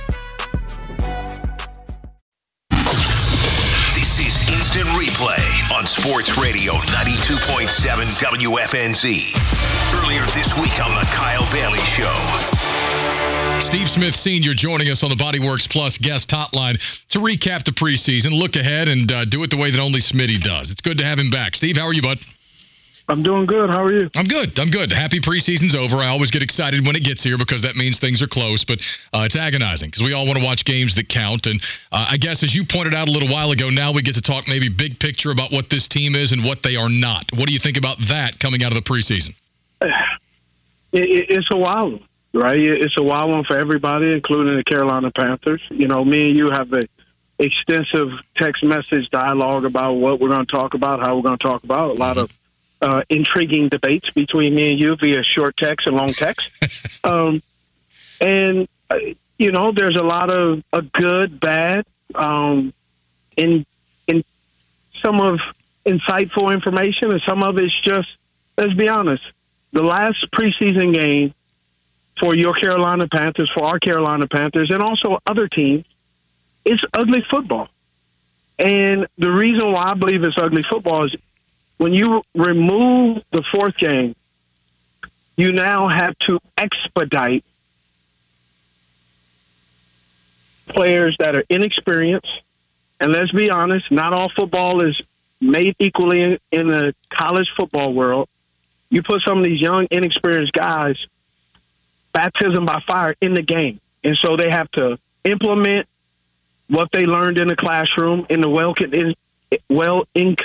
On 5.21 5.85
Sports 5.85 6.35
Radio 6.39 6.73
92.7 6.73 7.69
WFNZ. 8.17 9.05
Earlier 9.93 10.25
this 10.33 10.51
week 10.59 10.73
on 10.83 10.95
The 10.95 11.05
Kyle 11.13 11.45
Bailey 11.51 11.77
Show. 11.77 12.11
Steve 13.61 13.87
Smith 13.87 14.15
Sr. 14.15 14.53
joining 14.55 14.89
us 14.89 15.03
on 15.03 15.11
the 15.11 15.15
Bodyworks 15.15 15.69
Plus 15.69 15.99
guest 15.99 16.31
hotline 16.31 16.79
to 17.09 17.19
recap 17.19 17.65
the 17.65 17.71
preseason, 17.71 18.31
look 18.31 18.55
ahead, 18.55 18.89
and 18.89 19.11
uh, 19.11 19.25
do 19.25 19.43
it 19.43 19.51
the 19.51 19.57
way 19.57 19.69
that 19.69 19.79
only 19.79 19.99
Smitty 19.99 20.41
does. 20.41 20.71
It's 20.71 20.81
good 20.81 20.97
to 20.97 21.05
have 21.05 21.19
him 21.19 21.29
back. 21.29 21.53
Steve, 21.53 21.77
how 21.77 21.85
are 21.85 21.93
you, 21.93 22.01
bud? 22.01 22.17
I'm 23.07 23.23
doing 23.23 23.45
good. 23.45 23.69
How 23.69 23.83
are 23.83 23.91
you? 23.91 24.09
I'm 24.15 24.27
good. 24.27 24.57
I'm 24.59 24.69
good. 24.69 24.91
Happy 24.91 25.19
preseason's 25.19 25.75
over. 25.75 25.97
I 25.97 26.07
always 26.07 26.31
get 26.31 26.43
excited 26.43 26.85
when 26.85 26.95
it 26.95 27.03
gets 27.03 27.23
here 27.23 27.37
because 27.37 27.63
that 27.63 27.75
means 27.75 27.99
things 27.99 28.21
are 28.21 28.27
close, 28.27 28.63
but 28.63 28.79
uh, 29.13 29.23
it's 29.25 29.35
agonizing 29.35 29.89
because 29.89 30.03
we 30.03 30.13
all 30.13 30.25
want 30.25 30.39
to 30.39 30.45
watch 30.45 30.65
games 30.65 30.95
that 30.95 31.09
count. 31.09 31.47
And 31.47 31.61
uh, 31.91 32.07
I 32.09 32.17
guess, 32.17 32.43
as 32.43 32.55
you 32.55 32.63
pointed 32.65 32.93
out 32.93 33.09
a 33.09 33.11
little 33.11 33.29
while 33.29 33.51
ago, 33.51 33.69
now 33.69 33.93
we 33.93 34.01
get 34.01 34.15
to 34.15 34.21
talk 34.21 34.47
maybe 34.47 34.69
big 34.69 34.99
picture 34.99 35.31
about 35.31 35.51
what 35.51 35.69
this 35.69 35.87
team 35.87 36.15
is 36.15 36.31
and 36.31 36.43
what 36.43 36.63
they 36.63 36.75
are 36.75 36.89
not. 36.89 37.25
What 37.35 37.47
do 37.47 37.53
you 37.53 37.59
think 37.59 37.77
about 37.77 37.97
that 38.09 38.39
coming 38.39 38.63
out 38.63 38.71
of 38.71 38.83
the 38.83 38.87
preseason? 38.87 39.35
It, 40.93 41.05
it, 41.05 41.25
it's 41.29 41.47
a 41.53 41.57
wild 41.57 41.93
one, 41.93 42.07
right? 42.33 42.59
It's 42.59 42.95
a 42.97 43.01
wild 43.01 43.31
one 43.31 43.45
for 43.45 43.57
everybody, 43.57 44.11
including 44.11 44.57
the 44.57 44.63
Carolina 44.65 45.09
Panthers. 45.09 45.61
You 45.69 45.87
know, 45.87 46.03
me 46.03 46.27
and 46.27 46.37
you 46.37 46.49
have 46.51 46.73
a 46.73 46.81
extensive 47.39 48.09
text 48.35 48.61
message 48.61 49.09
dialogue 49.09 49.65
about 49.65 49.93
what 49.93 50.19
we're 50.19 50.27
going 50.27 50.45
to 50.45 50.51
talk 50.51 50.73
about, 50.73 50.99
how 50.99 51.15
we're 51.15 51.23
going 51.23 51.37
to 51.37 51.43
talk 51.43 51.63
about. 51.63 51.91
A 51.91 51.93
lot 51.93 52.17
of 52.17 52.29
uh, 52.81 53.03
intriguing 53.09 53.69
debates 53.69 54.09
between 54.11 54.55
me 54.55 54.71
and 54.71 54.79
you 54.79 54.95
via 54.95 55.23
short 55.23 55.55
text 55.57 55.87
and 55.87 55.95
long 55.95 56.13
text. 56.13 56.49
um, 57.03 57.41
and 58.19 58.67
uh, 58.89 58.97
you 59.37 59.51
know, 59.51 59.71
there's 59.71 59.97
a 59.97 60.03
lot 60.03 60.31
of 60.31 60.63
a 60.71 60.81
good, 60.81 61.39
bad, 61.39 61.85
um, 62.15 62.73
in 63.37 63.65
in 64.07 64.23
some 65.01 65.19
of 65.19 65.39
insightful 65.85 66.53
information, 66.53 67.11
and 67.11 67.21
some 67.25 67.43
of 67.43 67.57
it's 67.57 67.79
just 67.81 68.07
let's 68.57 68.73
be 68.73 68.87
honest. 68.87 69.23
The 69.73 69.83
last 69.83 70.27
preseason 70.35 70.93
game 70.93 71.33
for 72.19 72.35
your 72.35 72.53
Carolina 72.53 73.07
Panthers, 73.07 73.49
for 73.53 73.65
our 73.65 73.79
Carolina 73.79 74.27
Panthers, 74.27 74.69
and 74.69 74.81
also 74.81 75.17
other 75.25 75.47
teams, 75.47 75.85
it's 76.65 76.83
ugly 76.93 77.23
football. 77.29 77.69
And 78.59 79.07
the 79.17 79.31
reason 79.31 79.71
why 79.71 79.91
I 79.91 79.93
believe 79.95 80.23
it's 80.23 80.37
ugly 80.37 80.61
football 80.69 81.05
is 81.05 81.15
when 81.81 81.93
you 81.93 82.21
remove 82.35 83.23
the 83.31 83.43
fourth 83.51 83.75
game, 83.75 84.15
you 85.35 85.51
now 85.51 85.87
have 85.87 86.15
to 86.19 86.39
expedite 86.55 87.43
players 90.67 91.15
that 91.17 91.35
are 91.35 91.43
inexperienced. 91.49 92.29
And 92.99 93.11
let's 93.11 93.31
be 93.31 93.49
honest, 93.49 93.91
not 93.91 94.13
all 94.13 94.29
football 94.29 94.87
is 94.87 95.01
made 95.39 95.75
equally 95.79 96.21
in, 96.21 96.39
in 96.51 96.67
the 96.67 96.93
college 97.09 97.49
football 97.57 97.95
world. 97.95 98.29
You 98.91 99.01
put 99.01 99.23
some 99.23 99.39
of 99.39 99.43
these 99.43 99.59
young, 99.59 99.87
inexperienced 99.89 100.53
guys, 100.53 101.03
baptism 102.13 102.63
by 102.63 102.79
fire 102.85 103.15
in 103.21 103.33
the 103.33 103.41
game. 103.41 103.79
And 104.03 104.15
so 104.17 104.35
they 104.35 104.51
have 104.51 104.69
to 104.73 104.99
implement 105.23 105.87
what 106.67 106.91
they 106.91 107.05
learned 107.05 107.39
in 107.39 107.47
the 107.47 107.55
classroom 107.55 108.27
in 108.29 108.39
the 108.39 108.49
well 108.49 108.75
in, 108.93 109.15
well 109.67 110.07
in 110.13 110.35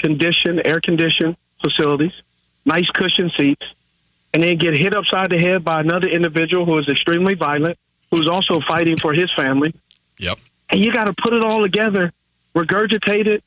conditioned, 0.00 0.62
air 0.64 0.80
conditioned 0.80 1.36
facilities, 1.62 2.12
nice 2.64 2.88
cushion 2.90 3.30
seats, 3.36 3.64
and 4.32 4.42
then 4.42 4.56
get 4.56 4.76
hit 4.76 4.94
upside 4.94 5.30
the 5.30 5.38
head 5.38 5.64
by 5.64 5.80
another 5.80 6.08
individual 6.08 6.64
who 6.64 6.78
is 6.78 6.88
extremely 6.88 7.34
violent, 7.34 7.78
who's 8.10 8.28
also 8.28 8.60
fighting 8.60 8.96
for 8.96 9.12
his 9.12 9.30
family. 9.36 9.74
Yep. 10.18 10.38
And 10.70 10.84
you 10.84 10.92
got 10.92 11.04
to 11.04 11.14
put 11.20 11.32
it 11.32 11.42
all 11.42 11.60
together, 11.60 12.12
regurgitate 12.54 13.26
it, 13.26 13.44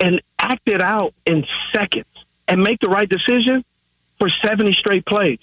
and 0.00 0.20
act 0.38 0.68
it 0.68 0.82
out 0.82 1.14
in 1.24 1.44
seconds 1.72 2.06
and 2.48 2.62
make 2.62 2.80
the 2.80 2.88
right 2.88 3.08
decision 3.08 3.64
for 4.18 4.28
70 4.44 4.72
straight 4.72 5.06
plays. 5.06 5.38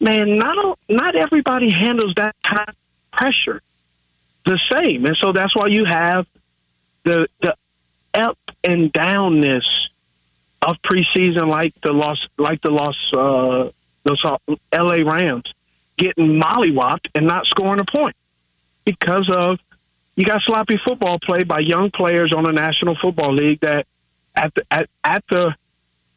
Man, 0.00 0.36
not 0.36 0.78
not 0.88 1.16
everybody 1.16 1.70
handles 1.70 2.14
that 2.16 2.36
kind 2.44 2.68
of 2.68 2.76
pressure 3.12 3.60
the 4.46 4.58
same, 4.72 5.04
and 5.06 5.16
so 5.16 5.32
that's 5.32 5.56
why 5.56 5.66
you 5.66 5.84
have 5.84 6.26
the 7.02 7.26
the 7.42 7.56
up 8.18 8.38
and 8.64 8.92
downness 8.92 9.66
of 10.62 10.76
preseason, 10.82 11.48
like 11.48 11.74
the 11.82 11.92
loss, 11.92 12.18
like 12.36 12.60
the 12.62 12.70
loss, 12.70 12.98
uh, 13.14 13.70
those 14.04 14.22
L.A. 14.72 15.04
Rams 15.04 15.44
getting 15.96 16.40
mollywopped 16.40 17.08
and 17.14 17.26
not 17.26 17.46
scoring 17.46 17.80
a 17.80 17.84
point 17.84 18.16
because 18.84 19.28
of 19.32 19.58
you 20.16 20.24
got 20.24 20.40
sloppy 20.42 20.78
football 20.84 21.18
played 21.20 21.46
by 21.46 21.60
young 21.60 21.90
players 21.90 22.32
on 22.32 22.44
the 22.44 22.52
National 22.52 22.96
Football 22.96 23.34
League 23.34 23.60
that 23.60 23.86
at 24.34 24.52
the 24.54 24.64
at, 24.70 24.88
at 25.04 25.24
the 25.30 25.54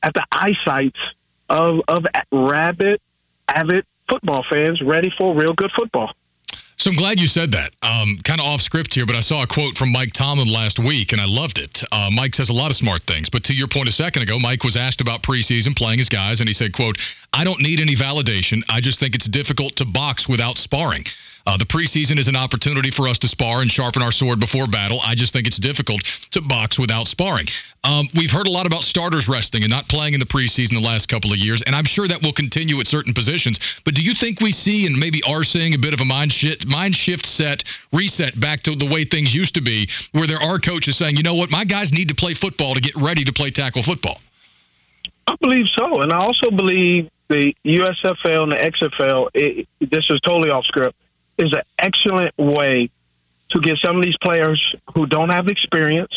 at 0.02 0.14
the 0.14 0.26
eyesights 0.32 1.00
of 1.50 1.82
of 1.88 2.06
rabid, 2.32 3.00
avid 3.48 3.86
football 4.10 4.44
fans 4.50 4.82
ready 4.82 5.12
for 5.18 5.36
real 5.36 5.54
good 5.54 5.72
football. 5.76 6.14
So 6.82 6.90
I'm 6.90 6.96
glad 6.96 7.20
you 7.20 7.28
said 7.28 7.52
that. 7.52 7.76
Um, 7.84 8.18
kind 8.24 8.42
of 8.42 8.48
off 8.48 8.60
script 8.60 8.96
here, 8.96 9.06
but 9.06 9.16
I 9.16 9.20
saw 9.20 9.44
a 9.44 9.48
quote 9.48 9.78
from 9.78 9.92
Mike 9.92 10.14
Tomlin 10.14 10.48
last 10.52 10.80
week, 10.80 11.12
and 11.12 11.22
I 11.22 11.26
loved 11.28 11.60
it. 11.60 11.84
Uh, 11.92 12.10
Mike 12.12 12.34
says 12.34 12.50
a 12.50 12.54
lot 12.54 12.72
of 12.72 12.76
smart 12.76 13.04
things, 13.04 13.30
but 13.30 13.44
to 13.44 13.54
your 13.54 13.68
point 13.68 13.88
a 13.88 13.92
second 13.92 14.24
ago, 14.24 14.40
Mike 14.40 14.64
was 14.64 14.76
asked 14.76 15.00
about 15.00 15.22
preseason 15.22 15.76
playing 15.76 16.00
his 16.00 16.10
guys, 16.10 16.40
and 16.40 16.50
he 16.50 16.54
said, 16.54 16.74
"quote 16.74 16.98
I 17.32 17.44
don't 17.44 17.62
need 17.62 17.82
any 17.82 17.94
validation. 17.94 18.64
I 18.68 18.82
just 18.82 19.00
think 19.00 19.14
it's 19.14 19.30
difficult 19.30 19.76
to 19.76 19.86
box 19.86 20.28
without 20.28 20.58
sparring." 20.58 21.06
Uh, 21.46 21.58
the 21.58 21.66
preseason 21.66 22.18
is 22.18 22.28
an 22.28 22.36
opportunity 22.36 22.92
for 22.92 23.08
us 23.08 23.20
to 23.20 23.28
spar 23.28 23.62
and 23.62 23.72
sharpen 23.72 24.02
our 24.02 24.12
sword 24.12 24.40
before 24.40 24.68
battle. 24.68 25.00
I 25.04 25.16
just 25.16 25.34
think 25.34 25.48
it's 25.48 25.58
difficult 25.58 26.02
to 26.32 26.42
box 26.42 26.78
without 26.78 27.08
sparring. 27.08 27.48
Um, 27.84 28.08
we've 28.16 28.32
heard 28.32 28.48
a 28.48 28.52
lot 28.52 28.68
about 28.68 28.84
starters 28.84 29.28
resting 29.28 29.64
and 29.64 29.70
not 29.70 29.88
playing 29.88 30.14
in 30.14 30.20
the 30.20 30.26
preseason 30.26 30.74
the 30.74 30.88
last 30.88 31.10
couple 31.10 31.34
of 31.34 31.40
years, 31.40 31.64
and 31.66 31.76
I'm 31.76 31.86
sure 31.86 32.08
that 32.08 32.22
will 32.22 32.34
continue 32.34 32.80
at 32.80 32.88
certain 32.88 33.14
positions. 33.14 33.60
But 33.86 33.96
do 33.96 34.02
you 34.02 34.14
think 34.14 34.40
we 34.40 34.52
see 34.52 34.86
and 34.86 34.98
maybe 34.98 35.22
are 35.28 35.44
seeing 35.44 35.74
a 35.74 35.80
bit 35.80 35.94
of 35.94 36.02
a 36.02 36.06
mind 36.06 36.32
shift, 36.32 36.68
mind 36.68 36.96
shift 36.96 37.26
set 37.26 37.64
reset 37.92 38.40
back 38.40 38.62
to 38.62 38.76
the 38.76 38.86
way 38.86 39.06
things 39.06 39.34
used 39.34 39.56
to 39.56 39.62
be, 39.62 39.90
where 40.12 40.28
there 40.28 40.42
are 40.42 40.60
coaches 40.60 40.98
saying, 40.98 41.18
you 41.18 41.24
know 41.24 41.36
what, 41.36 41.50
my 41.50 41.66
guys 41.66 41.92
need 41.92 42.10
to 42.10 42.16
play 42.16 42.34
football 42.34 42.76
to 42.76 42.82
get 42.82 42.96
ready 42.96 43.24
to 43.24 43.34
play 43.34 43.50
tackle 43.50 43.82
football? 43.82 44.20
I 45.28 45.36
believe 45.42 45.66
so, 45.78 46.02
and 46.02 46.12
I 46.12 46.18
also 46.18 46.52
believe 46.52 47.10
the 47.30 47.54
USFL 47.66 48.44
and 48.44 48.52
the 48.52 48.58
XFL. 48.58 49.30
It, 49.34 49.68
this 49.80 50.06
is 50.10 50.20
totally 50.26 50.50
off 50.50 50.66
script. 50.66 50.96
Is 51.42 51.54
an 51.54 51.64
excellent 51.80 52.38
way 52.38 52.92
to 53.50 53.60
get 53.60 53.78
some 53.84 53.98
of 53.98 54.04
these 54.04 54.18
players 54.18 54.76
who 54.94 55.08
don't 55.08 55.30
have 55.30 55.48
experience, 55.48 56.14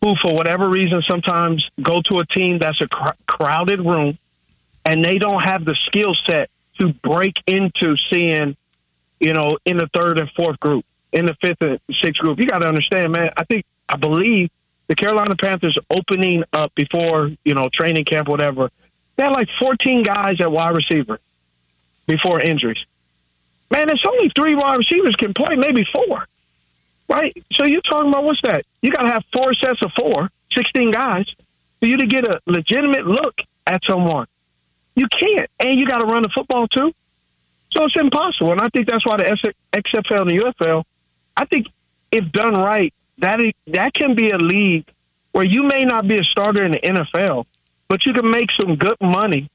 who 0.00 0.16
for 0.20 0.34
whatever 0.34 0.68
reason 0.68 1.02
sometimes 1.08 1.64
go 1.80 2.02
to 2.02 2.18
a 2.18 2.26
team 2.26 2.58
that's 2.58 2.80
a 2.80 2.88
cr- 2.88 3.14
crowded 3.28 3.78
room, 3.78 4.18
and 4.84 5.04
they 5.04 5.18
don't 5.18 5.44
have 5.44 5.64
the 5.64 5.76
skill 5.86 6.16
set 6.26 6.50
to 6.80 6.92
break 6.94 7.36
into 7.46 7.96
seeing, 8.12 8.56
you 9.20 9.34
know, 9.34 9.56
in 9.64 9.76
the 9.76 9.88
third 9.94 10.18
and 10.18 10.28
fourth 10.32 10.58
group, 10.58 10.84
in 11.12 11.26
the 11.26 11.36
fifth 11.40 11.60
and 11.60 11.78
sixth 11.92 12.20
group. 12.20 12.40
You 12.40 12.46
got 12.46 12.58
to 12.58 12.66
understand, 12.66 13.12
man. 13.12 13.30
I 13.36 13.44
think 13.44 13.64
I 13.88 13.94
believe 13.94 14.50
the 14.88 14.96
Carolina 14.96 15.36
Panthers 15.36 15.78
opening 15.90 16.42
up 16.52 16.74
before 16.74 17.30
you 17.44 17.54
know 17.54 17.68
training 17.72 18.04
camp, 18.04 18.26
whatever. 18.26 18.68
They 19.14 19.22
had 19.22 19.32
like 19.32 19.48
14 19.60 20.02
guys 20.02 20.40
at 20.40 20.50
wide 20.50 20.74
receiver 20.74 21.20
before 22.06 22.40
injuries. 22.40 22.84
Man, 23.72 23.88
it's 23.88 24.02
only 24.06 24.30
three 24.36 24.54
wide 24.54 24.76
receivers 24.76 25.16
can 25.16 25.32
play, 25.32 25.56
maybe 25.56 25.86
four, 25.90 26.26
right? 27.08 27.34
So 27.54 27.64
you're 27.64 27.80
talking 27.80 28.10
about 28.10 28.22
what's 28.24 28.42
that? 28.42 28.66
You 28.82 28.92
got 28.92 29.04
to 29.04 29.08
have 29.08 29.24
four 29.32 29.54
sets 29.54 29.80
of 29.82 29.90
four, 29.92 30.30
16 30.54 30.90
guys, 30.90 31.24
for 31.80 31.86
you 31.86 31.96
to 31.96 32.06
get 32.06 32.26
a 32.26 32.38
legitimate 32.44 33.06
look 33.06 33.34
at 33.66 33.80
someone. 33.88 34.26
You 34.94 35.08
can't, 35.08 35.48
and 35.58 35.80
you 35.80 35.86
got 35.86 36.00
to 36.00 36.04
run 36.04 36.22
the 36.22 36.28
football 36.28 36.68
too. 36.68 36.92
So 37.70 37.84
it's 37.84 37.96
impossible, 37.96 38.52
and 38.52 38.60
I 38.60 38.68
think 38.68 38.88
that's 38.88 39.06
why 39.06 39.16
the 39.16 39.54
XFL 39.72 40.20
and 40.20 40.30
the 40.30 40.52
UFL. 40.60 40.84
I 41.34 41.46
think 41.46 41.68
if 42.10 42.30
done 42.30 42.52
right, 42.52 42.92
that 43.18 43.40
is, 43.40 43.52
that 43.68 43.94
can 43.94 44.14
be 44.14 44.32
a 44.32 44.36
league 44.36 44.84
where 45.30 45.46
you 45.46 45.62
may 45.62 45.84
not 45.84 46.06
be 46.06 46.18
a 46.18 46.24
starter 46.24 46.62
in 46.62 46.72
the 46.72 46.80
NFL, 46.80 47.46
but 47.88 48.04
you 48.04 48.12
can 48.12 48.30
make 48.30 48.50
some 48.60 48.76
good 48.76 48.98
money 49.00 49.48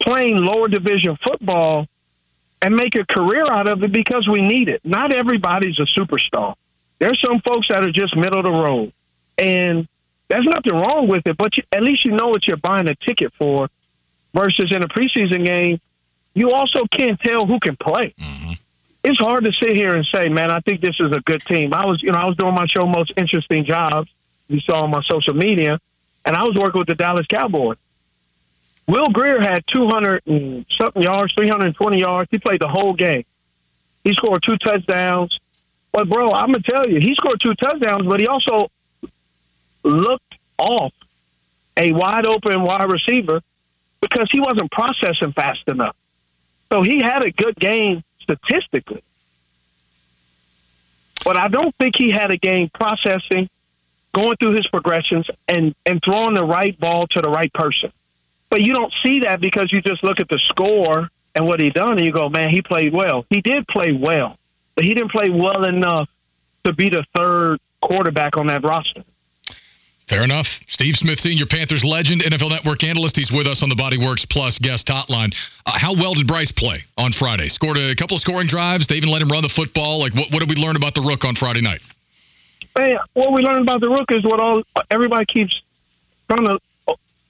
playing 0.00 0.38
lower 0.38 0.68
division 0.68 1.18
football 1.22 1.86
and 2.64 2.74
make 2.74 2.94
a 2.96 3.04
career 3.04 3.44
out 3.46 3.68
of 3.68 3.82
it 3.82 3.92
because 3.92 4.26
we 4.26 4.40
need 4.40 4.70
it. 4.70 4.80
Not 4.84 5.14
everybody's 5.14 5.78
a 5.78 5.86
superstar. 6.00 6.54
There's 6.98 7.20
some 7.20 7.40
folks 7.40 7.68
that 7.68 7.84
are 7.84 7.92
just 7.92 8.16
middle 8.16 8.38
of 8.38 8.44
the 8.44 8.50
road, 8.50 8.92
and 9.36 9.86
there's 10.28 10.46
nothing 10.46 10.72
wrong 10.72 11.06
with 11.06 11.26
it. 11.26 11.36
But 11.36 11.56
you, 11.58 11.62
at 11.70 11.82
least 11.82 12.04
you 12.04 12.12
know 12.12 12.28
what 12.28 12.46
you're 12.48 12.56
buying 12.56 12.88
a 12.88 12.94
ticket 12.94 13.32
for. 13.34 13.68
Versus 14.32 14.74
in 14.74 14.82
a 14.82 14.88
preseason 14.88 15.46
game, 15.46 15.80
you 16.34 16.50
also 16.50 16.86
can't 16.90 17.20
tell 17.20 17.46
who 17.46 17.60
can 17.60 17.76
play. 17.76 18.12
Mm-hmm 18.18 18.54
it's 19.04 19.18
hard 19.18 19.44
to 19.44 19.52
sit 19.52 19.76
here 19.76 19.94
and 19.94 20.04
say, 20.06 20.30
man, 20.30 20.50
I 20.50 20.60
think 20.60 20.80
this 20.80 20.96
is 20.98 21.12
a 21.12 21.20
good 21.20 21.42
team. 21.42 21.74
I 21.74 21.84
was, 21.84 22.02
you 22.02 22.10
know, 22.10 22.18
I 22.18 22.26
was 22.26 22.36
doing 22.36 22.54
my 22.54 22.66
show, 22.66 22.86
most 22.86 23.12
interesting 23.18 23.66
jobs. 23.66 24.10
You 24.48 24.60
saw 24.60 24.82
on 24.82 24.90
my 24.90 25.02
social 25.02 25.34
media, 25.34 25.78
and 26.24 26.34
I 26.34 26.42
was 26.44 26.56
working 26.56 26.78
with 26.78 26.88
the 26.88 26.94
Dallas 26.94 27.26
Cowboys. 27.26 27.76
Will 28.86 29.08
Grier 29.08 29.40
had 29.40 29.64
200 29.72 30.22
and 30.26 30.66
something 30.78 31.02
yards, 31.02 31.32
320 31.34 32.00
yards. 32.00 32.28
He 32.30 32.38
played 32.38 32.60
the 32.60 32.68
whole 32.68 32.92
game. 32.92 33.24
He 34.02 34.12
scored 34.12 34.42
two 34.42 34.58
touchdowns. 34.58 35.38
But 35.92 36.08
bro, 36.08 36.32
I'm 36.32 36.52
gonna 36.52 36.62
tell 36.62 36.88
you, 36.88 36.98
he 37.00 37.14
scored 37.14 37.40
two 37.40 37.54
touchdowns, 37.54 38.06
but 38.06 38.20
he 38.20 38.26
also 38.26 38.70
looked 39.82 40.34
off 40.58 40.92
a 41.76 41.92
wide 41.92 42.26
open 42.26 42.62
wide 42.62 42.90
receiver 42.90 43.40
because 44.00 44.28
he 44.30 44.40
wasn't 44.40 44.70
processing 44.70 45.32
fast 45.32 45.62
enough. 45.66 45.96
So 46.72 46.82
he 46.82 47.00
had 47.02 47.24
a 47.24 47.30
good 47.30 47.56
game 47.56 48.02
statistically. 48.20 49.02
But 51.24 51.36
I 51.36 51.48
don't 51.48 51.74
think 51.76 51.96
he 51.96 52.10
had 52.10 52.30
a 52.30 52.36
game 52.36 52.70
processing, 52.74 53.48
going 54.12 54.36
through 54.36 54.52
his 54.52 54.66
progressions, 54.66 55.26
and, 55.48 55.74
and 55.86 56.02
throwing 56.04 56.34
the 56.34 56.44
right 56.44 56.78
ball 56.78 57.06
to 57.08 57.22
the 57.22 57.30
right 57.30 57.52
person. 57.52 57.92
But 58.54 58.62
you 58.62 58.72
don't 58.72 58.94
see 59.02 59.18
that 59.24 59.40
because 59.40 59.72
you 59.72 59.82
just 59.82 60.04
look 60.04 60.20
at 60.20 60.28
the 60.28 60.38
score 60.38 61.10
and 61.34 61.44
what 61.44 61.60
he 61.60 61.70
done, 61.70 61.94
and 61.94 62.06
you 62.06 62.12
go, 62.12 62.28
man, 62.28 62.50
he 62.50 62.62
played 62.62 62.92
well. 62.92 63.26
He 63.28 63.40
did 63.40 63.66
play 63.66 63.90
well, 63.90 64.38
but 64.76 64.84
he 64.84 64.94
didn't 64.94 65.10
play 65.10 65.28
well 65.28 65.64
enough 65.64 66.08
to 66.62 66.72
be 66.72 66.88
the 66.88 67.04
third 67.16 67.58
quarterback 67.82 68.36
on 68.36 68.46
that 68.46 68.62
roster. 68.62 69.02
Fair 70.06 70.22
enough. 70.22 70.46
Steve 70.68 70.94
Smith, 70.94 71.18
Senior 71.18 71.46
Panthers 71.46 71.82
legend, 71.82 72.22
NFL 72.22 72.50
Network 72.50 72.84
analyst. 72.84 73.16
He's 73.16 73.32
with 73.32 73.48
us 73.48 73.64
on 73.64 73.70
the 73.70 73.74
Bodyworks 73.74 74.30
Plus 74.30 74.60
guest 74.60 74.86
hotline. 74.86 75.34
Uh, 75.66 75.76
how 75.76 75.94
well 75.94 76.14
did 76.14 76.28
Bryce 76.28 76.52
play 76.52 76.78
on 76.96 77.10
Friday? 77.10 77.48
Scored 77.48 77.76
a 77.76 77.96
couple 77.96 78.14
of 78.14 78.20
scoring 78.20 78.46
drives. 78.46 78.86
They 78.86 78.94
even 78.94 79.08
let 79.08 79.20
him 79.20 79.30
run 79.30 79.42
the 79.42 79.48
football. 79.48 79.98
Like, 79.98 80.14
what, 80.14 80.30
what 80.30 80.38
did 80.38 80.48
we 80.48 80.54
learn 80.64 80.76
about 80.76 80.94
the 80.94 81.02
Rook 81.02 81.24
on 81.24 81.34
Friday 81.34 81.60
night? 81.60 81.80
Hey, 82.78 82.96
what 83.14 83.32
we 83.32 83.42
learned 83.42 83.62
about 83.62 83.80
the 83.80 83.88
Rook 83.88 84.12
is 84.12 84.22
what 84.22 84.40
all 84.40 84.62
everybody 84.92 85.26
keeps 85.26 85.60
trying 86.28 86.46
to 86.46 86.60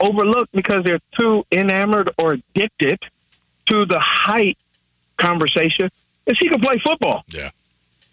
overlook 0.01 0.49
because 0.53 0.85
they're 0.85 1.01
too 1.19 1.45
enamored 1.53 2.11
or 2.19 2.35
addicted 2.35 2.99
to 3.67 3.87
the 3.87 4.01
height 4.01 4.59
conversation. 5.19 5.89
Is 6.27 6.37
she 6.39 6.49
can 6.49 6.61
play 6.61 6.81
football? 6.85 7.25
Yeah, 7.29 7.51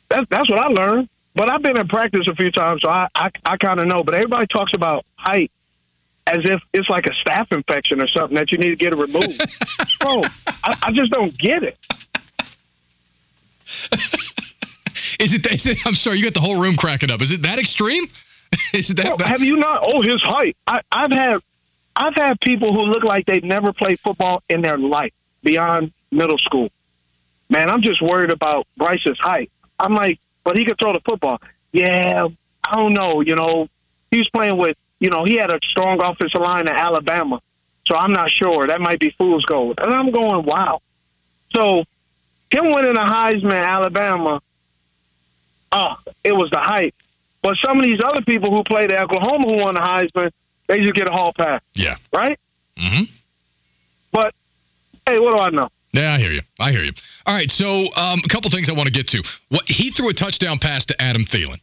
that's 0.10 0.28
that's 0.30 0.50
what 0.50 0.60
I 0.60 0.68
learned. 0.68 1.10
But 1.34 1.50
I've 1.50 1.62
been 1.62 1.80
in 1.80 1.88
practice 1.88 2.28
a 2.30 2.36
few 2.36 2.52
times, 2.52 2.82
so 2.84 2.90
I 2.90 3.08
I, 3.16 3.30
I 3.46 3.58
kind 3.58 3.80
of 3.80 3.88
know. 3.88 4.04
But 4.04 4.16
everybody 4.16 4.48
talks 4.48 4.74
about 4.74 5.06
height 5.16 5.52
as 6.28 6.40
if 6.44 6.62
it's 6.74 6.90
like 6.90 7.06
a 7.06 7.30
staph 7.30 7.52
infection 7.52 8.02
or 8.02 8.08
something 8.08 8.36
that 8.36 8.52
you 8.52 8.58
need 8.58 8.70
to 8.70 8.76
get 8.76 8.94
it 8.94 8.98
removed. 8.98 9.42
Bro, 10.00 10.24
I, 10.64 10.78
I 10.84 10.92
just 10.92 11.12
don't 11.12 11.38
get 11.38 11.64
it. 11.64 11.78
is 15.20 15.34
it? 15.34 15.46
Is 15.48 15.68
it? 15.68 15.78
I'm 15.86 15.94
sorry, 15.94 16.18
you 16.18 16.24
got 16.24 16.34
the 16.34 16.42
whole 16.42 16.62
room 16.62 16.76
cracking 16.76 17.10
up. 17.10 17.22
Is 17.22 17.32
it 17.32 17.44
that 17.44 17.60
extreme? 17.60 18.04
is 18.74 18.90
it 18.90 18.98
that? 18.98 19.18
Bro, 19.18 19.26
have 19.26 19.42
you 19.42 19.58
not? 19.58 19.84
Oh, 19.84 20.02
his 20.02 20.22
height. 20.22 20.58
I, 20.68 20.82
I've 20.92 21.12
had 21.12 21.40
I've 22.02 22.16
had 22.16 22.42
people 22.42 22.74
who 22.74 22.82
look 22.82 23.04
like 23.04 23.28
they've 23.28 23.44
never 23.44 23.72
played 23.74 24.00
football 24.00 24.42
in 24.50 24.62
their 24.62 24.78
life 24.78 25.14
beyond 25.44 25.94
middle 26.10 26.40
school. 26.40 26.70
Man, 27.48 27.70
I'm 27.70 27.84
just 27.84 28.02
worried 28.02 28.32
about 28.32 28.66
Bryce's 28.76 29.20
height. 29.20 29.52
I'm 29.80 29.94
like, 29.94 30.20
but 30.44 30.58
he 30.58 30.66
could 30.66 30.80
throw 30.80 30.94
the 30.94 31.00
football. 31.02 31.40
Yeah, 31.72 32.28
I 32.64 32.76
don't 32.76 32.94
know. 32.94 33.22
You 33.22 33.36
know, 33.36 33.70
he 34.10 34.18
was 34.18 34.30
playing 34.30 34.58
with, 34.58 34.78
you 35.00 35.12
know, 35.12 35.26
he 35.26 35.36
had 35.36 35.52
a 35.52 35.60
strong 35.64 36.02
offensive 36.02 36.42
line 36.42 36.68
in 36.68 36.74
Alabama. 36.74 37.40
So 37.86 37.96
I'm 37.96 38.12
not 38.12 38.32
sure. 38.32 38.66
That 38.66 38.82
might 38.82 39.00
be 39.00 39.12
fool's 39.12 39.46
gold. 39.46 39.80
And 39.80 39.94
I'm 39.94 40.10
going, 40.10 40.44
wow. 40.44 40.82
So 41.56 41.84
him 42.50 42.72
winning 42.72 42.94
the 42.94 43.00
Heisman 43.00 43.64
Alabama, 43.64 44.42
oh, 45.72 45.96
it 46.24 46.32
was 46.32 46.50
the 46.50 46.60
hype. 46.60 46.96
But 47.44 47.58
some 47.64 47.78
of 47.78 47.84
these 47.84 48.02
other 48.04 48.22
people 48.22 48.52
who 48.52 48.64
played 48.64 48.92
at 48.92 49.04
Oklahoma 49.04 49.46
who 49.46 49.62
won 49.62 49.76
the 49.76 49.82
Heisman, 49.82 50.32
they 50.72 50.80
just 50.80 50.94
get 50.94 51.08
a 51.08 51.12
hall 51.12 51.34
pass. 51.34 51.62
Yeah. 51.74 51.96
Right? 52.16 52.40
Mm-hmm. 52.78 53.04
But, 54.12 54.34
hey, 55.06 55.20
what 55.20 55.34
do 55.34 55.40
I 55.40 55.50
know? 55.50 55.70
Yeah, 55.92 56.14
I 56.14 56.20
hear 56.20 56.32
you. 56.32 56.42
I 56.60 56.72
hear 56.72 56.84
you. 56.84 56.94
All 57.26 57.36
right, 57.36 57.52
so 57.52 57.68
um, 57.96 58.22
a 58.24 58.30
couple 58.30 58.50
things 58.50 58.70
I 58.70 58.74
want 58.74 58.88
to 58.88 58.94
get 58.94 59.08
to. 59.10 59.24
What 59.50 59.64
he 59.68 59.92
threw 59.92 60.10
a 60.10 60.14
touchdown 60.14 60.58
pass 60.60 60.86
to 60.88 61.02
Adam 61.02 61.26
Thielen. 61.26 61.62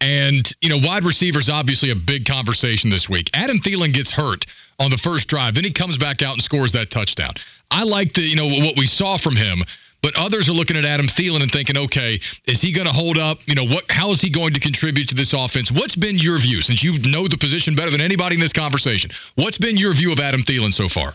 And, 0.00 0.50
you 0.60 0.70
know, 0.70 0.78
wide 0.82 1.04
receivers 1.04 1.48
obviously 1.50 1.90
a 1.90 1.94
big 1.94 2.24
conversation 2.24 2.90
this 2.90 3.08
week. 3.08 3.30
Adam 3.34 3.58
Thielen 3.58 3.92
gets 3.92 4.10
hurt 4.10 4.46
on 4.78 4.90
the 4.90 4.96
first 4.96 5.28
drive. 5.28 5.54
Then 5.54 5.64
he 5.64 5.72
comes 5.72 5.98
back 5.98 6.22
out 6.22 6.32
and 6.32 6.42
scores 6.42 6.72
that 6.72 6.90
touchdown. 6.90 7.34
I 7.70 7.84
like 7.84 8.14
the, 8.14 8.22
you 8.22 8.34
know, 8.34 8.46
what 8.66 8.76
we 8.76 8.86
saw 8.86 9.18
from 9.18 9.36
him, 9.36 9.62
but 10.02 10.14
others 10.16 10.48
are 10.48 10.52
looking 10.52 10.76
at 10.76 10.84
Adam 10.84 11.06
Thielen 11.06 11.42
and 11.42 11.50
thinking, 11.50 11.76
okay, 11.76 12.20
is 12.46 12.60
he 12.60 12.72
going 12.72 12.86
to 12.86 12.92
hold 12.92 13.18
up? 13.18 13.38
You 13.46 13.54
know, 13.54 13.66
what 13.66 13.84
how 13.88 14.10
is 14.10 14.20
he 14.20 14.30
going 14.30 14.54
to 14.54 14.60
contribute 14.60 15.08
to 15.10 15.14
this 15.14 15.34
offense? 15.34 15.70
What's 15.70 15.96
been 15.96 16.16
your 16.16 16.38
view 16.38 16.60
since 16.60 16.82
you 16.82 16.98
know 17.10 17.28
the 17.28 17.38
position 17.38 17.74
better 17.74 17.90
than 17.90 18.00
anybody 18.00 18.36
in 18.36 18.40
this 18.40 18.52
conversation? 18.52 19.10
What's 19.34 19.58
been 19.58 19.76
your 19.76 19.94
view 19.94 20.12
of 20.12 20.20
Adam 20.20 20.42
Thielen 20.42 20.72
so 20.72 20.88
far? 20.88 21.12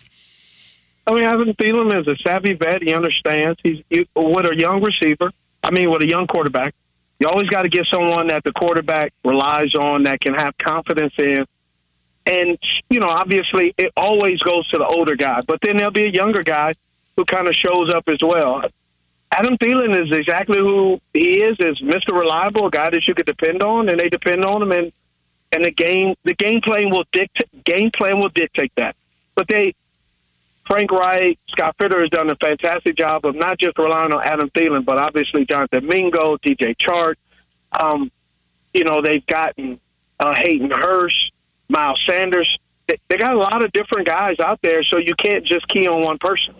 I 1.08 1.14
mean, 1.14 1.24
Adam 1.24 1.54
Thielen 1.54 2.00
is 2.00 2.08
a 2.08 2.16
savvy 2.18 2.54
vet. 2.54 2.82
He 2.82 2.94
understands. 2.94 3.60
He's 3.64 3.84
he, 3.90 4.08
with 4.16 4.46
a 4.46 4.56
young 4.56 4.82
receiver. 4.84 5.32
I 5.64 5.72
mean, 5.72 5.90
with 5.90 6.02
a 6.02 6.08
young 6.08 6.28
quarterback. 6.28 6.74
You 7.20 7.28
always 7.28 7.48
got 7.48 7.64
to 7.64 7.70
get 7.70 7.86
someone 7.92 8.28
that 8.28 8.44
the 8.44 8.52
quarterback 8.52 9.14
relies 9.24 9.74
on, 9.74 10.04
that 10.04 10.20
can 10.20 10.34
have 10.34 10.58
confidence 10.58 11.14
in. 11.18 11.46
And, 12.26 12.58
you 12.90 13.00
know, 13.00 13.08
obviously 13.08 13.74
it 13.78 13.94
always 13.96 14.40
goes 14.42 14.68
to 14.70 14.78
the 14.78 14.86
older 14.86 15.16
guy, 15.16 15.42
but 15.48 15.60
then 15.62 15.78
there'll 15.78 15.92
be 15.92 16.06
a 16.06 16.12
younger 16.12 16.44
guy 16.44 16.74
who 17.16 17.26
kind 17.26 17.48
of 17.48 17.56
shows 17.56 17.94
up 17.94 18.04
as 18.08 18.20
well. 18.22 18.64
Adam 19.32 19.58
Thielen 19.58 20.02
is 20.02 20.18
exactly 20.18 20.60
who 20.60 21.00
he 21.14 21.42
is, 21.42 21.58
is 21.60 21.82
Mr. 21.82 22.18
Reliable, 22.18 22.68
a 22.68 22.72
guy 22.72 22.90
that 22.90 23.08
you 23.08 23.14
could 23.14 23.26
depend 23.26 23.64
on, 23.64 23.90
and 23.90 24.00
they 24.00 24.10
depend 24.10 24.46
on 24.46 24.62
him. 24.62 24.72
And, 24.72 24.92
and 25.52 25.64
the 25.64 25.72
game, 25.72 26.16
the 26.24 26.34
game 26.34 26.62
plan 26.62 26.90
will 26.90 27.06
dictate, 27.12 27.64
game 27.64 27.92
plan 27.92 28.20
will 28.20 28.30
dictate 28.30 28.72
that. 28.78 28.96
But 29.36 29.48
they, 29.50 29.76
Frank 30.68 30.92
Reich, 30.92 31.38
Scott 31.50 31.76
Fitterer 31.78 32.02
has 32.02 32.10
done 32.10 32.30
a 32.30 32.36
fantastic 32.36 32.96
job 32.96 33.26
of 33.26 33.36
not 33.36 33.60
just 33.60 33.78
relying 33.78 34.14
on 34.14 34.24
Adam 34.24 34.50
Thielen, 34.50 34.86
but 34.86 34.98
obviously 34.98 35.46
Jonathan 35.46 35.86
Mingo, 35.86 36.38
DJ 36.38 36.76
Chark. 36.78 37.16
Um, 37.72 38.12
you 38.74 38.84
know, 38.84 39.02
they've 39.02 39.26
gotten 39.26 39.80
uh, 40.20 40.34
Hayden 40.36 40.72
Hurst, 40.72 41.32
Miles 41.68 42.02
Sanders. 42.08 42.58
They, 42.88 43.00
they 43.10 43.18
got 43.18 43.34
a 43.34 43.38
lot 43.38 43.64
of 43.64 43.72
different 43.74 44.08
guys 44.08 44.40
out 44.40 44.62
there, 44.62 44.84
so 44.84 44.98
you 44.98 45.14
can't 45.16 45.46
just 45.46 45.68
key 45.68 45.88
on 45.88 46.04
one 46.04 46.20
person. 46.20 46.56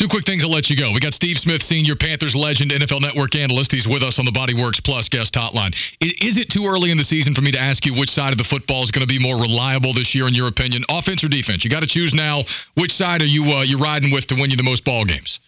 Two 0.00 0.08
quick 0.08 0.24
things 0.24 0.42
I'll 0.42 0.50
let 0.50 0.70
you 0.70 0.76
go. 0.76 0.92
We 0.92 1.00
got 1.00 1.12
Steve 1.12 1.36
Smith, 1.36 1.62
senior 1.62 1.94
Panthers 1.94 2.34
legend, 2.34 2.70
NFL 2.70 3.02
Network 3.02 3.34
analyst. 3.34 3.70
He's 3.70 3.86
with 3.86 4.02
us 4.02 4.18
on 4.18 4.24
the 4.24 4.30
Bodyworks 4.30 4.82
Plus 4.82 5.10
guest 5.10 5.34
hotline. 5.34 5.76
Is 6.00 6.38
it 6.38 6.48
too 6.48 6.64
early 6.64 6.90
in 6.90 6.96
the 6.96 7.04
season 7.04 7.34
for 7.34 7.42
me 7.42 7.52
to 7.52 7.58
ask 7.58 7.84
you 7.84 7.92
which 7.92 8.08
side 8.08 8.32
of 8.32 8.38
the 8.38 8.44
football 8.44 8.82
is 8.82 8.92
going 8.92 9.06
to 9.06 9.06
be 9.06 9.18
more 9.18 9.38
reliable 9.38 9.92
this 9.92 10.14
year, 10.14 10.26
in 10.26 10.34
your 10.34 10.48
opinion, 10.48 10.84
offense 10.88 11.22
or 11.22 11.28
defense? 11.28 11.66
You 11.66 11.70
got 11.70 11.80
to 11.80 11.86
choose 11.86 12.14
now. 12.14 12.44
Which 12.78 12.94
side 12.94 13.20
are 13.20 13.26
you 13.26 13.42
uh, 13.52 13.62
you 13.62 13.76
riding 13.76 14.10
with 14.10 14.26
to 14.28 14.36
win 14.36 14.48
you 14.48 14.56
the 14.56 14.62
most 14.62 14.86
ball 14.86 15.04
games? 15.04 15.38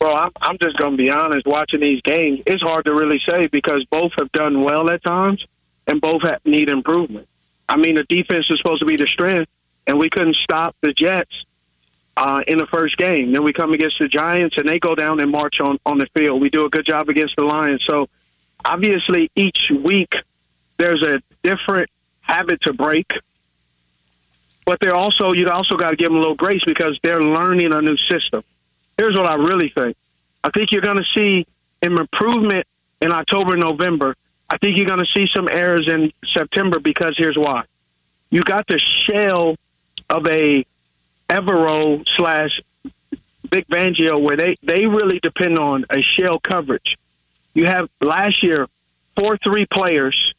Well, 0.00 0.16
I'm, 0.16 0.30
I'm 0.40 0.56
just 0.56 0.78
going 0.78 0.92
to 0.92 0.96
be 0.96 1.10
honest. 1.10 1.46
Watching 1.46 1.80
these 1.80 2.00
games, 2.00 2.40
it's 2.46 2.62
hard 2.62 2.86
to 2.86 2.94
really 2.94 3.20
say 3.28 3.48
because 3.48 3.84
both 3.90 4.12
have 4.18 4.32
done 4.32 4.62
well 4.62 4.88
at 4.88 5.04
times, 5.04 5.44
and 5.86 6.00
both 6.00 6.22
have, 6.22 6.40
need 6.46 6.70
improvement. 6.70 7.28
I 7.68 7.76
mean, 7.76 7.96
the 7.96 8.04
defense 8.04 8.46
is 8.48 8.56
supposed 8.56 8.80
to 8.80 8.86
be 8.86 8.96
the 8.96 9.06
strength, 9.06 9.50
and 9.86 9.98
we 9.98 10.08
couldn't 10.08 10.36
stop 10.36 10.74
the 10.80 10.94
Jets 10.94 11.44
uh, 12.18 12.42
in 12.48 12.58
the 12.58 12.66
first 12.66 12.96
game. 12.96 13.32
Then 13.32 13.44
we 13.44 13.52
come 13.52 13.72
against 13.72 14.00
the 14.00 14.08
Giants, 14.08 14.56
and 14.58 14.68
they 14.68 14.80
go 14.80 14.96
down 14.96 15.20
and 15.20 15.30
march 15.30 15.60
on 15.60 15.78
on 15.86 15.98
the 15.98 16.06
field. 16.14 16.42
We 16.42 16.50
do 16.50 16.64
a 16.66 16.68
good 16.68 16.84
job 16.84 17.08
against 17.08 17.36
the 17.36 17.44
Lions. 17.44 17.84
So 17.88 18.08
obviously, 18.64 19.30
each 19.36 19.70
week 19.70 20.12
there's 20.78 21.02
a 21.02 21.22
different 21.44 21.88
habit 22.20 22.60
to 22.62 22.72
break. 22.72 23.08
But 24.66 24.80
they're 24.80 24.96
also 24.96 25.32
you 25.32 25.48
also 25.48 25.76
got 25.76 25.90
to 25.90 25.96
give 25.96 26.10
them 26.10 26.16
a 26.16 26.20
little 26.20 26.34
grace 26.34 26.62
because 26.66 26.98
they're 27.04 27.22
learning 27.22 27.72
a 27.72 27.80
new 27.80 27.96
system. 27.96 28.42
Here's 28.98 29.16
what 29.16 29.26
I 29.26 29.36
really 29.36 29.70
think. 29.70 29.96
I 30.42 30.50
think 30.50 30.72
you're 30.72 30.82
going 30.82 30.98
to 30.98 31.06
see 31.16 31.46
an 31.82 31.98
improvement 31.98 32.66
in 33.00 33.12
October 33.12 33.56
November. 33.56 34.16
I 34.50 34.58
think 34.58 34.76
you're 34.76 34.86
going 34.86 34.98
to 34.98 35.12
see 35.14 35.28
some 35.32 35.48
errors 35.48 35.86
in 35.88 36.12
September 36.34 36.80
because 36.80 37.14
here's 37.16 37.36
why. 37.36 37.62
You 38.30 38.40
got 38.40 38.66
the 38.66 38.78
shell 38.80 39.54
of 40.10 40.26
a 40.26 40.66
Evero 41.28 42.04
slash 42.16 42.60
Vic 43.50 43.66
Fangio, 43.68 44.20
where 44.20 44.36
they, 44.36 44.56
they 44.62 44.86
really 44.86 45.20
depend 45.20 45.58
on 45.58 45.84
a 45.90 46.02
shell 46.02 46.38
coverage. 46.38 46.96
You 47.54 47.66
have 47.66 47.88
last 48.00 48.42
year 48.42 48.66
four 49.16 49.36
three 49.38 49.66
players 49.66 50.34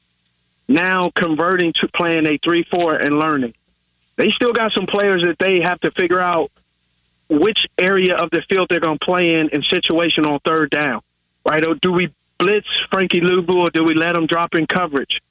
now 0.68 1.12
converting 1.16 1.74
to 1.74 1.88
playing 1.90 2.26
a 2.28 2.38
three 2.38 2.64
four 2.64 2.96
and 2.96 3.18
learning. 3.18 3.54
They 4.16 4.32
still 4.32 4.54
got 4.54 4.72
some 4.74 4.86
players 4.86 5.24
that 5.24 5.38
they 5.40 5.62
have 5.62 5.80
to 5.82 5.92
figure 5.92 6.20
out 6.20 6.52
which 7.30 7.68
area 7.78 8.16
of 8.16 8.30
the 8.32 8.42
field 8.50 8.68
they're 8.70 8.80
going 8.80 8.98
to 8.98 9.06
play 9.06 9.36
in 9.36 9.50
in 9.50 9.64
situation 9.64 10.26
on 10.26 10.40
third 10.40 10.70
down, 10.70 11.02
right? 11.48 11.66
Or 11.66 11.76
do 11.76 11.92
we 11.92 12.14
blitz 12.38 12.68
Frankie 12.92 13.22
Luvu 13.22 13.64
or 13.64 13.70
do 13.70 13.84
we 13.84 13.94
let 13.94 14.16
him 14.16 14.26
drop 14.26 14.56
in 14.56 14.66
coverage? 14.68 15.22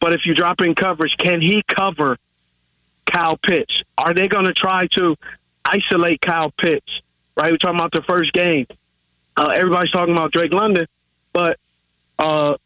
But 0.00 0.14
if 0.14 0.26
you 0.26 0.34
drop 0.34 0.60
in 0.60 0.74
coverage, 0.74 1.16
can 1.18 1.40
he 1.40 1.62
cover 1.66 2.16
Kyle 3.10 3.36
Pitts? 3.36 3.82
Are 3.96 4.14
they 4.14 4.28
going 4.28 4.44
to 4.44 4.54
try 4.54 4.86
to 4.92 5.16
isolate 5.64 6.20
Kyle 6.20 6.50
Pitts? 6.50 7.00
Right, 7.36 7.52
we're 7.52 7.58
talking 7.58 7.78
about 7.78 7.92
the 7.92 8.02
first 8.02 8.32
game. 8.32 8.66
Uh, 9.36 9.52
everybody's 9.54 9.92
talking 9.92 10.14
about 10.14 10.32
Drake 10.32 10.52
London, 10.52 10.86
but 11.32 11.58
uh, 12.18 12.56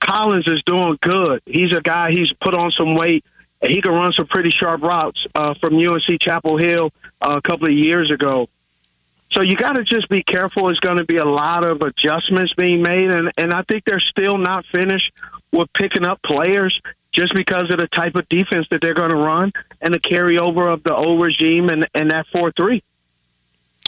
Collins 0.00 0.46
is 0.46 0.62
doing 0.64 0.98
good. 1.02 1.42
He's 1.44 1.74
a 1.74 1.80
guy. 1.80 2.10
He's 2.10 2.32
put 2.32 2.54
on 2.54 2.72
some 2.72 2.94
weight. 2.94 3.24
He 3.62 3.80
can 3.80 3.92
run 3.92 4.12
some 4.12 4.26
pretty 4.26 4.50
sharp 4.50 4.82
routes 4.82 5.26
uh, 5.34 5.54
from 5.60 5.76
UNC 5.76 6.20
Chapel 6.20 6.58
Hill 6.58 6.90
uh, 7.20 7.34
a 7.36 7.42
couple 7.42 7.66
of 7.66 7.72
years 7.72 8.10
ago. 8.10 8.48
So 9.32 9.42
you 9.42 9.56
got 9.56 9.72
to 9.72 9.84
just 9.84 10.08
be 10.08 10.22
careful. 10.22 10.66
There's 10.66 10.80
going 10.80 10.98
to 10.98 11.04
be 11.04 11.16
a 11.16 11.24
lot 11.24 11.64
of 11.64 11.80
adjustments 11.80 12.54
being 12.54 12.82
made, 12.82 13.10
and 13.10 13.32
and 13.36 13.52
I 13.52 13.62
think 13.62 13.84
they're 13.84 14.00
still 14.00 14.38
not 14.38 14.64
finished 14.66 15.12
with 15.50 15.72
picking 15.72 16.06
up 16.06 16.22
players 16.22 16.80
just 17.14 17.34
because 17.34 17.70
of 17.70 17.78
the 17.78 17.88
type 17.88 18.16
of 18.16 18.28
defense 18.28 18.66
that 18.70 18.82
they're 18.82 18.94
going 18.94 19.10
to 19.10 19.16
run 19.16 19.52
and 19.80 19.94
the 19.94 20.00
carryover 20.00 20.70
of 20.70 20.82
the 20.82 20.94
old 20.94 21.22
regime 21.22 21.70
and, 21.70 21.88
and 21.94 22.10
that 22.10 22.26
4 22.32 22.52
3. 22.52 22.82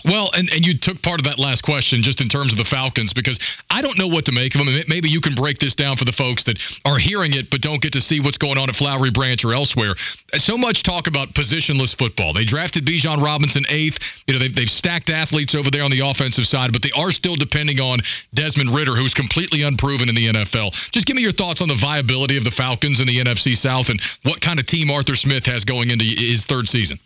Well, 0.07 0.31
and, 0.33 0.49
and 0.51 0.65
you 0.65 0.79
took 0.79 1.03
part 1.03 1.21
of 1.21 1.25
that 1.25 1.39
last 1.39 1.63
question 1.63 2.03
just 2.03 2.21
in 2.21 2.29
terms 2.29 2.53
of 2.53 2.59
the 2.59 2.65
Falcons 2.65 3.13
because 3.13 3.41
I 3.69 3.83
don't 3.83 3.99
know 3.99 4.07
what 4.07 4.27
to 4.27 4.33
make 4.33 4.55
of 4.55 4.65
them. 4.65 4.73
Maybe 4.87 5.09
you 5.09 5.21
can 5.21 5.35
break 5.35 5.59
this 5.59 5.75
down 5.75 5.97
for 5.97 6.05
the 6.05 6.13
folks 6.13 6.45
that 6.45 6.59
are 6.85 6.97
hearing 6.97 7.35
it 7.35 7.51
but 7.51 7.61
don't 7.61 7.83
get 7.83 7.95
to 7.95 8.01
see 8.01 8.21
what's 8.21 8.39
going 8.39 8.57
on 8.57 8.69
at 8.69 8.77
Flowery 8.77 9.11
Branch 9.11 9.45
or 9.45 9.53
elsewhere. 9.53 9.95
So 10.39 10.57
much 10.57 10.85
talk 10.85 11.09
about 11.09 11.35
positionless 11.35 11.97
football. 11.97 12.33
They 12.33 12.45
drafted 12.45 12.87
Bijan 12.87 13.21
Robinson 13.21 13.65
eighth. 13.69 13.99
You 14.29 14.35
know, 14.35 14.41
they've, 14.41 14.55
they've 14.55 14.71
stacked 14.71 15.11
athletes 15.11 15.57
over 15.57 15.71
there 15.71 15.83
on 15.83 15.91
the 15.91 16.07
offensive 16.07 16.47
side, 16.47 16.73
but 16.73 16.83
they 16.83 16.93
are 16.95 17.11
still 17.11 17.35
depending 17.35 17.81
on 17.81 17.99
Desmond 18.33 18.71
Ridder, 18.71 18.95
who's 18.95 19.15
completely 19.15 19.63
unproven 19.63 20.09
in 20.09 20.15
the 20.15 20.29
NFL. 20.29 20.73
Just 20.93 21.07
give 21.07 21.17
me 21.17 21.23
your 21.23 21.33
thoughts 21.33 21.63
on 21.63 21.69
the 21.69 21.79
viability 21.81 22.37
of 22.37 22.45
the 22.45 22.53
Falcons 22.53 23.01
in 23.01 23.09
the 23.09 23.19
NFC 23.19 23.57
South 23.57 23.89
and 23.89 24.01
what 24.23 24.41
kind 24.41 24.61
of 24.61 24.67
team 24.67 24.91
Arthur 24.91 25.17
Smith 25.17 25.47
has 25.47 25.65
going 25.65 25.91
into 25.91 26.05
his 26.05 26.47
third 26.47 26.69
season. 26.69 26.99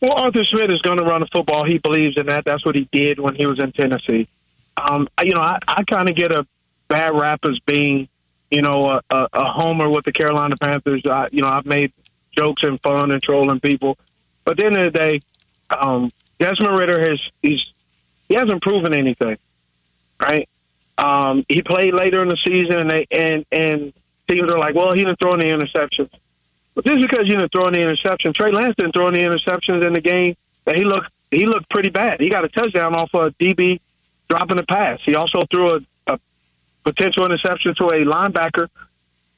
Well, 0.00 0.12
Arthur 0.12 0.44
Smith 0.44 0.70
is 0.70 0.80
going 0.82 0.98
to 0.98 1.04
run 1.04 1.22
the 1.22 1.26
football. 1.32 1.64
He 1.64 1.78
believes 1.78 2.16
in 2.16 2.26
that. 2.26 2.44
That's 2.44 2.64
what 2.64 2.76
he 2.76 2.88
did 2.92 3.18
when 3.18 3.34
he 3.34 3.46
was 3.46 3.58
in 3.58 3.72
Tennessee. 3.72 4.28
Um, 4.76 5.08
you 5.24 5.34
know, 5.34 5.40
I, 5.40 5.58
I 5.66 5.82
kind 5.84 6.08
of 6.08 6.14
get 6.14 6.30
a 6.30 6.46
bad 6.86 7.18
rap 7.18 7.40
as 7.44 7.58
being, 7.66 8.08
you 8.50 8.62
know, 8.62 8.88
a, 8.88 9.02
a, 9.10 9.28
a 9.32 9.44
homer 9.44 9.90
with 9.90 10.04
the 10.04 10.12
Carolina 10.12 10.56
Panthers. 10.56 11.02
I, 11.04 11.28
you 11.32 11.42
know, 11.42 11.48
I've 11.48 11.66
made 11.66 11.92
jokes 12.36 12.62
and 12.62 12.80
fun 12.80 13.10
and 13.10 13.20
trolling 13.22 13.58
people, 13.58 13.98
but 14.44 14.52
at 14.52 14.58
the 14.58 14.66
end 14.66 14.78
of 14.78 14.92
the 14.92 14.98
day, 14.98 15.20
um, 15.70 16.12
Desmond 16.38 16.78
Ridder 16.78 17.10
has 17.10 17.20
he's 17.42 17.60
he 18.28 18.34
hasn't 18.34 18.62
proven 18.62 18.94
anything, 18.94 19.36
right? 20.20 20.48
Um, 20.96 21.44
he 21.48 21.62
played 21.62 21.94
later 21.94 22.22
in 22.22 22.28
the 22.28 22.38
season, 22.46 22.78
and 22.78 22.90
they, 22.90 23.06
and 23.10 23.44
and 23.50 23.92
teams 24.28 24.50
are 24.50 24.58
like, 24.58 24.74
well, 24.74 24.92
he 24.92 25.04
didn't 25.04 25.18
throw 25.20 25.34
any 25.34 25.50
interceptions. 25.50 26.10
But 26.78 26.84
just 26.84 27.00
because 27.00 27.26
you 27.26 27.34
didn't 27.34 27.50
throw 27.50 27.64
any 27.64 27.82
interception, 27.82 28.32
Trey 28.32 28.52
Lance 28.52 28.76
didn't 28.76 28.92
throw 28.92 29.08
any 29.08 29.18
interceptions 29.18 29.84
in 29.84 29.94
the 29.94 30.00
game 30.00 30.36
that 30.64 30.76
he 30.76 30.84
looked 30.84 31.08
he 31.28 31.44
looked 31.44 31.68
pretty 31.70 31.88
bad. 31.88 32.20
He 32.20 32.30
got 32.30 32.44
a 32.44 32.48
touchdown 32.48 32.94
off 32.94 33.12
a 33.14 33.32
DB 33.32 33.80
dropping 34.30 34.60
a 34.60 34.62
pass. 34.62 35.00
He 35.02 35.16
also 35.16 35.42
threw 35.50 35.74
a, 35.74 35.80
a 36.06 36.20
potential 36.84 37.26
interception 37.26 37.74
to 37.80 37.86
a 37.86 38.04
linebacker 38.04 38.68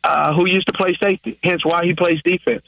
uh, 0.04 0.34
who 0.34 0.46
used 0.46 0.66
to 0.66 0.74
play 0.74 0.94
safety. 1.02 1.38
Hence 1.42 1.64
why 1.64 1.86
he 1.86 1.94
plays 1.94 2.20
defense. 2.22 2.62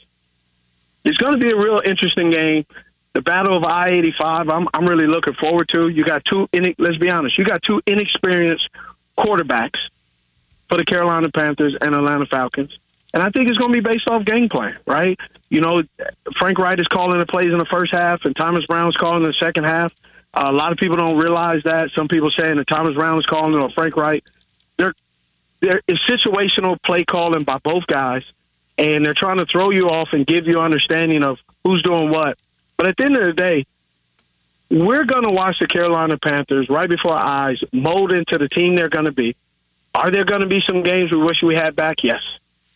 It's 1.05 1.17
going 1.17 1.33
to 1.33 1.39
be 1.39 1.51
a 1.51 1.55
real 1.55 1.79
interesting 1.85 2.31
game. 2.31 2.65
The 3.13 3.21
battle 3.21 3.55
of 3.55 3.63
I 3.63 3.89
eighty 3.89 4.15
five. 4.19 4.49
I'm 4.49 4.67
I'm 4.73 4.87
really 4.87 5.05
looking 5.05 5.35
forward 5.35 5.69
to. 5.75 5.87
You 5.87 6.03
got 6.03 6.25
two. 6.25 6.49
Let's 6.79 6.97
be 6.97 7.11
honest. 7.11 7.37
You 7.37 7.45
got 7.45 7.61
two 7.61 7.79
inexperienced 7.85 8.67
quarterbacks 9.19 9.77
for 10.67 10.79
the 10.79 10.83
Carolina 10.83 11.29
Panthers 11.29 11.77
and 11.79 11.93
Atlanta 11.93 12.25
Falcons. 12.25 12.75
And 13.13 13.21
I 13.21 13.29
think 13.29 13.49
it's 13.49 13.57
going 13.57 13.71
to 13.71 13.81
be 13.81 13.87
based 13.87 14.09
off 14.09 14.25
game 14.25 14.49
plan, 14.49 14.77
right? 14.87 15.19
You 15.49 15.61
know, 15.61 15.81
Frank 16.39 16.57
Reich 16.57 16.79
is 16.79 16.87
calling 16.87 17.19
the 17.19 17.25
plays 17.25 17.51
in 17.51 17.59
the 17.59 17.67
first 17.71 17.93
half, 17.93 18.21
and 18.25 18.35
Thomas 18.35 18.65
Brown 18.65 18.89
is 18.89 18.95
calling 18.95 19.23
the 19.23 19.33
second 19.33 19.65
half. 19.65 19.93
Uh, 20.33 20.47
a 20.49 20.51
lot 20.51 20.71
of 20.71 20.79
people 20.79 20.97
don't 20.97 21.17
realize 21.17 21.61
that. 21.63 21.91
Some 21.91 22.07
people 22.07 22.31
saying 22.37 22.57
that 22.57 22.67
Thomas 22.67 22.95
Brown 22.95 23.19
is 23.19 23.25
calling 23.25 23.61
or 23.61 23.69
Frank 23.69 23.95
Reich. 23.95 24.23
There 24.77 25.81
is 25.87 25.97
situational 26.09 26.81
play 26.81 27.05
calling 27.05 27.43
by 27.43 27.57
both 27.59 27.87
guys, 27.87 28.23
and 28.77 29.05
they're 29.05 29.13
trying 29.13 29.37
to 29.37 29.45
throw 29.45 29.69
you 29.69 29.87
off 29.87 30.09
and 30.11 30.27
give 30.27 30.45
you 30.45 30.59
understanding 30.59 31.23
of 31.23 31.37
who's 31.63 31.81
doing 31.83 32.09
what. 32.09 32.37
But 32.75 32.87
at 32.87 32.97
the 32.97 33.05
end 33.05 33.17
of 33.17 33.25
the 33.25 33.33
day, 33.33 33.65
we're 34.69 35.05
going 35.05 35.23
to 35.23 35.31
watch 35.31 35.57
the 35.61 35.67
Carolina 35.67 36.17
Panthers 36.17 36.67
right 36.67 36.89
before 36.89 37.13
our 37.13 37.25
eyes 37.25 37.61
mold 37.71 38.11
into 38.11 38.37
the 38.37 38.49
team 38.49 38.75
they're 38.75 38.89
going 38.89 39.05
to 39.05 39.13
be. 39.13 39.37
Are 39.95 40.11
there 40.11 40.25
going 40.25 40.41
to 40.41 40.47
be 40.47 40.61
some 40.67 40.83
games 40.83 41.11
we 41.11 41.21
wish 41.21 41.41
we 41.41 41.55
had 41.55 41.75
back? 41.75 42.03
Yes. 42.03 42.21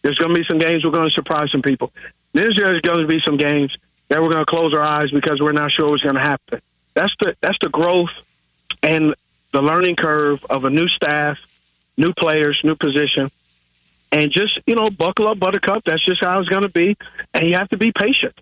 There's 0.08 0.20
going 0.20 0.34
to 0.34 0.40
be 0.40 0.48
some 0.48 0.58
games 0.58 0.86
we're 0.86 0.92
going 0.92 1.10
to 1.10 1.14
surprise 1.14 1.52
some 1.52 1.62
people. 1.62 1.92
There's 2.32 2.56
going 2.56 2.82
to 2.82 3.08
be 3.08 3.20
some 3.26 3.36
games 3.36 3.76
that 4.08 4.22
we're 4.22 4.32
going 4.32 4.46
to 4.46 4.50
close 4.50 4.74
our 4.74 4.82
eyes 4.82 5.12
because 5.12 5.42
we're 5.42 5.52
not 5.52 5.70
sure 5.70 5.90
what's 5.90 6.02
going 6.02 6.16
to 6.16 6.22
happen. 6.22 6.62
That's 6.94 7.14
the 7.20 7.36
that's 7.42 7.58
the 7.60 7.68
growth 7.68 8.12
and 8.82 9.14
the 9.52 9.62
learning 9.62 9.98
curve 9.98 10.46
of 10.50 10.64
a 10.64 10.70
new 10.70 10.88
staff, 10.88 11.40
new 11.98 12.14
players, 12.14 12.58
new 12.64 12.76
position, 12.76 13.30
and 14.14 14.32
just 14.32 14.58
you 14.66 14.76
know 14.76 14.90
buckle 14.90 15.28
up, 15.28 15.40
Buttercup. 15.40 15.84
That's 15.84 16.06
just 16.06 16.24
how 16.24 16.40
it's 16.40 16.48
going 16.48 16.64
to 16.64 16.70
be, 16.70 16.96
and 17.34 17.46
you 17.46 17.56
have 17.56 17.68
to 17.72 17.78
be 17.78 17.92
patient. 17.92 18.34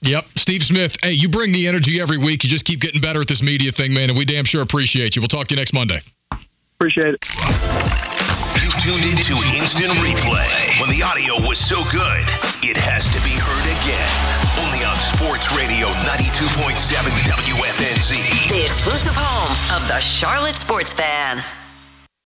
Yep, 0.00 0.24
Steve 0.36 0.62
Smith. 0.62 0.96
Hey, 1.02 1.12
you 1.12 1.28
bring 1.28 1.52
the 1.52 1.68
energy 1.68 2.00
every 2.00 2.16
week. 2.16 2.44
You 2.44 2.48
just 2.48 2.64
keep 2.64 2.80
getting 2.80 3.02
better 3.02 3.20
at 3.20 3.28
this 3.28 3.42
media 3.42 3.72
thing, 3.72 3.92
man, 3.92 4.08
and 4.08 4.16
we 4.16 4.24
damn 4.24 4.46
sure 4.46 4.62
appreciate 4.62 5.16
you. 5.16 5.20
We'll 5.20 5.28
talk 5.28 5.48
to 5.48 5.54
you 5.54 5.60
next 5.60 5.74
Monday. 5.74 6.00
Appreciate 6.78 7.14
it. 7.14 8.25
You 8.62 8.70
tuned 8.80 9.04
into 9.04 9.36
instant 9.52 9.92
replay. 10.00 10.80
When 10.80 10.88
the 10.88 11.02
audio 11.02 11.36
was 11.46 11.58
so 11.58 11.84
good, 11.92 12.24
it 12.64 12.76
has 12.76 13.04
to 13.12 13.20
be 13.20 13.36
heard 13.36 13.66
again. 13.68 14.10
Only 14.64 14.80
on 14.84 14.96
Sports 15.12 15.44
Radio 15.52 15.88
92.7 16.08 16.72
WFNZ. 16.72 18.48
The 18.48 18.64
exclusive 18.64 19.14
home 19.14 19.52
of 19.76 19.86
the 19.88 20.00
Charlotte 20.00 20.56
Sports 20.56 20.92
Fan. 20.94 21.42